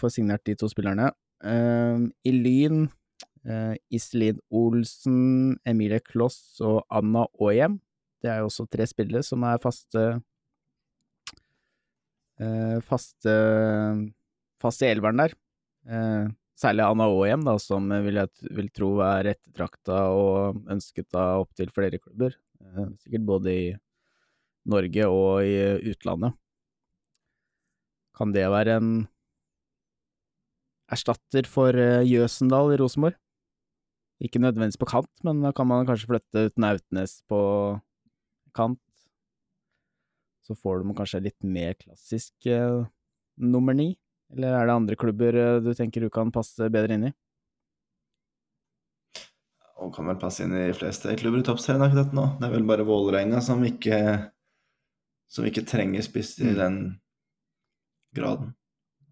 få 0.00 0.08
signert 0.08 0.46
de 0.48 0.54
to 0.56 0.64
spillerne. 0.70 1.10
I 1.44 2.32
Lyn 2.32 2.86
Eh, 3.42 3.74
Iselin 3.90 4.38
Olsen, 4.54 5.58
Emilie 5.66 6.00
Kloss 6.00 6.60
og 6.62 6.84
Anna 6.90 7.26
Aahjem. 7.40 7.80
Det 8.22 8.30
er 8.30 8.42
jo 8.42 8.50
også 8.50 8.68
tre 8.70 8.86
spillere 8.86 9.26
som 9.26 9.42
er 9.48 9.58
faste 9.62 10.02
eh, 12.38 12.78
faste 12.86 13.34
fast 14.62 14.84
i 14.84 14.90
elveren 14.92 15.18
der. 15.18 15.34
Eh, 15.90 16.28
særlig 16.58 16.84
Anna 16.86 17.08
Aahjem, 17.10 17.42
da, 17.48 17.56
som 17.58 17.88
vil 18.04 18.20
jeg 18.20 18.52
vil 18.54 18.68
tro 18.74 18.92
er 19.02 19.32
ettertrakta 19.34 20.04
og 20.14 20.62
ønsket 20.70 21.18
av 21.18 21.48
opptil 21.48 21.72
flere 21.74 21.98
klubber. 21.98 22.36
Eh, 22.62 22.92
sikkert 23.02 23.26
både 23.26 23.56
i 23.56 23.64
Norge 24.70 25.08
og 25.10 25.42
i 25.42 25.56
utlandet. 25.90 26.38
Kan 28.14 28.30
det 28.30 28.46
være 28.52 28.76
en 28.78 28.92
erstatter 30.92 31.48
for 31.48 31.74
Jøsendal 32.06 32.74
i 32.74 32.78
Rosenborg? 32.78 33.16
Ikke 34.22 34.38
nødvendigvis 34.38 34.78
på 34.78 34.86
kant, 34.86 35.10
men 35.26 35.40
da 35.42 35.50
kan 35.56 35.66
man 35.66 35.88
kanskje 35.88 36.12
flytte 36.12 36.44
ut 36.46 36.60
Nautnes 36.60 37.16
på 37.26 37.40
kant. 38.56 38.80
Så 40.46 40.56
får 40.58 40.82
du 40.82 40.94
kanskje 40.98 41.20
litt 41.22 41.42
mer 41.46 41.74
klassisk 41.78 42.46
eh, 42.50 42.82
nummer 43.38 43.74
ni. 43.78 43.92
Eller 44.32 44.56
er 44.56 44.66
det 44.66 44.74
andre 44.74 44.96
klubber 44.98 45.36
eh, 45.38 45.58
du 45.62 45.72
tenker 45.78 46.00
du 46.02 46.10
kan 46.10 46.32
passe 46.34 46.68
bedre 46.72 46.96
inn 46.96 47.08
i? 47.10 47.12
Han 49.82 49.90
kan 49.94 50.06
vel 50.06 50.18
passe 50.20 50.44
inn 50.44 50.54
i 50.54 50.66
de 50.68 50.74
fleste 50.78 51.14
klubber 51.18 51.42
i 51.42 51.46
toppserien 51.46 51.82
akkurat 51.82 52.12
nå. 52.14 52.26
Det 52.38 52.46
er 52.48 52.52
vel 52.54 52.66
bare 52.68 52.86
Vålerenga 52.86 53.40
som 53.42 53.62
ikke 53.66 53.98
som 55.32 55.46
ikke 55.48 55.64
trenger 55.66 56.04
spiss 56.04 56.34
i 56.42 56.50
Mm. 56.50 56.58
den 56.58 56.76
graden. 58.14 58.50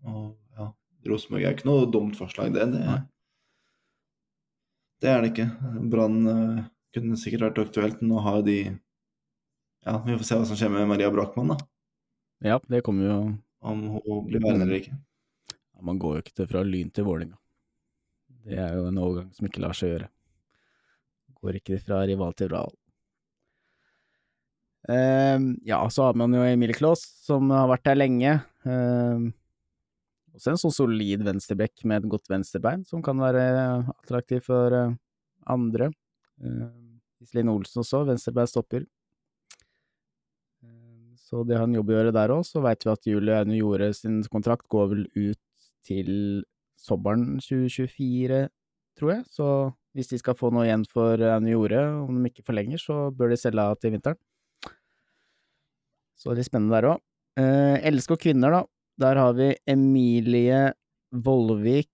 Og 0.05 0.37
ja, 0.59 0.67
Rosenborg 1.09 1.45
er 1.47 1.55
ikke 1.57 1.69
noe 1.71 1.87
dumt 1.91 2.19
forslag, 2.19 2.53
det. 2.53 2.67
Det, 2.75 2.99
det 5.01 5.09
er 5.11 5.23
det 5.25 5.31
ikke. 5.33 5.49
Brann 5.91 6.19
eh, 6.29 6.65
kunne 6.95 7.17
sikkert 7.17 7.47
vært 7.49 7.63
aktuelt. 7.65 8.03
men 8.03 8.11
Nå 8.13 8.21
har 8.27 8.43
de 8.43 8.59
Ja, 9.87 9.97
vi 10.05 10.17
får 10.19 10.27
se 10.29 10.37
hva 10.37 10.49
som 10.49 10.59
skjer 10.61 10.73
med 10.73 10.89
Maria 10.91 11.11
Brochmann, 11.13 11.55
da. 11.55 11.57
Ja, 12.45 12.59
det 12.73 12.83
kommer 12.85 13.05
jo 13.05 13.17
Om 13.61 13.81
hun 13.95 14.27
blir 14.27 14.41
værende 14.41 14.65
eller 14.65 14.81
ikke. 14.81 14.97
ja, 15.53 15.83
Man 15.85 15.99
går 16.01 16.17
jo 16.17 16.23
ikke 16.25 16.47
fra 16.49 16.63
Lyn 16.65 16.91
til 16.91 17.05
Vålinga. 17.05 17.37
Det 18.45 18.57
er 18.57 18.77
jo 18.77 18.87
en 18.89 19.01
overgang 19.01 19.33
som 19.37 19.49
ikke 19.49 19.61
lar 19.61 19.77
seg 19.77 19.93
gjøre. 19.93 20.09
Går 21.41 21.59
ikke 21.61 21.81
fra 21.85 22.01
rival 22.09 22.33
til 22.37 22.49
rival. 22.49 22.73
Uh, 24.89 25.57
ja, 25.69 25.81
så 25.93 26.09
har 26.09 26.17
man 26.17 26.33
jo 26.33 26.45
Emilie 26.45 26.77
Klaas, 26.77 27.03
som 27.27 27.53
har 27.53 27.69
vært 27.69 27.85
der 27.91 28.01
lenge. 28.01 28.33
Uh, 28.65 29.29
også 30.33 30.55
en 30.55 30.63
sånn 30.63 30.77
solid 30.77 31.25
venstreback 31.27 31.85
med 31.85 32.01
et 32.01 32.13
godt 32.17 32.33
venstrebein, 32.33 32.87
som 32.89 33.05
kan 33.05 33.21
være 33.21 33.45
attraktiv 33.93 34.45
for 34.49 34.73
uh, 34.73 34.97
andre. 35.53 35.91
Um, 36.41 37.01
Iselin 37.21 37.53
Olsen 37.53 37.85
også, 37.85 38.07
venstrebein 38.09 38.49
stopper. 38.49 38.89
Så 41.31 41.45
de 41.47 41.55
har 41.55 41.69
en 41.69 41.77
jobb 41.77 41.93
å 41.93 41.95
gjøre 41.95 42.15
der 42.15 42.33
òg. 42.35 42.43
Så 42.47 42.63
veit 42.65 42.83
vi 42.83 42.91
at 42.91 43.07
Julie 43.07 43.37
Aune 43.39 43.59
Jorde 43.61 43.93
sin 43.95 44.19
kontrakt 44.33 44.67
går 44.73 44.89
vel 44.91 45.05
ut 45.15 45.69
til 45.87 46.11
sommeren 46.81 47.39
2024, 47.39 48.49
tror 48.99 49.13
jeg. 49.15 49.23
Så 49.31 49.47
hvis 49.95 50.11
de 50.11 50.19
skal 50.19 50.37
få 50.39 50.51
noe 50.55 50.67
igjen 50.67 50.83
for 50.91 51.23
Aune 51.31 51.53
Jorde, 51.53 51.85
om 52.03 52.19
de 52.19 52.33
ikke 52.33 52.47
forlenger, 52.51 52.83
så 52.83 53.09
bør 53.15 53.31
de 53.31 53.39
selge 53.39 53.63
av 53.63 53.79
til 53.79 53.95
vinteren. 53.95 54.19
Så 56.19 56.35
det 56.35 56.43
er 56.43 56.51
spennende 56.51 56.77
der 56.77 56.91
òg. 56.91 57.05
Eh, 57.41 57.87
LSK 57.95 58.19
kvinner, 58.27 58.59
da. 58.59 58.65
Der 59.01 59.17
har 59.17 59.33
vi 59.39 59.55
Emilie 59.71 60.75
Vollvik, 61.15 61.89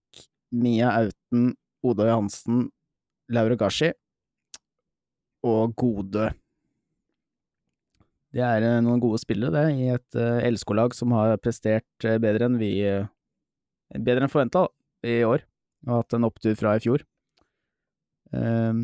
Mia 0.56 0.96
Auten, 0.96 1.52
Oda 1.86 2.08
Johansen, 2.08 2.64
Laura 3.30 3.54
Gashi 3.60 3.92
og 5.46 5.76
Godø. 5.78 6.30
Det 8.36 8.44
er 8.44 8.64
eh, 8.66 8.82
noen 8.84 9.00
gode 9.00 9.20
spillere, 9.22 9.54
det, 9.54 9.80
i 9.80 9.88
et 9.94 10.18
eh, 10.20 10.44
LSK-lag 10.50 10.94
som 10.96 11.14
har 11.16 11.38
prestert 11.40 12.04
eh, 12.04 12.18
bedre 12.22 12.50
enn 12.50 12.60
vi 12.60 12.72
Bedre 13.86 14.26
enn 14.26 14.32
forventa 14.32 14.64
i 15.06 15.20
år, 15.22 15.44
og 15.86 16.00
hatt 16.00 16.14
en 16.16 16.26
opptur 16.26 16.56
fra 16.58 16.72
i 16.74 16.80
fjor. 16.82 17.04
Ehm, 18.34 18.80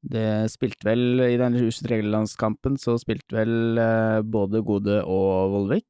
det 0.00 0.48
spilte 0.48 0.88
vel 0.88 1.20
i 1.26 1.36
den 1.36 1.58
U23-landskampen, 1.60 2.78
så 2.80 2.94
spilte 2.96 3.36
vel 3.36 3.82
både 4.24 4.62
Gode 4.64 5.02
og 5.04 5.52
Vollvik. 5.52 5.84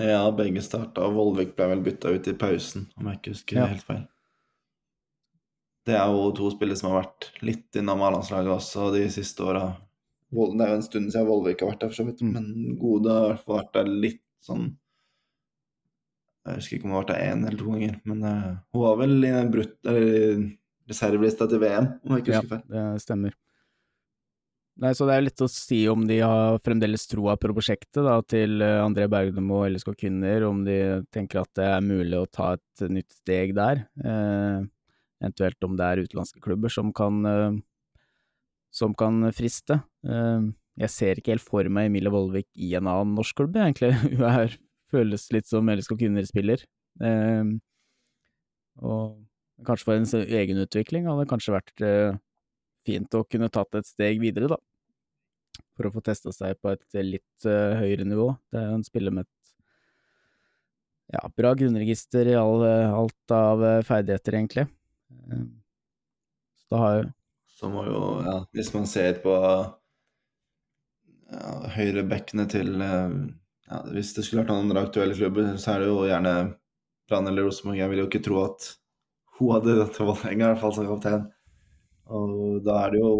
Ja, 0.00 0.22
begge 0.32 0.64
starta, 0.64 1.10
Vollvik 1.12 1.52
ble 1.60 1.68
vel 1.74 1.84
bytta 1.84 2.16
ut 2.16 2.32
i 2.32 2.36
pausen, 2.40 2.88
om 2.96 3.12
jeg 3.12 3.20
ikke 3.20 3.36
husker 3.36 3.60
Ja. 3.60 3.68
helt 3.74 3.84
feil. 3.92 4.06
Det 5.88 5.94
er 5.96 6.10
jo 6.12 6.26
to 6.36 6.50
spillere 6.52 6.76
som 6.76 6.90
har 6.92 7.02
vært 7.04 7.30
litt 7.46 7.78
innom 7.80 8.02
A-landslaget 8.04 8.52
også 8.52 8.90
de 8.94 9.06
siste 9.10 9.40
åra. 9.46 9.70
Det 10.30 10.62
er 10.62 10.68
jo 10.74 10.76
en 10.78 10.84
stund 10.86 11.10
siden 11.10 11.26
Vollvik 11.26 11.62
har 11.64 11.72
vært 11.72 11.80
der, 11.82 11.88
for 11.90 11.98
så 12.02 12.06
vidt, 12.06 12.20
Mm. 12.22 12.32
men 12.36 12.76
Gode 12.78 13.10
har 13.10 13.24
i 13.24 13.28
hvert 13.32 13.44
fall 13.46 13.56
vært 13.62 13.72
der 13.80 13.88
litt 13.90 14.20
sånn 14.46 14.76
Jeg 16.46 16.56
husker 16.56 16.76
ikke 16.78 16.86
om 16.86 16.90
hun 16.92 16.96
har 16.96 17.02
vært 17.04 17.12
der 17.14 17.24
én 17.32 17.42
eller 17.46 17.58
to 17.60 17.70
ganger, 17.72 17.96
men 18.08 18.22
uh, 18.24 18.56
hun 18.72 18.82
var 18.82 18.96
vel 19.02 19.16
i 19.24 19.30
den 19.34 19.50
brutt, 19.52 19.74
eller 19.84 20.44
reservelista 20.90 21.46
til 21.50 21.60
VM, 21.60 21.88
om 22.06 22.14
jeg 22.16 22.22
ikke 22.24 22.32
Ja, 22.32 22.40
husker 22.40 22.54
feil. 22.56 22.62
det 22.72 23.02
stemmer. 23.04 23.34
Nei, 24.80 24.92
så 24.96 25.04
det 25.04 25.14
er 25.18 25.24
litt 25.26 25.42
å 25.44 25.48
si 25.52 25.82
om 25.92 26.06
de 26.08 26.16
har 26.24 26.56
fremdeles 26.64 27.04
troa 27.10 27.34
på 27.36 27.50
prosjektet 27.52 28.00
da, 28.06 28.14
til 28.24 28.62
eh, 28.64 28.78
André 28.80 29.04
Bergdom 29.12 29.50
og 29.52 29.66
LSK 29.74 29.92
Kvinner, 30.00 30.46
om 30.48 30.62
de 30.64 30.78
tenker 31.12 31.42
at 31.42 31.50
det 31.58 31.66
er 31.68 31.84
mulig 31.84 32.16
å 32.16 32.30
ta 32.32 32.54
et 32.56 32.86
nytt 32.88 33.12
steg 33.18 33.52
der. 33.58 33.82
Eh, 34.00 34.62
eventuelt 35.20 35.66
om 35.66 35.76
det 35.76 35.86
er 35.86 36.02
utenlandske 36.04 36.42
klubber 36.42 36.72
som 36.72 36.92
kan, 36.96 37.24
eh, 37.26 37.58
som 38.72 38.94
kan 38.94 39.22
friste. 39.36 39.82
Eh, 40.04 40.50
jeg 40.80 40.90
ser 40.90 41.20
ikke 41.20 41.34
helt 41.34 41.44
for 41.44 41.68
meg 41.68 41.90
Emilie 41.90 42.12
Vollvik 42.12 42.48
i 42.56 42.74
en 42.78 42.88
annen 42.88 43.16
norsk 43.18 43.36
klubb, 43.36 43.56
egentlig. 43.56 43.92
Hun 44.02 44.24
er, 44.28 44.56
føles 44.90 45.28
litt 45.34 45.46
som 45.46 45.68
LSK 45.68 45.96
Kvinner-spiller. 45.98 46.64
Eh, 47.04 47.52
og 48.80 49.20
kanskje 49.66 49.84
for 49.86 49.98
hennes 49.98 50.16
egen 50.16 50.38
egenutvikling 50.40 51.06
hadde 51.06 51.26
det 51.26 51.30
kanskje 51.30 51.52
vært 51.52 51.82
fint 52.88 53.12
å 53.12 53.26
kunne 53.28 53.50
tatt 53.52 53.76
et 53.76 53.84
steg 53.84 54.22
videre, 54.22 54.48
da. 54.48 54.56
For 55.76 55.88
å 55.88 55.92
få 55.92 56.00
testa 56.04 56.32
seg 56.32 56.56
på 56.62 56.72
et 56.72 56.96
litt 57.04 57.44
høyere 57.44 58.06
nivå. 58.08 58.30
Det 58.48 58.56
er 58.56 58.70
jo 58.70 58.78
en 58.78 58.86
spiller 58.86 59.12
med 59.12 59.28
et 59.28 59.52
ja, 61.12 61.20
bra 61.36 61.52
grunnregister 61.58 62.30
i 62.32 62.38
all, 62.40 62.64
alt 62.64 63.34
av 63.36 63.66
ferdigheter, 63.84 64.38
egentlig. 64.40 64.64
Eh, 65.10 65.44
Så 66.60 66.66
da 66.74 66.76
har 66.84 66.94
jeg 67.00 67.12
Så 67.60 67.68
må 67.72 67.84
jo, 67.86 68.02
ja, 68.24 68.36
hvis 68.56 68.72
man 68.74 68.86
ser 68.88 69.18
på 69.24 69.34
ja, 71.30 71.54
høyrebekkene 71.76 72.46
til 72.50 72.70
ja, 72.80 73.80
Hvis 73.92 74.14
det 74.16 74.24
skulle 74.26 74.42
vært 74.44 74.52
noen 74.52 74.68
andre 74.68 74.84
aktuelle 74.86 75.14
klubber, 75.18 75.52
så 75.60 75.74
er 75.74 75.84
det 75.84 75.90
jo 75.90 75.98
gjerne 76.08 76.34
Brann 77.10 77.26
eller 77.26 77.42
Rosenborg. 77.46 77.78
Jeg 77.78 77.90
vil 77.90 78.00
jo 78.04 78.06
ikke 78.08 78.22
tro 78.22 78.40
at 78.44 78.64
hun 79.38 79.52
hadde 79.56 79.76
dette 79.80 79.98
valget, 80.02 80.20
Vålerenga, 80.22 80.44
i 80.44 80.48
hvert 80.52 80.60
fall 80.62 80.74
som 80.76 80.86
kaptein. 80.90 81.22
Og 82.10 82.60
da 82.66 82.74
er 82.84 82.90
det 82.94 83.00
jo 83.02 83.12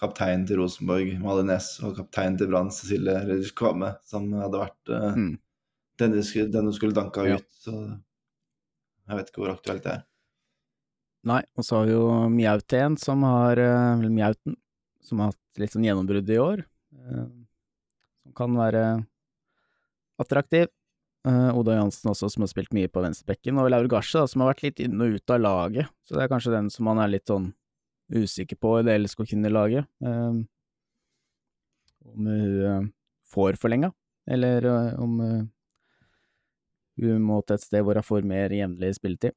kapteinen 0.00 0.46
til 0.48 0.58
Rosenborg, 0.60 1.12
Malin 1.22 1.48
Næss, 1.52 1.68
og 1.84 1.94
kapteinen 1.96 2.36
til 2.40 2.48
Brann, 2.50 2.70
Cecilie 2.74 3.14
Redisch 3.28 3.54
Kvame, 3.56 3.92
som 4.08 4.26
hadde 4.36 4.60
vært 4.64 4.92
eh, 4.96 5.16
Mm. 5.20 5.34
den, 6.00 6.10
du 6.16 6.22
skulle, 6.22 6.50
den 6.52 6.66
du 6.66 6.72
skulle 6.72 6.96
danka 6.96 7.24
Ja. 7.28 7.36
ut. 7.36 7.48
Så 7.62 7.72
jeg 9.08 9.16
vet 9.18 9.28
ikke 9.30 9.42
hvor 9.44 9.54
aktuelt 9.54 9.82
det 9.84 9.92
er. 9.92 10.02
Nei, 11.28 11.40
og 11.54 11.62
så 11.66 11.78
har 11.78 11.86
vi 11.86 11.94
jo 11.94 12.06
Mjauten, 12.34 12.96
som 12.98 13.22
har 13.22 13.60
eh, 13.62 13.92
Eller 13.94 14.10
Mjauten, 14.10 14.56
som 15.06 15.20
har 15.22 15.30
hatt 15.30 15.60
litt 15.62 15.74
sånn 15.74 15.86
gjennombrudd 15.86 16.30
i 16.34 16.38
år. 16.42 16.64
eh, 16.98 17.26
Som 18.22 18.34
kan 18.38 18.56
være 18.58 18.82
attraktiv. 20.22 20.66
Eh, 21.26 21.50
Oda 21.54 21.76
Jansen 21.78 22.10
også, 22.10 22.30
som 22.30 22.42
har 22.42 22.50
spilt 22.50 22.74
mye 22.74 22.90
på 22.90 23.02
venstrebekken. 23.04 23.58
Og 23.62 23.70
Laur 23.70 23.86
Gasje, 23.90 24.24
som 24.30 24.42
har 24.42 24.50
vært 24.52 24.64
litt 24.66 24.82
inn 24.82 24.98
og 25.02 25.14
ut 25.18 25.30
av 25.34 25.40
laget. 25.42 25.90
Så 26.02 26.16
det 26.16 26.24
er 26.24 26.32
kanskje 26.32 26.54
den 26.56 26.70
som 26.74 26.86
man 26.90 26.98
er 27.02 27.12
litt 27.14 27.30
sånn 27.30 27.52
usikker 28.12 28.58
på 28.60 28.74
i 28.80 28.84
det 28.86 28.98
LSK-kvinnelaget. 29.00 29.86
Om 32.02 32.26
hun 32.26 32.90
får 33.32 33.56
forlenga, 33.62 33.92
eller 34.26 34.66
om 35.00 35.14
hun 36.98 37.22
må 37.24 37.38
til 37.46 37.54
et 37.56 37.64
sted 37.64 37.86
hvor 37.86 37.94
hun 37.96 38.04
får 38.04 38.26
mer 38.28 38.52
jevnlig 38.52 38.90
spilletid. 38.98 39.32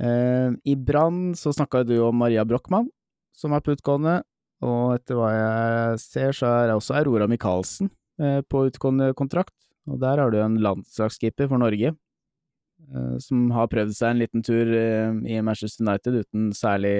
Eh, 0.00 0.50
I 0.64 0.76
Brann 0.76 1.34
så 1.36 1.52
snakka 1.52 1.82
du 1.84 1.98
om 2.00 2.16
Maria 2.16 2.44
Brochmann, 2.44 2.88
som 3.36 3.52
er 3.52 3.64
på 3.64 3.74
utgående, 3.76 4.22
og 4.62 4.94
etter 4.96 5.18
hva 5.18 5.32
jeg 5.34 6.00
ser, 6.04 6.36
så 6.36 6.52
er 6.62 6.72
også 6.72 6.96
Aurora 7.00 7.28
Michaelsen 7.28 7.90
eh, 8.22 8.40
på 8.46 8.66
utgående 8.70 9.12
kontrakt. 9.18 9.54
Og 9.90 9.98
der 10.00 10.22
har 10.22 10.30
du 10.30 10.38
en 10.40 10.60
landslagskeeper 10.62 11.50
for 11.50 11.60
Norge, 11.60 11.92
eh, 11.92 13.16
som 13.20 13.50
har 13.52 13.70
prøvd 13.72 13.94
seg 13.98 14.14
en 14.14 14.22
liten 14.22 14.46
tur 14.46 14.70
i 14.72 15.40
Manchester 15.44 15.84
United 15.84 16.22
uten 16.22 16.52
særlig 16.56 16.96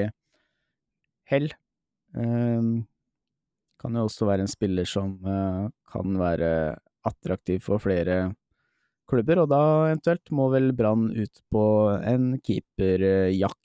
hell. 1.30 1.52
Kan 2.12 3.96
jo 3.96 4.04
også 4.04 4.26
være 4.28 4.44
en 4.44 4.50
spiller 4.50 4.84
som 4.86 5.14
kan 5.88 6.18
være 6.20 6.76
attraktiv 7.08 7.62
for 7.64 7.80
flere 7.82 8.34
klubber, 9.12 9.42
og 9.44 9.50
da 9.52 9.60
eventuelt 9.90 10.32
må 10.34 10.48
vel 10.52 10.70
Brann 10.76 11.10
ut 11.14 11.42
på 11.52 11.64
en 12.08 12.32
keeperjakt. 12.42 13.58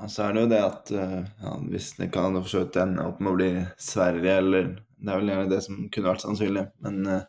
Ja, 0.00 0.06
så 0.08 0.24
er 0.28 0.32
det 0.36 0.44
jo 0.46 0.50
det 0.54 0.60
at 0.64 0.90
eh, 0.96 1.18
ja, 1.44 1.56
hvis 1.68 1.90
det 1.98 2.08
kan 2.14 2.38
for 2.38 2.48
så 2.48 2.62
vidt 2.62 2.78
ende 2.80 3.04
opp 3.04 3.18
med 3.20 3.34
å 3.34 3.36
bli 3.40 3.50
Sverige, 3.80 4.38
eller 4.40 4.70
Det 5.00 5.08
er 5.12 5.16
vel 5.20 5.30
gjerne 5.32 5.48
det 5.48 5.58
som 5.64 5.76
kunne 5.92 6.10
vært 6.10 6.22
sannsynlig. 6.24 6.62
Men 6.84 6.96
eh, 7.08 7.22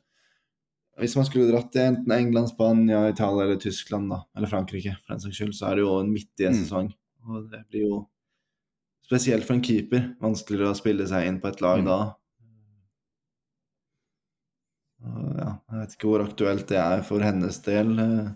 hvis 0.99 1.14
man 1.16 1.28
skulle 1.28 1.47
dratt 1.52 1.70
til 1.72 1.86
enten 1.88 2.12
England, 2.12 2.49
Spania, 2.52 3.06
Italia 3.12 3.45
eller 3.45 3.60
Tyskland, 3.64 4.10
da, 4.12 4.22
eller 4.36 4.52
Frankrike 4.52 4.97
for 4.99 5.14
den 5.14 5.22
saks 5.24 5.38
skyld, 5.39 5.54
så 5.56 5.70
er 5.70 5.80
det 5.80 5.86
jo 5.86 5.93
en 6.02 6.12
midt 6.12 6.43
i 6.43 6.47
en 6.49 6.58
Mm. 6.58 6.64
sesong. 6.66 6.89
Og 7.28 7.45
det 7.52 7.62
blir 7.72 7.86
jo 7.88 7.99
spesielt 9.08 9.43
for 9.47 9.56
en 9.56 9.64
keeper 9.64 10.04
vanskeligere 10.22 10.72
å 10.74 10.76
spille 10.80 11.08
seg 11.08 11.28
inn 11.30 11.39
på 11.43 11.47
et 11.52 11.62
lag 11.64 11.80
Mm. 11.80 11.86
da. 11.88 11.99
Ja, 15.02 15.47
jeg 15.72 15.80
vet 15.82 15.93
ikke 15.95 16.10
hvor 16.12 16.22
aktuelt 16.26 16.68
det 16.70 16.78
er 16.78 17.02
for 17.08 17.24
hennes 17.26 17.58
del. 17.66 17.93
eh, 17.99 18.30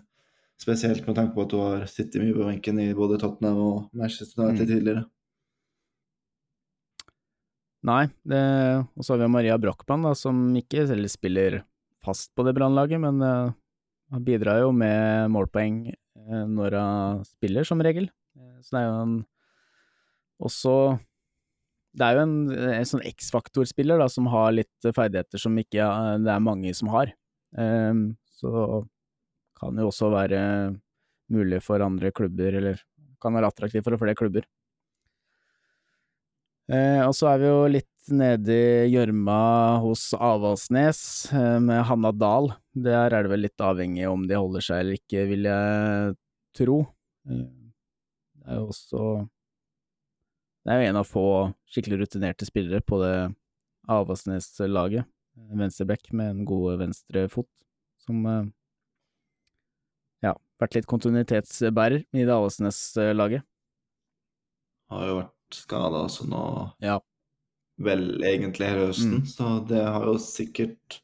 Spesielt 0.58 1.04
med 1.06 1.14
tanke 1.18 1.34
på 1.36 1.44
at 1.44 1.52
hun 1.52 1.60
har 1.66 1.82
sittet 1.86 2.22
mye 2.22 2.32
på 2.34 2.46
benken 2.48 2.78
i 2.80 2.86
både 2.96 3.18
Tottenham 3.20 3.58
og 3.60 3.90
Manchester 3.92 4.46
United 4.46 4.64
Mm. 4.66 4.72
tidligere. 4.72 5.04
Nei, 7.86 8.06
og 8.96 9.04
så 9.04 9.14
har 9.14 9.20
vi 9.22 9.28
Maria 9.30 9.56
Brochmann, 9.62 10.02
da, 10.02 10.14
som 10.18 10.40
ikke 10.58 10.86
selv 10.88 11.06
spiller 11.12 11.60
fast 12.02 12.32
på 12.34 12.42
det 12.46 12.54
Brannlaget, 12.56 12.98
men 13.02 13.20
eh, 13.22 14.18
bidrar 14.26 14.62
jo 14.64 14.72
med 14.74 15.30
målpoeng 15.30 15.84
eh, 15.92 16.44
når 16.50 16.74
hun 16.80 17.24
spiller, 17.28 17.64
som 17.68 17.78
regel. 17.84 18.08
Så 18.64 18.74
det 18.74 18.80
er 18.80 18.88
jo 18.88 19.02
en 19.04 19.14
også 20.42 20.72
Det 21.96 22.04
er 22.04 22.18
jo 22.18 22.24
en, 22.26 22.36
en 22.76 22.88
sånn 22.88 23.04
X-faktor-spiller 23.08 24.02
som 24.12 24.28
har 24.32 24.52
litt 24.52 24.88
ferdigheter 24.90 25.40
som 25.40 25.56
ikke 25.60 25.80
eh, 25.84 26.16
det 26.24 26.32
er 26.34 26.44
mange 26.44 26.74
som 26.76 26.92
har. 26.92 27.14
Um, 27.56 28.10
så 28.36 28.82
kan 29.56 29.78
jo 29.80 29.88
også 29.88 30.10
være 30.12 30.40
mulig 31.32 31.62
for 31.64 31.80
andre 31.80 32.12
klubber, 32.14 32.58
eller 32.60 32.82
kan 33.22 33.34
være 33.34 33.48
attraktiv 33.48 33.84
for 33.86 33.96
flere 34.00 34.18
klubber. 34.18 34.44
Eh, 36.66 37.02
og 37.06 37.14
så 37.14 37.30
er 37.30 37.42
vi 37.42 37.46
jo 37.46 37.58
litt 37.70 38.10
nede 38.10 38.54
i 38.54 38.90
gjørma 38.90 39.38
hos 39.82 40.08
Avaldsnes 40.14 41.00
eh, 41.34 41.58
med 41.62 41.84
Hanna 41.86 42.10
Dahl. 42.14 42.50
Der 42.74 43.14
er 43.14 43.26
det 43.26 43.32
vel 43.32 43.44
litt 43.46 43.62
avhengig 43.62 44.06
om 44.10 44.26
de 44.26 44.38
holder 44.38 44.66
seg 44.66 44.82
eller 44.82 44.98
ikke, 44.98 45.26
vil 45.30 45.46
jeg 45.46 46.16
tro. 46.58 46.80
Eh, 47.30 47.46
det 48.42 48.50
er 48.50 48.60
jo 48.60 48.68
også 48.74 49.04
Det 50.66 50.72
er 50.74 50.80
jo 50.82 50.88
en 50.90 50.98
av 50.98 51.06
få 51.06 51.22
skikkelig 51.70 52.00
rutinerte 52.02 52.46
spillere 52.48 52.82
på 52.82 52.98
det 52.98 53.12
Avaldsnes-laget. 53.88 55.06
Venstreback 55.54 56.08
med 56.16 56.30
en 56.32 56.44
god 56.48 56.78
venstrefot, 56.80 57.46
som 58.02 58.24
eh, 58.26 58.46
ja, 60.24 60.32
vært 60.58 60.74
litt 60.78 60.88
kontinuitetsbærer 60.90 62.02
i 62.16 62.24
det 62.24 62.32
Avaldsnes-laget. 62.34 63.44
Har 64.90 65.06
jo 65.06 65.18
vært 65.20 65.60
skada 65.60 66.02
også 66.08 66.26
nå, 66.30 66.42
Ja. 66.82 66.98
vel 67.78 68.22
egentlig 68.24 68.66
hele 68.72 68.88
høsten, 68.88 69.20
Mm. 69.20 69.26
så 69.26 69.66
det 69.68 69.84
har 69.84 70.04
jo 70.04 70.14
sikkert 70.18 71.02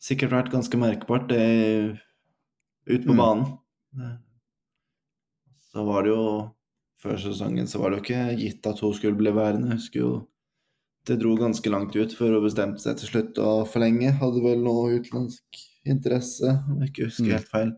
Sikkert 0.00 0.30
vært 0.32 0.48
ganske 0.50 0.78
merkbart, 0.80 1.26
det 1.28 2.00
ut 2.88 3.02
på 3.04 3.12
Mm. 3.12 3.18
banen. 3.18 4.18
Så 5.70 5.84
var 5.84 6.02
det 6.04 6.08
jo 6.14 6.54
Før 7.00 7.16
sesongen 7.16 7.68
så 7.70 7.80
var 7.80 7.90
det 7.94 8.00
jo 8.00 8.04
ikke 8.04 8.24
gitt 8.40 8.66
at 8.68 8.80
hun 8.84 8.92
skulle 8.96 9.16
bli 9.16 9.32
værende. 9.32 9.70
Jeg 9.72 9.80
husker 9.80 10.00
jo 10.02 10.10
det 11.08 11.16
dro 11.22 11.32
ganske 11.40 11.70
langt 11.72 11.96
ut 11.96 12.12
før 12.12 12.34
hun 12.36 12.44
bestemte 12.44 12.82
seg 12.82 12.98
til 13.00 13.08
slutt 13.08 13.38
å 13.40 13.52
forlenge. 13.68 14.10
Hadde 14.20 14.42
vel 14.44 14.60
noe 14.64 14.98
utenlandsk 14.98 15.62
interesse, 15.88 16.52
om 16.68 16.82
jeg 16.82 16.92
ikke 16.92 17.06
husker 17.08 17.24
Mm. 17.30 17.32
helt 17.38 17.48
feil. 17.48 17.72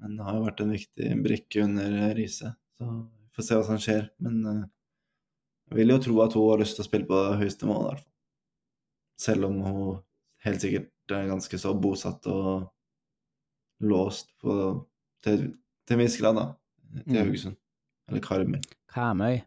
Men 0.00 0.16
det 0.16 0.24
har 0.26 0.34
jo 0.38 0.44
vært 0.48 0.60
en 0.64 0.72
viktig 0.74 1.08
brikke 1.22 1.62
under 1.64 2.14
Riise, 2.16 2.54
så 2.78 2.88
vi 2.90 3.28
får 3.36 3.46
se 3.46 3.54
hva 3.54 3.64
som 3.68 3.78
skjer. 3.78 4.10
Men 4.18 4.46
eh, 4.46 4.64
jeg 5.70 5.76
vil 5.78 5.92
jo 5.94 5.98
tro 6.02 6.20
at 6.24 6.32
hun 6.34 6.48
har 6.50 6.58
lyst 6.64 6.74
til 6.76 6.82
å 6.84 6.88
spille 6.88 7.06
på 7.06 7.20
høyeste 7.38 7.66
nivå, 7.68 7.78
i 7.80 7.88
hvert 7.90 8.02
fall. 8.02 8.12
Selv 9.20 9.44
om 9.50 9.60
hun 9.62 10.00
helt 10.46 10.60
sikkert 10.64 10.90
er 11.12 11.28
ganske 11.28 11.58
så 11.60 11.74
bosatt 11.78 12.26
og 12.26 12.70
låst 13.80 14.32
på, 14.40 14.56
til, 15.22 15.52
til 15.86 15.94
en 15.96 16.02
viss 16.02 16.16
grad, 16.20 16.34
da, 16.40 16.46
til 16.90 17.14
Mm. 17.14 17.20
Haugesund. 17.24 17.56
Eller 18.10 18.20
Karmøy. 18.24 18.60
Karmøy. 18.90 19.42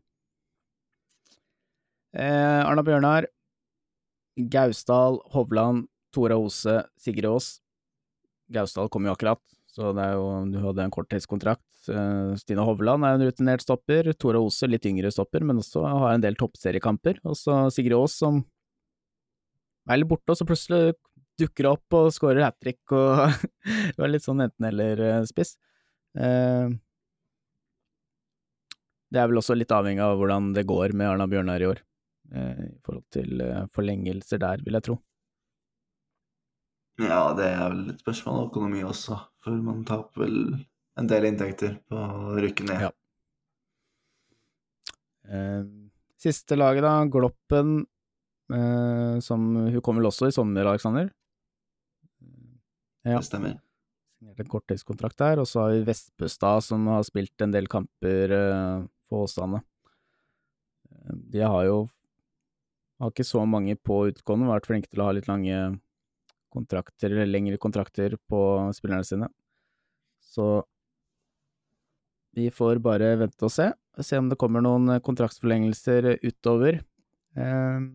Eh, 2.14 2.62
Arna 2.64 2.84
Bjørnar, 2.86 3.26
Gausdal, 4.38 5.20
Hovland, 5.34 5.88
Tora 6.14 6.38
Ose, 6.38 6.84
Sigrid 7.02 7.26
Aas. 7.26 7.60
Gausdal 8.54 8.90
kom 8.94 9.06
jo 9.08 9.14
akkurat, 9.16 9.42
så 9.74 9.94
det 9.98 10.04
er 10.06 10.14
jo, 10.18 10.28
du 10.54 10.60
hadde 10.62 10.86
en 10.86 10.94
korttidskontrakt. 10.94 11.66
Eh, 11.90 12.36
Stine 12.40 12.64
Hovland 12.66 13.04
er 13.06 13.18
en 13.18 13.26
rutinert 13.26 13.62
stopper, 13.66 14.12
Tora 14.14 14.40
Ose 14.44 14.70
litt 14.70 14.86
yngre 14.86 15.12
stopper, 15.12 15.44
men 15.44 15.58
også 15.62 15.84
har 15.88 16.14
en 16.14 16.22
del 16.24 16.38
toppseriekamper. 16.40 17.20
Og 17.26 17.36
så 17.40 17.64
Sigrid 17.74 17.98
Aas 17.98 18.14
som 18.22 18.44
er 19.90 19.98
litt 20.00 20.08
borte, 20.08 20.30
og 20.32 20.38
så 20.40 20.46
plutselig 20.48 20.94
dukker 21.42 21.66
opp 21.72 21.98
og 21.98 22.12
skårer 22.14 22.46
hat 22.46 22.60
trick 22.62 22.92
og 22.94 23.26
Det 23.96 23.98
var 23.98 24.12
litt 24.14 24.22
sånn 24.26 24.44
enten-eller-spiss. 24.46 25.56
Eh, 26.14 26.70
det 29.14 29.22
er 29.22 29.30
vel 29.30 29.40
også 29.40 29.56
litt 29.58 29.72
avhengig 29.74 30.02
av 30.02 30.18
hvordan 30.18 30.52
det 30.56 30.66
går 30.70 30.96
med 30.98 31.12
Arna 31.12 31.28
Bjørnar 31.30 31.62
i 31.62 31.70
år, 31.70 31.82
eh, 32.34 32.64
i 32.66 32.78
forhold 32.86 33.06
til 33.14 33.44
eh, 33.46 33.66
forlengelser 33.76 34.42
der, 34.42 34.64
vil 34.66 34.80
jeg 34.80 34.88
tro. 34.90 34.98
Ja, 37.02 37.22
det 37.38 37.46
er 37.50 37.64
vel 37.74 37.88
et 37.94 38.02
spørsmål 38.04 38.40
om 38.40 38.50
økonomi 38.52 38.84
også, 38.86 39.18
for 39.42 39.64
man 39.66 39.82
taper 39.86 40.26
vel 40.26 40.38
en 41.00 41.10
del 41.10 41.26
inntekter 41.30 41.80
på 41.90 41.98
å 41.98 42.36
rykke 42.42 42.68
ned. 42.70 42.86
Ja. 42.88 42.92
Eh, 45.30 45.66
siste 46.22 46.58
laget, 46.58 46.86
da, 46.86 46.96
Gloppen, 47.10 47.84
eh, 48.54 49.20
som 49.26 49.46
Hun 49.56 49.82
kom 49.82 50.02
vel 50.02 50.10
også 50.10 50.30
i 50.30 50.36
sommer, 50.36 50.70
Aleksander? 50.70 51.10
Ja. 53.04 53.18
Det 53.18 53.26
stemmer. 53.28 53.58
Signert 54.20 54.40
en 54.40 54.52
korttidskontrakt 54.52 55.18
der, 55.20 55.42
og 55.42 55.48
så 55.50 55.66
har 55.66 55.74
vi 55.74 55.86
Vestbøstad, 55.90 56.64
som 56.64 56.86
har 56.88 57.04
spilt 57.04 57.42
en 57.44 57.52
del 57.52 57.68
kamper 57.68 58.32
eh, 58.38 58.86
for 59.10 59.28
Åsane. 59.28 59.64
Eh, 60.92 61.14
De 61.34 61.44
har 61.44 61.66
jo 61.68 61.84
har 63.04 63.12
ikke 63.12 63.26
så 63.28 63.42
mange 63.50 63.76
på 63.76 64.06
utgående, 64.12 64.48
vært 64.48 64.70
flinke 64.70 64.90
til 64.90 65.02
å 65.04 65.10
ha 65.10 65.16
litt 65.18 65.28
lange 65.28 65.58
kontrakter, 66.54 67.12
eller 67.12 67.28
lengre 67.30 67.60
kontrakter 67.62 68.16
på 68.30 68.40
spillerne 68.78 69.08
sine. 69.08 69.30
Så 70.24 70.64
vi 72.34 72.48
får 72.54 72.80
bare 72.82 73.14
vente 73.20 73.46
og 73.46 73.54
se, 73.54 73.70
se 74.02 74.18
om 74.18 74.30
det 74.32 74.40
kommer 74.42 74.64
noen 74.64 74.98
kontraktsforlengelser 75.06 76.16
utover. 76.24 76.80
Eh, 77.38 77.86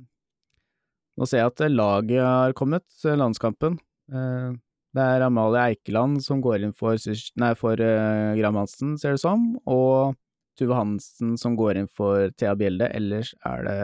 nå 1.19 1.27
ser 1.27 1.43
jeg 1.43 1.53
at 1.53 1.65
laget 1.73 2.23
har 2.23 2.55
kommet, 2.59 2.87
landskampen. 3.03 3.79
Eh, 4.13 4.53
det 4.95 5.05
er 5.05 5.27
Amalie 5.27 5.73
Eikeland 5.73 6.23
som 6.25 6.43
går 6.43 6.65
inn 6.67 6.77
for, 6.77 6.99
nei, 7.39 7.53
for 7.59 7.81
eh, 7.83 8.37
Gram 8.39 8.59
Hansen, 8.59 8.97
ser 9.01 9.17
det 9.17 9.23
som, 9.23 9.51
og 9.67 10.17
Tuve 10.59 10.75
Hansen 10.75 11.37
som 11.39 11.57
går 11.59 11.79
inn 11.79 11.91
for 11.91 12.33
Thea 12.39 12.57
Bjelde. 12.59 12.91
Ellers 12.95 13.35
er 13.47 13.65
det 13.67 13.79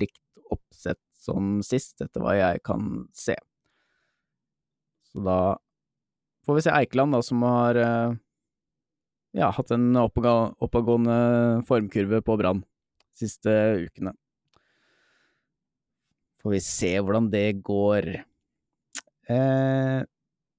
likt 0.00 0.20
oppsett 0.50 1.00
som 1.20 1.60
sist, 1.64 2.00
etter 2.00 2.24
hva 2.24 2.34
jeg 2.38 2.62
kan 2.64 3.04
se. 3.16 3.36
Så 5.10 5.22
da 5.26 5.58
får 6.46 6.56
vi 6.56 6.64
se 6.64 6.74
Eikeland, 6.74 7.12
da, 7.14 7.20
som 7.24 7.44
har 7.44 7.76
eh, 7.76 8.16
ja, 9.36 9.50
hatt 9.54 9.70
en 9.74 9.92
oppadgående 10.00 11.18
formkurve 11.68 12.22
på 12.24 12.38
Brann 12.40 12.64
siste 13.20 13.52
ukene. 13.84 14.14
Får 16.40 16.54
vi 16.56 16.60
se 16.64 16.94
hvordan 16.96 17.28
det 17.32 17.60
går. 17.66 18.08
Eh, 19.28 19.98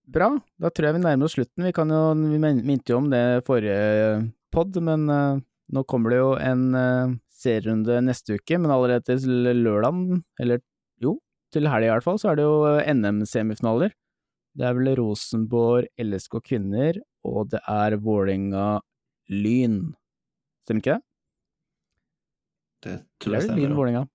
bra, 0.06 0.30
da 0.62 0.70
tror 0.70 0.88
jeg 0.88 0.98
vi 1.00 1.04
nærmer 1.08 1.26
oss 1.26 1.36
slutten. 1.40 1.66
Vi, 1.66 1.74
kan 1.74 1.90
jo, 1.90 2.04
vi 2.14 2.38
minte 2.38 2.94
jo 2.94 3.02
om 3.02 3.10
det 3.12 3.42
forrige 3.48 4.30
pod, 4.54 4.78
men 4.84 5.08
eh, 5.10 5.42
nå 5.72 5.84
kommer 5.90 6.14
det 6.14 6.20
jo 6.20 6.32
en 6.40 6.64
eh, 6.78 7.16
serierunde 7.42 8.02
neste 8.06 8.38
uke, 8.40 8.60
men 8.60 8.74
allerede 8.74 9.08
til 9.08 9.48
lørdagen, 9.62 10.22
eller 10.42 10.62
jo, 11.02 11.18
til 11.54 11.70
helga 11.72 11.90
i 11.90 11.94
hvert 11.96 12.08
fall, 12.08 12.20
så 12.22 12.32
er 12.32 12.40
det 12.40 12.48
jo 12.48 12.58
eh, 12.70 12.92
NM-semifinaler. 12.94 13.96
Det 14.58 14.68
er 14.68 14.76
vel 14.76 14.92
Rosenborg 15.00 15.88
LSK 16.02 16.42
kvinner, 16.44 17.00
og 17.28 17.54
det 17.54 17.62
er 17.72 17.96
Vålerenga 18.04 18.82
Lyn. 19.32 19.80
Stemmer 20.66 20.84
ikke 20.84 20.98
det? 20.98 21.06
Det 22.82 22.98
tror 23.22 23.38
jeg 23.38 23.46
stemmer. 23.46 23.56
det 23.56 23.62
Lyn 23.62 23.70
stemmer. 23.70 23.80
Vålerenga? 23.80 24.08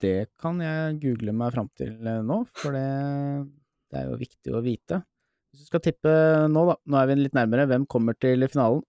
Det 0.00 0.18
kan 0.40 0.60
jeg 0.64 1.00
google 1.02 1.32
meg 1.36 1.52
fram 1.52 1.66
til 1.76 1.96
nå, 2.24 2.38
for 2.56 2.72
det, 2.72 2.86
det 3.90 4.00
er 4.00 4.06
jo 4.08 4.20
viktig 4.22 4.54
å 4.56 4.62
vite. 4.64 5.02
Hvis 5.50 5.64
du 5.64 5.66
skal 5.70 5.82
tippe 5.82 6.10
nå, 6.50 6.62
da, 6.68 6.76
nå 6.86 6.98
er 7.00 7.08
vi 7.10 7.16
litt 7.24 7.34
nærmere, 7.36 7.66
hvem 7.70 7.86
kommer 7.90 8.14
til 8.22 8.46
finalen? 8.48 8.82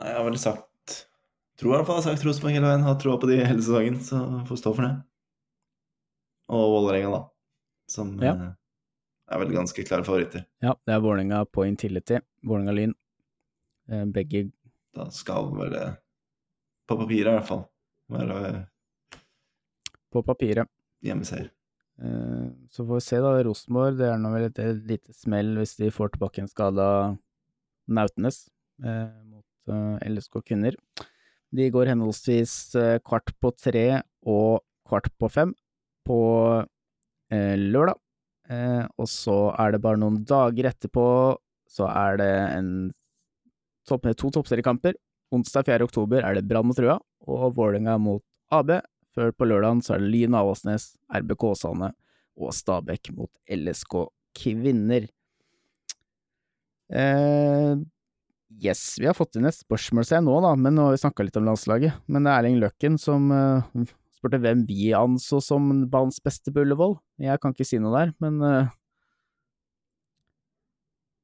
Nei, 0.00 0.08
Jeg 0.10 0.16
har 0.18 0.26
vel 0.28 0.38
sagt 0.40 0.66
tror 1.60 1.74
i 1.74 1.76
hvert 1.76 1.86
fall 1.90 1.98
jeg 2.00 2.04
har 2.06 2.14
sagt 2.16 2.24
Rosenborg 2.24 2.54
hele 2.56 2.68
veien. 2.70 2.84
Har 2.86 2.94
troa 3.00 3.18
på 3.20 3.28
de 3.28 3.36
hele 3.44 3.60
sesongen, 3.60 3.98
så 4.00 4.20
får 4.48 4.60
stå 4.62 4.70
for 4.76 4.86
det. 4.86 4.92
Og 6.56 6.70
Vålerenga, 6.72 7.10
da. 7.12 7.20
Som 7.90 8.14
Ja. 8.22 8.32
eh, 8.32 8.54
er 9.34 9.38
vel 9.42 9.52
ganske 9.52 9.84
klare 9.84 10.04
favoritter. 10.06 10.46
Ja, 10.64 10.72
det 10.86 10.94
er 10.94 11.00
Vålerenga 11.04 11.44
på 11.52 11.66
Intility. 11.68 12.16
Vålerenga 12.42 12.72
Lyn. 12.78 12.94
Eh, 13.90 14.04
Begge 14.06 14.50
Da 14.94 15.10
skal 15.10 15.50
vel 15.54 15.70
det, 15.70 15.84
på 16.88 16.96
papiret 16.96 17.28
i 17.28 17.36
hvert 17.36 17.46
fall, 17.46 17.64
være 18.10 18.66
på 20.10 20.24
papiret. 20.24 20.66
hjemmeseier. 21.04 21.50
Eh, 22.00 22.48
Så 22.70 22.86
får 22.86 22.94
vi 23.00 23.04
se, 23.04 23.20
da. 23.20 23.32
Rosenborg, 23.44 23.98
det 23.98 24.08
er 24.08 24.18
nå 24.20 24.32
vel 24.32 24.48
et, 24.48 24.60
lite 24.88 25.14
smell 25.16 25.56
hvis 25.58 25.76
de 25.80 25.90
får 25.92 26.14
tilbake 26.14 26.42
en 26.42 26.50
skada 26.50 26.88
Nautnes 27.90 28.44
eh, 28.84 29.08
mot 29.26 29.72
eh, 29.74 30.08
LSK 30.08 30.40
kvinner. 30.46 30.76
De 31.50 31.66
går 31.74 31.90
henholdsvis 31.90 32.54
eh, 32.78 32.98
kvart 33.02 33.32
på 33.42 33.50
tre 33.58 34.02
og 34.22 34.62
kvart 34.88 35.10
på 35.18 35.30
fem 35.32 35.52
på 36.06 36.20
eh, 37.34 37.56
lørdag. 37.58 37.98
Eh, 38.50 38.84
og 38.98 39.10
så 39.10 39.52
er 39.58 39.74
det 39.74 39.82
bare 39.82 40.00
noen 40.00 40.22
dager 40.26 40.70
etterpå, 40.70 41.04
så 41.70 41.86
er 41.90 42.18
det 42.18 42.32
en 42.56 42.70
topp, 43.86 44.08
to 44.18 44.30
toppseriekamper. 44.34 44.96
Onsdag 45.30 45.68
4. 45.68 45.86
oktober 45.86 46.24
er 46.26 46.38
det 46.38 46.46
Brann 46.50 46.66
mot 46.66 46.78
Røa 46.82 46.96
og 47.30 47.52
Vålerenga 47.54 47.98
mot 48.02 48.22
AB. 48.50 48.72
Før 49.16 49.32
på 49.34 49.48
lørdagen 49.48 49.82
så 49.82 49.96
er 49.96 50.02
det 50.02 50.10
Lyn 50.12 50.36
Avaldsnes, 50.38 50.92
RBK 51.10 51.46
Åsane 51.50 51.92
og 52.40 52.52
Stabæk 52.54 53.12
mot 53.16 53.30
LSK 53.50 53.96
Kvinner. 54.38 55.08
Eh, 56.90 57.72
yes, 58.62 58.82
vi 59.00 59.08
har 59.08 59.16
fått 59.18 59.38
inn 59.38 59.48
et 59.50 59.58
spørsmål, 59.58 60.06
seg 60.06 60.22
nå, 60.26 60.36
da, 60.44 60.54
men 60.58 60.76
nå 60.76 60.88
har 60.88 60.94
vi 60.96 61.02
snakka 61.02 61.26
litt 61.26 61.38
om 61.40 61.48
landslaget. 61.50 61.98
Men 62.06 62.26
det 62.26 62.32
er 62.32 62.42
Erling 62.42 62.60
Løkken 62.62 62.98
som 63.02 63.30
eh, 63.34 63.88
spurte 64.14 64.40
hvem 64.42 64.66
vi 64.68 64.92
anså 64.96 65.40
som 65.44 65.70
banens 65.90 66.20
beste 66.22 66.52
på 66.52 66.64
Ullevål. 66.64 66.98
Jeg 67.22 67.40
kan 67.42 67.54
ikke 67.54 67.66
si 67.68 67.80
noe 67.82 67.96
der, 67.96 68.14
men 68.22 68.38
eh, 68.46 68.70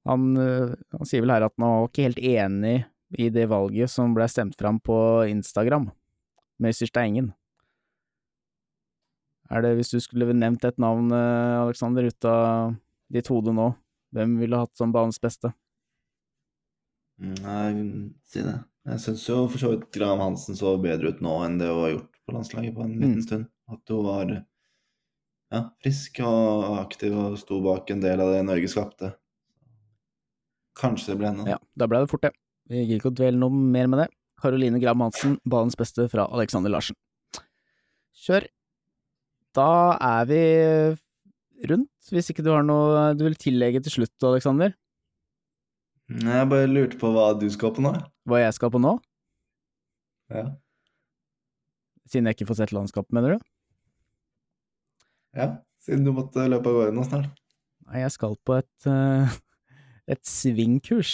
han, 0.06 0.28
eh, 0.40 0.76
han 0.96 1.08
sier 1.08 1.24
vel 1.24 1.34
her 1.34 1.48
at 1.48 1.54
han 1.58 1.66
var 1.66 1.90
ikke 1.90 2.06
helt 2.06 2.22
enig 2.22 2.76
i 3.16 3.28
det 3.30 3.46
valget 3.50 3.90
som 3.90 4.14
ble 4.16 4.26
stemt 4.30 4.56
fram 4.58 4.78
på 4.82 4.98
Instagram, 5.30 5.90
med 6.58 6.96
Engen. 6.98 7.34
Er 9.50 9.62
det, 9.62 9.74
hvis 9.78 9.92
du 9.94 10.00
skulle 10.02 10.32
nevnt 10.34 10.64
et 10.66 10.78
navn, 10.82 11.10
eh, 11.14 11.60
Aleksander, 11.62 12.06
ut 12.10 12.24
av 12.26 12.74
ditt 13.12 13.28
hode 13.30 13.52
nå, 13.54 13.68
hvem 14.14 14.38
ville 14.40 14.58
hatt 14.58 14.74
som 14.76 14.90
banens 14.94 15.20
beste? 15.22 15.52
Nei, 17.18 18.10
si 18.28 18.42
det. 18.44 18.56
Jeg 18.86 19.02
syns 19.02 19.22
jo 19.28 19.36
for 19.50 19.58
så 19.62 19.70
vidt 19.72 19.86
Graham 19.94 20.20
Hansen 20.22 20.54
så 20.58 20.74
bedre 20.82 21.14
ut 21.14 21.22
nå 21.24 21.36
enn 21.46 21.56
det 21.58 21.70
hun 21.70 21.80
har 21.84 21.92
gjort 21.94 22.18
på 22.26 22.34
landslaget 22.36 22.74
på 22.76 22.82
en 22.84 22.92
liten 23.00 23.16
Mm. 23.16 23.22
stund. 23.26 23.46
At 23.72 23.88
hun 23.88 24.04
var 24.04 24.34
ja, 25.52 25.70
frisk 25.82 26.20
og 26.20 26.78
aktiv 26.82 27.14
og 27.16 27.38
sto 27.38 27.60
bak 27.62 27.90
en 27.90 28.00
del 28.00 28.20
av 28.20 28.32
det 28.34 28.44
Norge 28.44 28.68
skapte. 28.68 29.14
Kanskje 30.76 31.14
det 31.14 31.18
ble 31.18 31.26
henne. 31.32 31.46
Ja, 31.48 31.58
da 31.76 31.86
ble 31.86 32.02
det 32.04 32.10
fort 32.10 32.22
det. 32.26 32.32
Vi 32.68 32.82
gidder 32.84 32.98
ikke 33.00 33.12
å 33.12 33.16
dvele 33.16 33.38
noe 33.40 33.50
mer 33.50 33.86
med 33.88 33.98
det. 34.04 34.08
Karoline 34.42 34.78
Graham 34.82 35.00
Hansen, 35.06 35.38
banens 35.48 35.76
beste 35.78 36.08
fra 36.10 36.26
Alexander 36.30 36.68
Larsen. 36.70 36.96
Kjør. 38.26 38.46
Da 39.56 39.96
er 40.04 40.26
vi 40.28 40.40
rundt, 41.70 42.10
hvis 42.12 42.28
ikke 42.32 42.44
du 42.44 42.50
har 42.52 42.64
noe 42.66 43.12
du 43.16 43.24
vil 43.24 43.38
tillegge 43.40 43.80
til 43.84 43.94
slutt, 43.98 44.16
Alexander? 44.28 44.74
Jeg 46.12 46.48
bare 46.50 46.68
lurte 46.70 46.98
på 47.00 47.10
hva 47.14 47.30
du 47.38 47.48
skal 47.50 47.72
på 47.74 47.82
nå. 47.82 47.94
Hva 48.28 48.42
jeg 48.44 48.54
skal 48.54 48.70
på 48.74 48.80
nå? 48.82 48.92
Ja. 50.30 50.44
Siden 52.06 52.28
jeg 52.28 52.36
ikke 52.36 52.50
får 52.50 52.60
sett 52.60 52.74
landskapet, 52.76 53.14
mener 53.16 53.36
du? 53.36 53.46
ja. 55.36 55.54
Siden 55.86 56.02
du 56.02 56.10
måtte 56.16 56.42
løpe 56.50 56.66
av 56.66 56.74
gårde 56.74 56.94
nå 56.96 57.02
snart. 57.06 57.28
Nei, 57.86 58.00
jeg 58.00 58.10
skal 58.16 58.32
på 58.42 58.56
et, 58.56 58.86
eh, 58.90 59.34
et 60.10 60.22
svingkurs. 60.26 61.12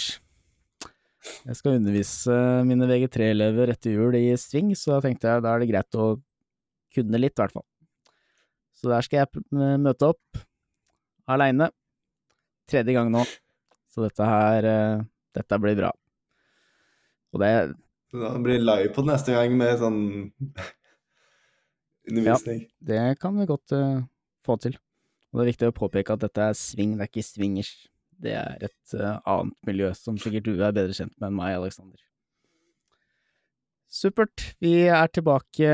Jeg 1.45 1.59
skal 1.59 1.77
undervise 1.77 2.37
mine 2.65 2.87
VG3-elever 2.89 3.69
etter 3.75 3.93
jul 3.93 4.17
i 4.17 4.31
sving, 4.39 4.71
så 4.73 4.95
da 4.95 5.03
tenkte 5.05 5.29
jeg 5.29 5.43
da 5.45 5.51
er 5.53 5.61
det 5.61 5.69
greit 5.69 5.99
å 5.99 6.07
kunne 6.95 7.21
litt, 7.21 7.37
i 7.37 7.43
hvert 7.43 7.53
fall. 7.53 7.67
Så 8.83 8.91
der 8.91 9.05
skal 9.05 9.23
jeg 9.23 9.79
møte 9.79 10.09
opp, 10.11 10.43
aleine. 11.31 11.69
Tredje 12.67 12.95
gang 12.95 13.11
nå. 13.13 13.23
Så 13.93 14.03
dette 14.03 14.27
her 14.27 14.67
eh, 14.67 15.03
Dette 15.33 15.57
blir 15.61 15.77
bra. 15.77 15.89
Og 17.33 17.41
det 17.41 17.49
da 18.13 18.35
blir 18.37 18.59
det 18.59 18.65
live 18.67 18.91
på 18.93 19.01
neste 19.07 19.33
gang 19.33 19.55
med 19.57 19.79
sånn 19.81 20.01
undervisning. 22.09 22.59
Ja, 22.67 22.89
Det 22.91 22.99
kan 23.23 23.39
vi 23.39 23.47
godt 23.49 23.73
uh, 23.73 24.03
få 24.45 24.59
til. 24.61 24.77
Og 25.31 25.39
det 25.39 25.45
er 25.45 25.49
viktig 25.49 25.71
å 25.71 25.75
påpeke 25.79 26.13
at 26.13 26.21
dette 26.21 26.49
er 26.51 26.57
swing, 26.57 26.93
det 26.99 27.07
er 27.07 27.09
ikke 27.09 27.25
swingers. 27.25 27.71
Det 28.23 28.35
er 28.37 28.67
et 28.69 28.93
uh, 28.99 29.17
annet 29.25 29.57
miljø 29.65 29.89
som 29.97 30.19
sikkert 30.21 30.45
du 30.45 30.53
er 30.59 30.75
bedre 30.75 30.93
kjent 30.93 31.15
med 31.17 31.31
enn 31.31 31.39
meg, 31.39 31.55
Aleksander. 31.57 32.03
Supert. 33.93 34.45
Vi 34.61 34.75
er 34.89 35.09
tilbake 35.13 35.73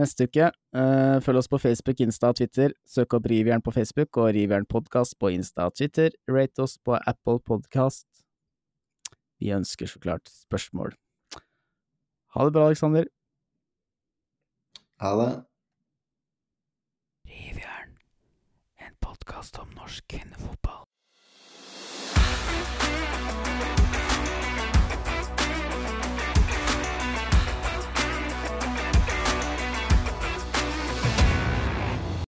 neste 0.00 0.26
uke. 0.26 0.50
Uh, 0.76 1.18
følg 1.24 1.42
oss 1.42 1.50
på 1.50 1.60
Facebook, 1.60 2.00
Insta 2.02 2.32
og 2.32 2.40
Twitter. 2.40 2.74
Søk 2.88 3.14
opp 3.18 3.28
Rivjern 3.30 3.62
på 3.64 3.74
Facebook 3.74 4.16
og 4.20 4.32
Rivjern 4.36 4.66
Podkast 4.68 5.18
på 5.20 5.32
Insta 5.36 5.68
og 5.68 5.76
Twitter. 5.78 6.14
Rate 6.30 6.64
oss 6.64 6.78
på 6.82 6.96
Apple 6.98 7.38
Podcast. 7.44 8.08
Vi 9.40 9.52
ønsker 9.56 9.88
så 9.88 10.02
klart 10.02 10.28
spørsmål. 10.28 10.96
Ha 12.34 12.44
det 12.46 12.52
bra, 12.54 12.66
Aleksander. 12.68 13.08
Ha 15.00 15.14
det. 15.22 15.30
Rivjern, 17.30 17.96
en 18.84 18.94
podkast 19.00 19.58
om 19.62 19.72
norsk 19.78 20.04
kvinnefotball. 20.12 20.84